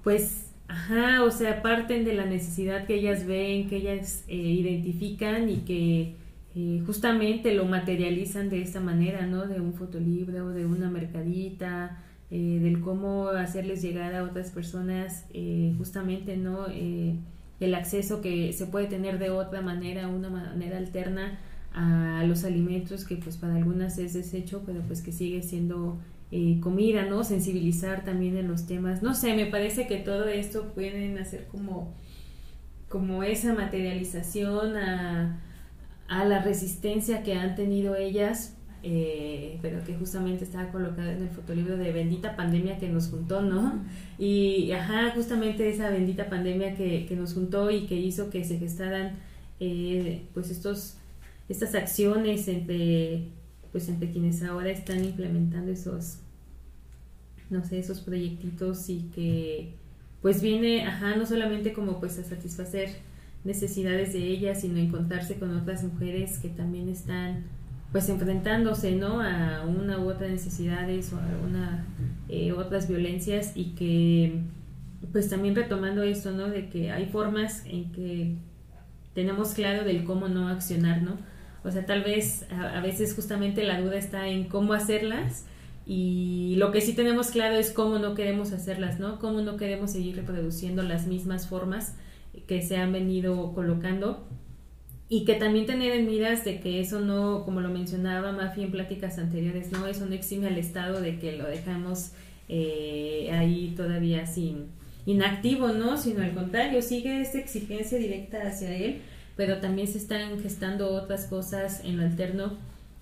pues 0.03 0.45
Ajá, 0.68 1.24
o 1.24 1.32
sea, 1.32 1.61
parten 1.61 2.05
de 2.05 2.13
la 2.13 2.26
necesidad 2.26 2.86
que 2.88 2.95
ellas 2.95 3.26
ven, 3.26 3.70
que 3.70 3.78
ellas 3.78 4.24
eh, 4.28 4.36
identifican 4.36 5.47
y 5.49 5.57
que 5.57 6.16
eh, 6.55 6.82
justamente 6.86 7.53
lo 7.53 7.66
materializan 7.66 8.49
de 8.49 8.61
esta 8.61 8.80
manera, 8.80 9.28
¿no? 9.28 9.45
De 9.45 9.61
un 9.61 9.74
fotolibro, 9.74 10.49
de 10.49 10.66
una 10.66 10.89
mercadita, 10.89 12.03
eh, 12.32 12.59
del 12.61 12.82
cómo 12.82 13.28
hacerles 13.30 13.82
llegar 13.84 14.16
a 14.16 14.24
otras 14.24 14.49
personas 14.51 15.26
justamente, 15.78 16.38
¿no? 16.38 16.66
el 17.59 17.74
acceso 17.74 18.22
que 18.22 18.51
se 18.51 18.66
puede 18.66 18.88
tener 18.88 19.18
de 19.18 19.30
otra 19.30 19.61
manera, 19.61 20.07
una 20.07 20.30
manera 20.30 20.78
alterna 20.78 21.39
a 21.74 22.24
los 22.26 22.43
alimentos 22.43 23.05
que 23.05 23.16
pues 23.18 23.38
para 23.38 23.55
algunas 23.55 23.97
es 23.97 24.13
desecho, 24.13 24.63
pero 24.66 24.82
pues 24.82 25.01
que 25.01 25.11
sigue 25.11 25.41
siendo 25.41 25.99
eh, 26.38 26.60
comida, 26.60 27.06
¿no? 27.06 27.24
Sensibilizar 27.24 28.04
también 28.04 28.36
en 28.38 28.48
los 28.50 28.66
temas. 28.66 29.02
No 29.02 29.14
sé, 29.14 29.36
me 29.36 29.46
parece 29.46 29.88
que 29.88 29.98
todo 29.98 30.28
esto 30.28 30.74
pueden 30.74 31.18
hacer 31.18 31.48
como, 31.48 31.94
como 32.90 33.24
esa 33.24 33.54
materialización 33.54 34.76
a, 34.76 35.40
a 36.08 36.26
la 36.26 36.42
resistencia 36.42 37.24
que 37.24 37.36
han 37.36 37.56
tenido 37.56 37.96
ellas 37.96 38.56
eh, 38.88 39.58
pero 39.64 39.84
que 39.84 39.96
justamente 39.96 40.44
estaba 40.44 40.72
colocada 40.72 41.12
en 41.12 41.24
el 41.24 41.30
fotolibro 41.30 41.76
de 41.76 41.92
bendita 41.92 42.36
pandemia 42.36 42.78
que 42.78 42.88
nos 42.88 43.08
juntó, 43.08 43.42
¿no? 43.42 43.84
Y, 44.20 44.72
ajá, 44.74 45.10
justamente 45.16 45.68
esa 45.68 45.90
bendita 45.90 46.30
pandemia 46.30 46.76
que, 46.76 47.08
que 47.08 47.16
nos 47.16 47.34
juntó 47.34 47.72
y 47.72 47.88
que 47.88 47.96
hizo 47.96 48.30
que 48.30 48.44
se 48.44 48.60
gestaran, 48.60 49.16
eh, 49.60 50.28
pues, 50.36 50.52
estos, 50.52 50.98
estas 51.50 51.74
acciones 51.74 52.48
entre, 52.48 53.30
pues, 53.72 53.90
entre 53.90 54.12
quienes 54.12 54.44
ahora 54.44 54.70
están 54.70 55.04
implementando 55.04 55.72
esos, 55.72 56.20
no 57.50 57.64
sé, 57.64 57.80
esos 57.80 58.02
proyectitos 58.02 58.89
y 58.89 59.10
que, 59.14 59.74
pues, 60.22 60.41
viene, 60.41 60.86
ajá, 60.86 61.16
no 61.16 61.26
solamente 61.26 61.74
como, 61.74 62.00
pues, 62.00 62.18
a 62.20 62.24
satisfacer 62.24 62.89
necesidades 63.43 64.14
de 64.14 64.28
ellas, 64.28 64.62
sino 64.62 64.78
encontrarse 64.80 65.36
con 65.36 65.56
otras 65.56 65.84
mujeres 65.84 66.39
que 66.39 66.50
también 66.50 66.89
están 66.89 67.43
pues 67.91 68.10
enfrentándose 68.10 68.93
¿no? 68.93 69.22
a 69.22 69.64
una 69.66 70.00
u 70.00 70.10
otra 70.10 70.28
necesidades 70.28 71.14
o 71.14 71.18
a 71.18 71.48
una, 71.48 71.86
eh, 72.28 72.52
otras 72.52 72.89
violencias 72.89 73.54
y 73.56 73.76
que 73.76 74.41
pues 75.14 75.30
también 75.30 75.56
retomando 75.56 76.04
esto, 76.04 76.32
¿no? 76.32 76.50
De 76.50 76.68
que 76.68 76.91
hay 76.91 77.06
formas 77.06 77.64
en 77.66 77.91
que 77.93 78.36
tenemos 79.14 79.54
claro 79.54 79.86
del 79.86 80.04
cómo 80.04 80.28
no 80.28 80.50
accionar, 80.50 81.04
¿no? 81.04 81.18
O 81.64 81.72
sea, 81.72 81.86
tal 81.86 82.04
vez 82.04 82.46
a, 82.52 82.82
veces 82.82 83.16
justamente 83.16 83.64
la 83.64 83.80
duda 83.80 83.96
está 83.96 84.28
en 84.28 84.50
cómo 84.50 84.74
hacerlas 84.74 85.46
y 85.86 86.56
lo 86.58 86.72
que 86.72 86.82
sí 86.82 86.94
tenemos 86.94 87.28
claro 87.28 87.56
es 87.56 87.72
cómo 87.72 88.00
no 88.00 88.16
queremos 88.16 88.52
hacerlas, 88.52 89.00
¿no? 89.00 89.20
Cómo 89.20 89.42
no 89.42 89.56
queremos 89.56 89.92
seguir 89.92 90.16
reproduciendo 90.16 90.82
las 90.82 91.06
mismas 91.06 91.48
formas 91.48 91.96
que 92.48 92.62
se 92.62 92.78
han 92.78 92.92
venido 92.92 93.54
colocando 93.54 94.28
y 95.08 95.26
que 95.26 95.36
también 95.36 95.68
tener 95.68 95.94
en 95.94 96.08
miras 96.08 96.44
de 96.44 96.60
que 96.60 96.80
eso 96.80 97.00
no, 97.00 97.44
como 97.46 97.62
lo 97.62 97.70
mencionaba 97.70 98.32
Mafi 98.32 98.64
en 98.64 98.72
pláticas 98.72 99.20
anteriores, 99.20 99.72
no, 99.72 99.86
eso 99.86 100.08
no 100.08 100.16
exime 100.16 100.48
al 100.48 100.58
Estado 100.58 101.00
de 101.02 101.20
que 101.20 101.38
lo 101.38 101.48
dejamos 101.48 102.12
eh, 102.50 103.30
ahí 103.32 103.74
todavía 103.78 104.26
sin 104.26 104.70
inactivo, 105.06 105.68
¿no? 105.68 105.98
Sino 105.98 106.24
al 106.24 106.34
contrario, 106.34 106.82
sigue 106.82 107.22
esa 107.22 107.38
exigencia 107.38 108.00
directa 108.00 108.42
hacia 108.48 108.76
él, 108.76 109.02
pero 109.36 109.60
también 109.60 109.88
se 109.88 110.00
están 110.00 110.40
gestando 110.42 110.90
otras 110.90 111.26
cosas 111.26 111.84
en 111.84 111.98
lo 111.98 112.04
alterno 112.04 112.54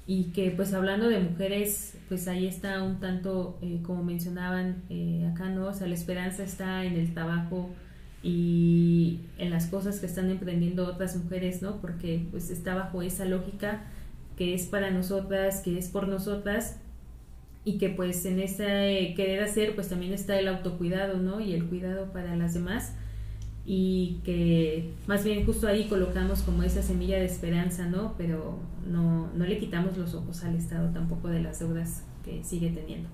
y 0.06 0.26
que 0.32 0.52
pues 0.52 0.74
hablando 0.74 1.08
de 1.08 1.20
mujeres, 1.20 1.98
pues 2.10 2.28
ahí 2.28 2.46
está 2.46 2.84
un 2.84 3.00
tanto, 3.00 3.58
eh, 3.62 3.80
como 3.84 4.04
mencionaban 4.04 4.84
eh, 4.90 5.30
acá, 5.32 5.50
¿no? 5.50 5.68
O 5.68 5.74
sea, 5.74 5.88
la 5.88 5.94
esperanza 5.94 6.44
está 6.44 6.84
en 6.86 6.96
el 6.96 7.14
trabajo, 7.14 7.70
y 8.24 9.20
en 9.38 9.50
las 9.50 9.68
cosas 9.68 10.00
que 10.00 10.06
están 10.06 10.32
emprendiendo 10.32 10.88
otras 10.88 11.18
mujeres, 11.18 11.62
¿no? 11.62 11.82
Porque 11.82 12.26
pues 12.32 12.50
está 12.50 12.74
bajo 12.74 13.02
esa 13.02 13.26
lógica 13.26 13.84
que 14.38 14.54
es 14.54 14.66
para 14.66 14.90
nosotras, 14.92 15.62
que 15.62 15.78
es 15.78 15.90
por 15.90 16.08
nosotras 16.08 16.78
y 17.66 17.78
que 17.78 17.90
pues 17.90 18.26
en 18.26 18.40
ese 18.40 19.14
querer 19.16 19.44
hacer 19.44 19.76
pues 19.76 19.90
también 19.90 20.14
está 20.14 20.40
el 20.40 20.48
autocuidado, 20.48 21.18
¿no? 21.18 21.42
Y 21.42 21.54
el 21.54 21.66
cuidado 21.66 22.14
para 22.14 22.36
las 22.38 22.54
demás 22.54 22.96
y 23.66 24.20
que 24.26 24.92
más 25.08 25.24
bien 25.24 25.46
justo 25.46 25.68
ahí 25.68 25.86
colocamos 25.86 26.42
como 26.42 26.64
esa 26.64 26.84
semilla 26.84 27.18
de 27.18 27.26
esperanza, 27.26 27.88
¿no? 27.88 28.16
Pero 28.18 28.60
no, 28.86 29.30
no 29.34 29.46
le 29.46 29.58
quitamos 29.58 29.98
los 29.98 30.14
ojos 30.16 30.44
al 30.44 30.56
Estado 30.56 30.90
tampoco 30.90 31.30
de 31.30 31.42
las 31.42 31.60
deudas 31.60 32.04
que 32.26 32.44
sigue 32.44 32.70
teniendo. 32.70 33.10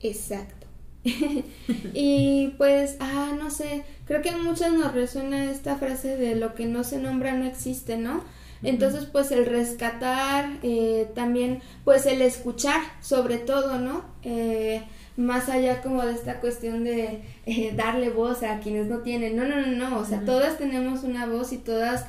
Exacto. 0.00 0.66
y 1.94 2.54
pues, 2.56 2.96
ah, 3.00 3.32
no 3.38 3.50
sé, 3.50 3.84
creo 4.06 4.22
que 4.22 4.30
a 4.30 4.38
muchas 4.38 4.72
nos 4.72 4.92
resuena 4.94 5.50
esta 5.50 5.76
frase 5.76 6.16
de 6.16 6.34
lo 6.34 6.54
que 6.54 6.66
no 6.66 6.82
se 6.84 6.98
nombra 6.98 7.34
no 7.34 7.44
existe, 7.44 7.98
¿no? 7.98 8.22
Entonces, 8.62 9.04
pues 9.04 9.30
el 9.30 9.46
rescatar, 9.46 10.58
eh, 10.62 11.08
también, 11.14 11.60
pues 11.84 12.06
el 12.06 12.22
escuchar, 12.22 12.80
sobre 13.00 13.38
todo, 13.38 13.78
¿no? 13.78 14.04
Eh, 14.24 14.82
más 15.18 15.50
allá 15.50 15.82
como 15.82 16.04
de 16.06 16.12
esta 16.12 16.40
cuestión 16.40 16.84
de 16.84 17.20
eh, 17.44 17.72
darle 17.76 18.08
voz 18.08 18.42
a 18.42 18.60
quienes 18.60 18.86
no 18.86 19.00
tienen. 19.00 19.36
No, 19.36 19.44
no, 19.44 19.60
no, 19.60 19.66
no, 19.66 19.98
o 19.98 20.04
sea, 20.06 20.24
todas 20.24 20.56
tenemos 20.56 21.04
una 21.04 21.26
voz 21.26 21.52
y 21.52 21.58
todas 21.58 22.06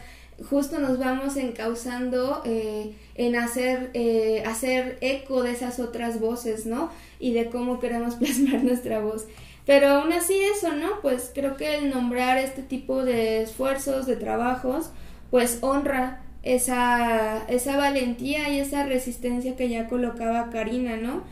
justo 0.50 0.80
nos 0.80 0.98
vamos 0.98 1.36
encauzando 1.36 2.42
en 2.46 3.36
hacer, 3.36 3.92
hacer 4.48 4.98
eco 5.02 5.44
de 5.44 5.52
esas 5.52 5.82
otras 5.82 6.22
voces, 6.22 6.66
¿no? 6.66 6.90
y 7.20 7.34
de 7.34 7.50
cómo 7.50 7.80
queremos 7.80 8.16
plasmar 8.20 8.64
nuestra 8.64 9.00
voz. 9.00 9.28
Pero 9.66 9.90
aún 9.90 10.14
así 10.14 10.34
eso, 10.34 10.74
¿no? 10.74 11.02
Pues 11.02 11.32
creo 11.34 11.56
que 11.56 11.76
el 11.76 11.92
nombrar 11.92 12.38
este 12.38 12.64
tipo 12.64 13.04
de 13.04 13.44
esfuerzos, 13.44 14.08
de 14.08 14.16
trabajos, 14.16 14.90
pues 15.30 15.60
honra 15.62 16.24
esa, 16.42 17.44
esa 17.48 17.78
valentía 17.78 18.50
y 18.50 18.60
esa 18.60 18.86
resistencia 18.86 19.56
que 19.56 19.70
ya 19.70 19.88
colocaba 19.88 20.50
Karina, 20.50 20.96
¿no? 20.98 21.24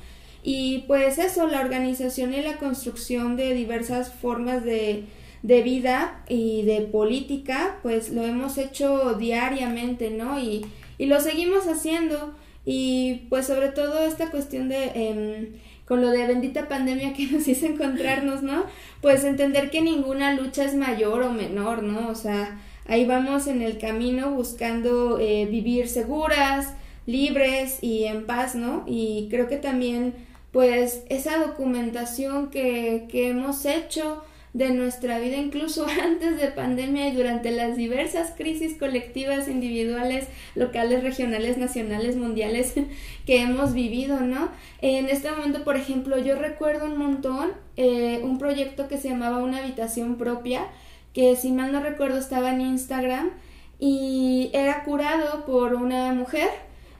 Y 0.49 0.85
pues 0.87 1.17
eso, 1.17 1.45
la 1.45 1.59
organización 1.59 2.33
y 2.33 2.41
la 2.41 2.55
construcción 2.55 3.35
de 3.35 3.53
diversas 3.53 4.13
formas 4.13 4.63
de, 4.63 5.03
de 5.43 5.61
vida 5.61 6.23
y 6.29 6.61
de 6.61 6.83
política, 6.83 7.79
pues 7.83 8.11
lo 8.11 8.23
hemos 8.23 8.57
hecho 8.57 9.15
diariamente, 9.15 10.09
¿no? 10.09 10.39
Y, 10.39 10.65
y 10.97 11.07
lo 11.07 11.19
seguimos 11.19 11.67
haciendo. 11.67 12.33
Y 12.63 13.25
pues 13.27 13.45
sobre 13.45 13.67
todo 13.67 13.99
esta 13.99 14.31
cuestión 14.31 14.69
de... 14.69 14.85
Em, 14.95 15.47
con 15.83 15.99
lo 16.01 16.11
de 16.11 16.27
bendita 16.27 16.69
pandemia 16.69 17.11
que 17.11 17.25
nos 17.31 17.45
hizo 17.49 17.65
encontrarnos, 17.65 18.41
¿no? 18.41 18.63
Pues 19.01 19.25
entender 19.25 19.69
que 19.69 19.81
ninguna 19.81 20.33
lucha 20.33 20.63
es 20.63 20.75
mayor 20.75 21.23
o 21.23 21.31
menor, 21.33 21.83
¿no? 21.83 22.07
O 22.07 22.15
sea, 22.15 22.61
ahí 22.85 23.05
vamos 23.05 23.47
en 23.47 23.61
el 23.61 23.79
camino 23.79 24.31
buscando 24.31 25.19
eh, 25.19 25.45
vivir 25.45 25.89
seguras, 25.89 26.73
libres 27.05 27.79
y 27.81 28.05
en 28.05 28.25
paz, 28.25 28.55
¿no? 28.55 28.85
Y 28.87 29.27
creo 29.29 29.49
que 29.49 29.57
también, 29.57 30.13
pues, 30.51 31.03
esa 31.09 31.37
documentación 31.37 32.49
que, 32.49 33.07
que 33.09 33.29
hemos 33.29 33.65
hecho, 33.65 34.23
de 34.57 34.71
nuestra 34.71 35.19
vida 35.19 35.37
incluso 35.37 35.85
antes 36.03 36.37
de 36.37 36.47
pandemia 36.47 37.07
y 37.07 37.15
durante 37.15 37.51
las 37.51 37.77
diversas 37.77 38.33
crisis 38.35 38.75
colectivas, 38.77 39.47
individuales, 39.47 40.27
locales, 40.55 41.03
regionales, 41.03 41.57
nacionales, 41.57 42.15
mundiales 42.15 42.73
que 43.25 43.41
hemos 43.41 43.73
vivido, 43.73 44.21
¿no? 44.21 44.49
En 44.81 45.09
este 45.09 45.31
momento, 45.31 45.63
por 45.63 45.75
ejemplo, 45.75 46.17
yo 46.17 46.35
recuerdo 46.35 46.85
un 46.85 46.97
montón 46.97 47.51
eh, 47.75 48.21
un 48.23 48.39
proyecto 48.39 48.87
que 48.87 48.97
se 48.97 49.09
llamaba 49.09 49.37
Una 49.37 49.59
habitación 49.59 50.17
propia, 50.17 50.65
que 51.13 51.35
si 51.35 51.51
mal 51.51 51.71
no 51.71 51.81
recuerdo 51.81 52.17
estaba 52.17 52.51
en 52.51 52.61
Instagram 52.61 53.29
y 53.79 54.49
era 54.53 54.83
curado 54.83 55.45
por 55.45 55.75
una 55.75 56.13
mujer 56.13 56.49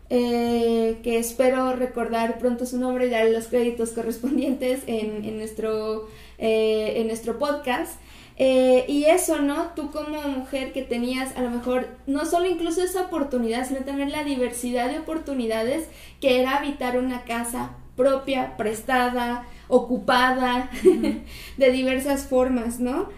eh, 0.10 0.97
que 1.03 1.20
espero 1.20 1.74
recordar 1.76 2.39
pronto 2.39 2.66
su 2.66 2.78
nombre 2.78 3.08
y 3.08 3.10
darle 3.10 3.32
los 3.34 3.47
créditos 3.47 3.91
correspondientes 3.91 4.84
en, 4.88 5.26
en 5.26 5.38
nuestro 5.38 6.08
eh, 6.38 6.93
en 6.97 7.08
nuestro 7.08 7.39
podcast. 7.39 7.99
Eh, 8.39 8.86
y 8.88 9.05
eso, 9.05 9.39
¿no? 9.39 9.72
Tú 9.76 9.89
como 9.89 10.22
mujer 10.22 10.72
que 10.72 10.84
tenías 10.84 11.36
a 11.36 11.41
lo 11.41 11.49
mejor 11.49 11.88
no 12.05 12.24
solo 12.26 12.45
incluso 12.45 12.84
esa 12.84 13.01
oportunidad, 13.03 13.68
sino 13.68 13.80
también 13.80 14.12
la 14.12 14.24
diversidad 14.24 14.91
de 14.91 14.99
oportunidades 14.99 15.88
que 16.22 16.39
era 16.39 16.58
habitar 16.58 16.99
una 16.99 17.24
casa 17.24 17.72
propia, 17.95 18.55
prestada, 18.58 19.47
ocupada, 19.68 20.70
de 21.58 21.72
diversas 21.72 22.28
formas, 22.28 22.80
¿no? 22.80 23.10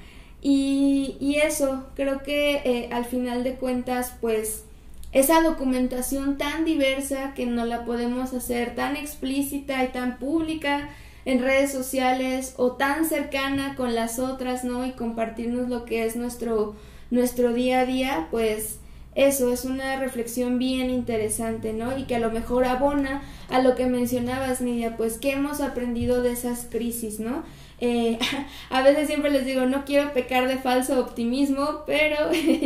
Y, 0.42 1.18
y 1.20 1.36
eso, 1.36 1.88
creo 1.96 2.24
que 2.24 2.62
eh, 2.64 2.90
al 2.94 3.04
final 3.04 3.44
de 3.44 3.56
cuentas, 3.56 4.16
pues 4.22 4.64
esa 5.12 5.42
documentación 5.42 6.38
tan 6.38 6.66
diversa 6.66 7.34
que 7.34 7.46
no 7.46 7.66
la 7.66 7.86
podemos 7.86 8.34
hacer 8.34 8.76
tan 8.76 8.96
explícita 8.96 9.84
y 9.84 9.88
tan 9.88 10.18
pública, 10.18 10.90
en 11.26 11.42
redes 11.42 11.72
sociales 11.72 12.54
o 12.58 12.72
tan 12.72 13.06
cercana 13.06 13.76
con 13.76 13.94
las 13.94 14.20
otras, 14.20 14.64
¿no? 14.64 14.86
Y 14.86 14.92
compartirnos 14.92 15.70
lo 15.70 15.86
que 15.86 16.06
es 16.06 16.16
nuestro, 16.16 16.76
nuestro 17.12 17.54
día 17.54 17.82
a 17.82 17.86
día, 17.86 18.28
pues 18.32 18.80
eso 19.16 19.52
es 19.52 19.66
una 19.66 20.00
reflexión 20.00 20.60
bien 20.60 20.90
interesante, 20.90 21.74
¿no? 21.74 21.98
Y 21.98 22.06
que 22.06 22.16
a 22.16 22.20
lo 22.20 22.32
mejor 22.32 22.66
abona 22.66 23.22
a 23.50 23.62
lo 23.62 23.76
que 23.76 23.86
mencionabas, 23.86 24.62
Nidia, 24.62 24.98
pues 24.98 25.18
qué 25.18 25.34
hemos 25.34 25.62
aprendido 25.62 26.24
de 26.24 26.32
esas 26.32 26.68
crisis, 26.70 27.20
¿no? 27.20 27.44
Eh, 27.82 28.20
a 28.70 28.82
veces 28.82 29.08
siempre 29.08 29.32
les 29.32 29.46
digo, 29.46 29.66
no 29.66 29.86
quiero 29.86 30.14
pecar 30.14 30.48
de 30.48 30.58
falso 30.58 31.00
optimismo, 31.00 31.84
pero 31.86 32.18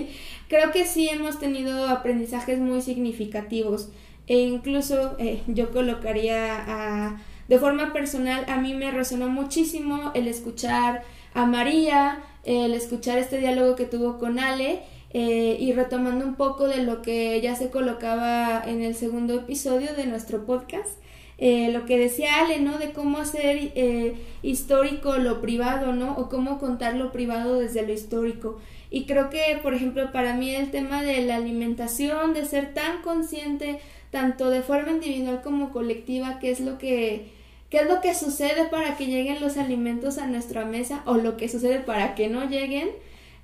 creo 0.47 0.71
que 0.71 0.85
sí 0.85 1.09
hemos 1.09 1.39
tenido 1.39 1.87
aprendizajes 1.87 2.59
muy 2.59 2.81
significativos. 2.81 3.89
E 4.27 4.39
incluso 4.39 5.15
eh, 5.19 5.41
yo 5.47 5.71
colocaría 5.71 6.63
a 6.65 7.21
de 7.47 7.59
forma 7.59 7.91
personal, 7.91 8.45
a 8.47 8.57
mí 8.57 8.73
me 8.73 8.91
resonó 8.91 9.27
muchísimo 9.27 10.11
el 10.13 10.27
escuchar 10.27 11.03
a 11.33 11.45
María, 11.45 12.23
el 12.45 12.73
escuchar 12.73 13.17
este 13.17 13.37
diálogo 13.37 13.75
que 13.75 13.85
tuvo 13.85 14.17
con 14.17 14.39
Ale 14.39 14.81
eh, 15.11 15.57
y 15.59 15.73
retomando 15.73 16.25
un 16.25 16.35
poco 16.35 16.67
de 16.67 16.83
lo 16.83 17.01
que 17.01 17.39
ya 17.41 17.55
se 17.55 17.69
colocaba 17.69 18.63
en 18.65 18.81
el 18.81 18.95
segundo 18.95 19.35
episodio 19.35 19.93
de 19.93 20.05
nuestro 20.05 20.45
podcast. 20.45 20.89
Eh, 21.37 21.71
lo 21.71 21.85
que 21.85 21.97
decía 21.97 22.39
Ale, 22.39 22.59
¿no? 22.59 22.77
De 22.77 22.91
cómo 22.91 23.17
hacer 23.17 23.71
eh, 23.75 24.15
histórico 24.43 25.17
lo 25.17 25.41
privado, 25.41 25.93
¿no? 25.93 26.15
O 26.17 26.29
cómo 26.29 26.59
contar 26.59 26.95
lo 26.95 27.11
privado 27.11 27.59
desde 27.59 27.81
lo 27.81 27.93
histórico. 27.93 28.59
Y 28.89 29.05
creo 29.05 29.29
que, 29.31 29.59
por 29.63 29.73
ejemplo, 29.73 30.11
para 30.11 30.35
mí 30.35 30.53
el 30.53 30.69
tema 30.69 31.01
de 31.01 31.21
la 31.21 31.37
alimentación, 31.37 32.33
de 32.33 32.45
ser 32.45 32.75
tan 32.75 33.01
consciente, 33.01 33.79
tanto 34.11 34.51
de 34.51 34.61
forma 34.61 34.91
individual 34.91 35.41
como 35.41 35.71
colectiva, 35.71 36.37
qué 36.39 36.51
es 36.51 36.59
lo 36.59 36.77
que, 36.77 37.31
qué 37.71 37.79
es 37.79 37.87
lo 37.87 38.01
que 38.01 38.13
sucede 38.13 38.65
para 38.65 38.95
que 38.95 39.07
lleguen 39.07 39.41
los 39.41 39.57
alimentos 39.57 40.19
a 40.19 40.27
nuestra 40.27 40.65
mesa 40.65 41.01
o 41.07 41.15
lo 41.15 41.37
que 41.37 41.49
sucede 41.49 41.79
para 41.79 42.13
que 42.13 42.27
no 42.27 42.47
lleguen, 42.47 42.89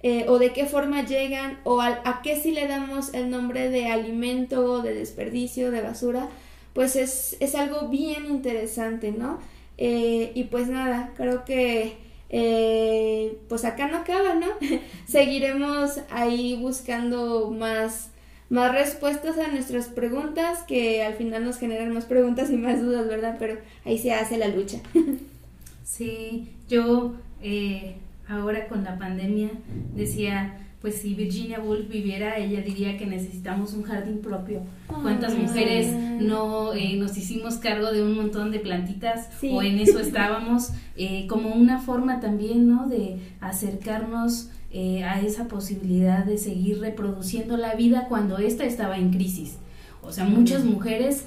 eh, 0.04 0.26
o 0.28 0.38
de 0.38 0.54
qué 0.54 0.68
forma 0.68 1.04
llegan, 1.04 1.60
o 1.64 1.82
a, 1.82 2.00
a, 2.06 2.22
qué 2.22 2.40
si 2.40 2.52
le 2.52 2.68
damos 2.68 3.16
el 3.16 3.32
nombre 3.32 3.72
de 3.72 3.88
alimento, 3.88 4.84
de 4.84 4.94
desperdicio, 4.94 5.72
de 5.72 5.82
basura, 5.82 6.30
pues 6.74 6.96
es, 6.96 7.38
es 7.40 7.56
algo 7.56 7.88
bien 7.88 8.26
interesante, 8.26 9.12
¿no? 9.12 9.40
Eh, 9.78 10.32
y 10.36 10.46
pues 10.46 10.68
nada, 10.68 11.14
creo 11.16 11.46
que 11.46 11.98
eh, 12.30 13.40
pues 13.48 13.66
acá 13.66 13.88
no 13.88 13.98
acaba, 13.98 14.36
¿no? 14.36 14.48
Seguiremos 15.08 16.00
ahí 16.12 16.58
buscando 16.62 17.50
más, 17.50 18.12
más 18.50 18.72
respuestas 18.72 19.38
a 19.38 19.48
nuestras 19.48 19.88
preguntas 19.88 20.64
que 20.64 21.04
al 21.04 21.16
final 21.16 21.44
nos 21.44 21.58
generan 21.58 21.94
más 21.94 22.06
preguntas 22.06 22.52
y 22.52 22.58
más 22.58 22.82
dudas, 22.82 23.08
¿verdad? 23.08 23.38
Pero 23.40 23.58
ahí 23.86 23.98
se 23.98 24.14
hace 24.14 24.38
la 24.38 24.48
lucha. 24.48 24.80
sí, 25.84 26.50
yo 26.68 27.16
eh, 27.42 27.96
ahora 28.28 28.68
con 28.68 28.84
la 28.84 28.98
pandemia 28.98 29.50
decía, 29.96 30.69
pues 30.82 30.96
si 30.96 31.14
Virginia 31.14 31.60
Woolf 31.60 31.90
viviera, 31.90 32.38
ella 32.38 32.62
diría 32.62 32.98
que 32.98 33.06
necesitamos 33.06 33.74
un 33.74 33.84
jardín 33.84 34.20
propio. 34.20 34.62
¿Cuántas 34.88 35.38
mujeres 35.38 35.94
no 36.22 36.74
eh, 36.74 36.96
nos 36.96 37.18
hicimos 37.18 37.56
cargo 37.56 37.92
de 37.92 38.02
un 38.02 38.16
montón 38.16 38.50
de 38.52 38.60
plantitas 38.60 39.30
o 39.52 39.62
en 39.62 39.80
eso 39.80 40.00
estábamos? 40.00 40.70
Eh, 40.96 41.28
como 41.28 41.50
una 41.50 41.80
forma 41.82 42.22
también, 42.22 42.68
¿no? 42.68 42.88
De 42.88 43.20
acercarnos 43.42 44.50
eh, 44.72 45.04
a 45.04 45.20
esa 45.20 45.50
posibilidad 45.50 46.24
de 46.24 46.38
seguir 46.38 46.80
reproduciendo 46.80 47.58
la 47.58 47.76
vida 47.76 48.06
cuando 48.08 48.38
ésta 48.38 48.64
estaba 48.64 48.98
en 48.98 49.12
crisis. 49.12 49.58
O 50.02 50.14
sea, 50.14 50.24
muchas 50.24 50.64
mujeres 50.64 51.26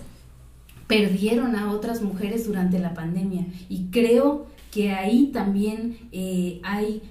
perdieron 0.87 1.57
a 1.57 1.73
otras 1.73 2.01
mujeres 2.01 2.47
durante 2.47 2.79
la 2.79 2.95
pandemia 2.95 3.45
y 3.69 3.89
creo 3.91 4.47
que 4.71 4.93
ahí 4.93 5.27
también 5.27 5.99
hay 6.63 7.03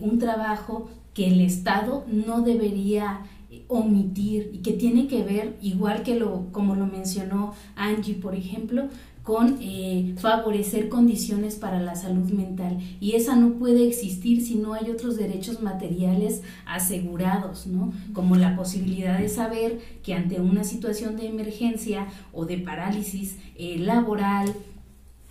un 0.00 0.18
trabajo 0.18 0.90
que 1.16 1.28
el 1.28 1.40
Estado 1.40 2.04
no 2.12 2.42
debería 2.42 3.22
omitir 3.68 4.50
y 4.52 4.58
que 4.58 4.72
tiene 4.72 5.06
que 5.06 5.22
ver, 5.22 5.56
igual 5.62 6.02
que 6.02 6.14
lo, 6.14 6.52
como 6.52 6.74
lo 6.74 6.86
mencionó 6.86 7.54
Angie, 7.74 8.16
por 8.16 8.34
ejemplo, 8.34 8.90
con 9.22 9.56
eh, 9.62 10.14
favorecer 10.18 10.90
condiciones 10.90 11.54
para 11.56 11.80
la 11.80 11.96
salud 11.96 12.30
mental. 12.32 12.78
Y 13.00 13.12
esa 13.12 13.34
no 13.34 13.54
puede 13.54 13.88
existir 13.88 14.42
si 14.42 14.56
no 14.56 14.74
hay 14.74 14.90
otros 14.90 15.16
derechos 15.16 15.62
materiales 15.62 16.42
asegurados, 16.66 17.66
¿no? 17.66 17.94
Como 18.12 18.36
la 18.36 18.54
posibilidad 18.54 19.18
de 19.18 19.30
saber 19.30 19.80
que 20.02 20.12
ante 20.12 20.38
una 20.38 20.64
situación 20.64 21.16
de 21.16 21.28
emergencia 21.28 22.08
o 22.34 22.44
de 22.44 22.58
parálisis 22.58 23.38
eh, 23.56 23.78
laboral, 23.78 24.52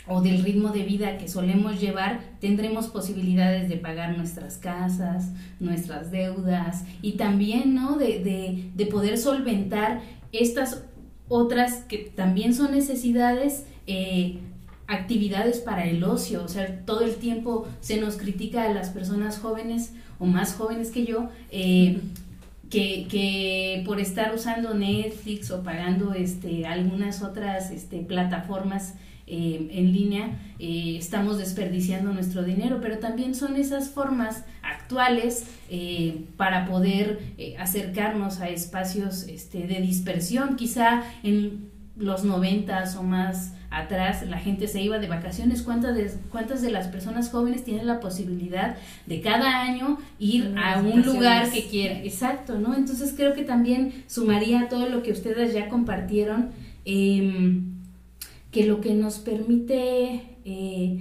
o 0.07 0.21
del 0.21 0.43
ritmo 0.43 0.69
de 0.69 0.83
vida 0.83 1.17
que 1.17 1.27
solemos 1.27 1.79
llevar, 1.79 2.21
tendremos 2.39 2.87
posibilidades 2.87 3.69
de 3.69 3.77
pagar 3.77 4.17
nuestras 4.17 4.57
casas, 4.57 5.31
nuestras 5.59 6.11
deudas 6.11 6.83
y 7.01 7.13
también 7.13 7.73
¿no? 7.73 7.97
de, 7.97 8.71
de, 8.73 8.85
poder 8.85 9.17
solventar 9.17 10.01
estas 10.31 10.83
otras 11.27 11.83
que 11.87 12.11
también 12.15 12.53
son 12.53 12.71
necesidades, 12.71 13.65
eh, 13.87 14.37
actividades 14.87 15.57
para 15.59 15.85
el 15.85 16.03
ocio. 16.03 16.43
O 16.43 16.47
sea, 16.47 16.85
todo 16.85 17.01
el 17.01 17.15
tiempo 17.15 17.67
se 17.81 17.99
nos 17.99 18.17
critica 18.17 18.63
a 18.63 18.73
las 18.73 18.89
personas 18.89 19.39
jóvenes 19.39 19.93
o 20.19 20.25
más 20.25 20.53
jóvenes 20.53 20.91
que 20.91 21.05
yo. 21.05 21.29
Eh, 21.51 21.99
que, 22.69 23.07
que, 23.09 23.83
por 23.85 23.99
estar 23.99 24.33
usando 24.33 24.73
Netflix 24.73 25.51
o 25.51 25.61
pagando 25.63 26.13
este, 26.13 26.65
algunas 26.65 27.21
otras 27.21 27.69
este, 27.69 27.99
plataformas 27.99 28.95
eh, 29.27 29.69
en 29.71 29.91
línea, 29.91 30.37
eh, 30.59 30.97
estamos 30.99 31.39
desperdiciando 31.39 32.13
nuestro 32.13 32.43
dinero, 32.43 32.79
pero 32.79 32.99
también 32.99 33.33
son 33.33 33.55
esas 33.55 33.89
formas 33.89 34.43
actuales 34.61 35.47
eh, 35.69 36.25
para 36.37 36.67
poder 36.67 37.19
acercarnos 37.57 38.39
a 38.39 38.49
espacios 38.49 39.23
este, 39.23 39.65
de 39.65 39.81
dispersión. 39.81 40.55
Quizá 40.55 41.03
en 41.23 41.71
los 41.97 42.23
noventas 42.23 42.95
o 42.97 43.03
más 43.03 43.53
atrás 43.71 44.23
la 44.27 44.37
gente 44.37 44.67
se 44.67 44.81
iba 44.81 44.99
de 44.99 45.07
vacaciones, 45.07 45.63
¿cuántas 45.63 45.95
de, 45.95 46.11
cuántas 46.29 46.61
de 46.61 46.71
las 46.71 46.87
personas 46.87 47.29
jóvenes 47.31 47.63
tienen 47.63 47.87
la 47.87 47.99
posibilidad 47.99 48.77
de 49.07 49.21
cada 49.21 49.63
año 49.63 49.97
ir 50.19 50.53
a 50.55 50.79
un 50.79 51.01
lugar 51.01 51.49
que 51.51 51.67
quieran? 51.67 51.97
Exacto, 52.03 52.59
¿no? 52.59 52.75
Entonces 52.75 53.13
creo 53.17 53.33
que 53.33 53.43
también 53.43 54.03
sumaría 54.07 54.69
todo 54.69 54.87
lo 54.87 55.01
que 55.01 55.11
ustedes 55.11 55.51
ya 55.53 55.67
compartieron. 55.67 56.51
Em, 56.85 57.74
que 58.55 58.65
lo 58.65 58.79
que 58.79 58.93
nos 58.93 59.17
permite 59.17 60.21
eh, 60.45 60.99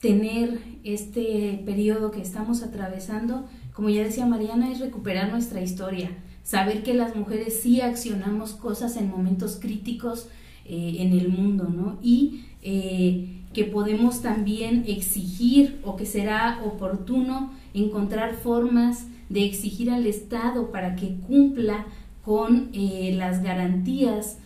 tener 0.00 0.60
este 0.84 1.60
periodo 1.66 2.12
que 2.12 2.22
estamos 2.22 2.62
atravesando, 2.62 3.46
como 3.72 3.88
ya 3.88 4.04
decía 4.04 4.26
Mariana, 4.26 4.70
es 4.70 4.78
recuperar 4.78 5.32
nuestra 5.32 5.60
historia, 5.60 6.08
saber 6.44 6.84
que 6.84 6.94
las 6.94 7.16
mujeres 7.16 7.58
sí 7.62 7.80
accionamos 7.80 8.52
cosas 8.52 8.96
en 8.96 9.10
momentos 9.10 9.58
críticos 9.60 10.28
eh, 10.66 10.98
en 11.00 11.18
el 11.18 11.30
mundo, 11.30 11.64
¿no? 11.68 11.98
Y 12.00 12.44
eh, 12.62 13.40
que 13.52 13.64
podemos 13.64 14.22
también 14.22 14.84
exigir 14.86 15.80
o 15.82 15.96
que 15.96 16.06
será 16.06 16.62
oportuno 16.64 17.54
encontrar 17.74 18.36
formas 18.36 19.08
de 19.28 19.44
exigir 19.44 19.90
al 19.90 20.06
Estado 20.06 20.70
para 20.70 20.94
que 20.94 21.16
cumpla 21.26 21.86
con 22.24 22.70
las 22.72 23.42
garantías 23.42 24.38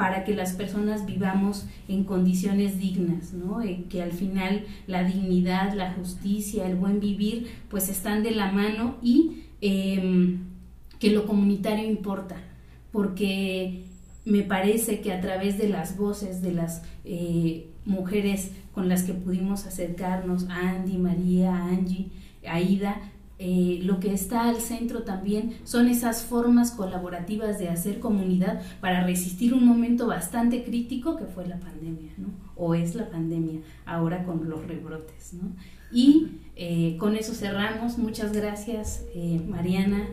para 0.00 0.24
que 0.24 0.34
las 0.34 0.54
personas 0.54 1.04
vivamos 1.04 1.66
en 1.86 2.04
condiciones 2.04 2.78
dignas, 2.78 3.34
¿no? 3.34 3.60
Eh, 3.60 3.84
que 3.90 4.00
al 4.00 4.12
final 4.12 4.64
la 4.86 5.04
dignidad, 5.04 5.74
la 5.74 5.92
justicia, 5.92 6.66
el 6.66 6.76
buen 6.76 7.00
vivir, 7.00 7.48
pues 7.68 7.90
están 7.90 8.22
de 8.22 8.30
la 8.30 8.50
mano 8.50 8.96
y 9.02 9.42
em, 9.60 10.38
que 10.98 11.10
lo 11.10 11.26
comunitario 11.26 11.86
importa, 11.86 12.36
porque 12.92 13.82
me 14.24 14.40
parece 14.40 15.02
que 15.02 15.12
a 15.12 15.20
través 15.20 15.58
de 15.58 15.68
las 15.68 15.98
voces 15.98 16.40
de 16.40 16.52
las 16.54 16.82
eh, 17.04 17.66
mujeres 17.84 18.52
con 18.72 18.88
las 18.88 19.02
que 19.02 19.12
pudimos 19.12 19.66
acercarnos, 19.66 20.46
Andy, 20.48 20.96
María, 20.96 21.54
Angie, 21.54 22.08
Aida, 22.48 23.02
eh, 23.42 23.80
lo 23.84 24.00
que 24.00 24.12
está 24.12 24.50
al 24.50 24.56
centro 24.56 25.02
también 25.02 25.54
son 25.64 25.88
esas 25.88 26.22
formas 26.22 26.72
colaborativas 26.72 27.58
de 27.58 27.70
hacer 27.70 27.98
comunidad 27.98 28.60
para 28.82 29.02
resistir 29.02 29.54
un 29.54 29.64
momento 29.64 30.06
bastante 30.06 30.62
crítico 30.62 31.16
que 31.16 31.24
fue 31.24 31.46
la 31.46 31.58
pandemia, 31.58 32.12
¿no? 32.18 32.28
O 32.54 32.74
es 32.74 32.94
la 32.94 33.08
pandemia, 33.08 33.60
ahora 33.86 34.24
con 34.24 34.46
los 34.46 34.66
rebrotes, 34.66 35.32
¿no? 35.32 35.54
Y 35.90 36.32
eh, 36.54 36.98
con 36.98 37.16
eso 37.16 37.32
cerramos. 37.32 37.96
Muchas 37.96 38.34
gracias, 38.34 39.06
eh, 39.14 39.40
Mariana, 39.48 40.06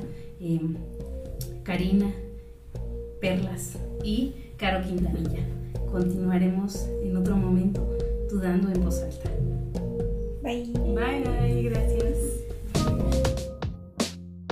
Karina, 1.63 2.09
Perlas 3.19 3.77
y 4.05 4.35
Caro 4.55 4.87
Quintanilla. 4.87 5.45
Continuaremos 5.91 6.87
en 7.03 7.17
otro 7.17 7.35
momento 7.35 7.85
dudando 8.31 8.69
en 8.69 8.81
voz 8.85 9.01
alta. 9.01 9.29
Bye. 10.41 10.71
Bye, 10.95 11.23
bye, 11.25 11.63
gracias. 11.63 11.96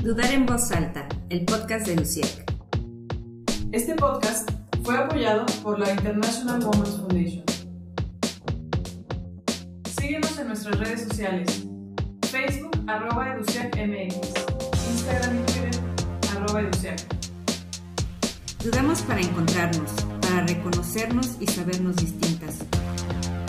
Dudar 0.05 0.31
en 0.31 0.45
voz 0.45 0.71
alta, 0.71 1.07
el 1.31 1.45
podcast 1.45 1.87
de 1.87 1.95
Luciec. 1.95 2.45
Este 3.71 3.95
podcast 3.95 4.47
fue 4.83 4.95
apoyado 4.95 5.47
por 5.63 5.79
la 5.79 5.91
International 5.93 6.63
Women's 6.63 6.95
Foundation. 6.97 7.43
Síguenos 9.99 10.37
en 10.37 10.47
nuestras 10.49 10.77
redes 10.77 11.07
sociales. 11.07 11.65
Facebook, 12.29 12.83
arroba 12.85 13.33
EduciacMX. 13.33 14.15
Instagram 14.91 15.39
y 15.39 15.51
Twitter, 15.51 15.81
arroba 16.37 16.61
Educiac. 16.61 17.01
Dudamos 18.63 19.01
para 19.01 19.21
encontrarnos, 19.21 19.91
para 20.21 20.45
reconocernos 20.45 21.35
y 21.39 21.47
sabernos 21.47 21.95
distintas. 21.95 22.59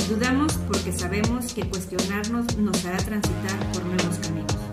Dudamos 0.09 0.55
porque 0.69 0.91
sabemos 0.91 1.53
que 1.53 1.69
cuestionarnos 1.69 2.57
nos 2.57 2.83
hará 2.87 2.97
transitar 2.97 3.73
por 3.75 3.85
nuevos 3.85 4.17
caminos. 4.21 4.66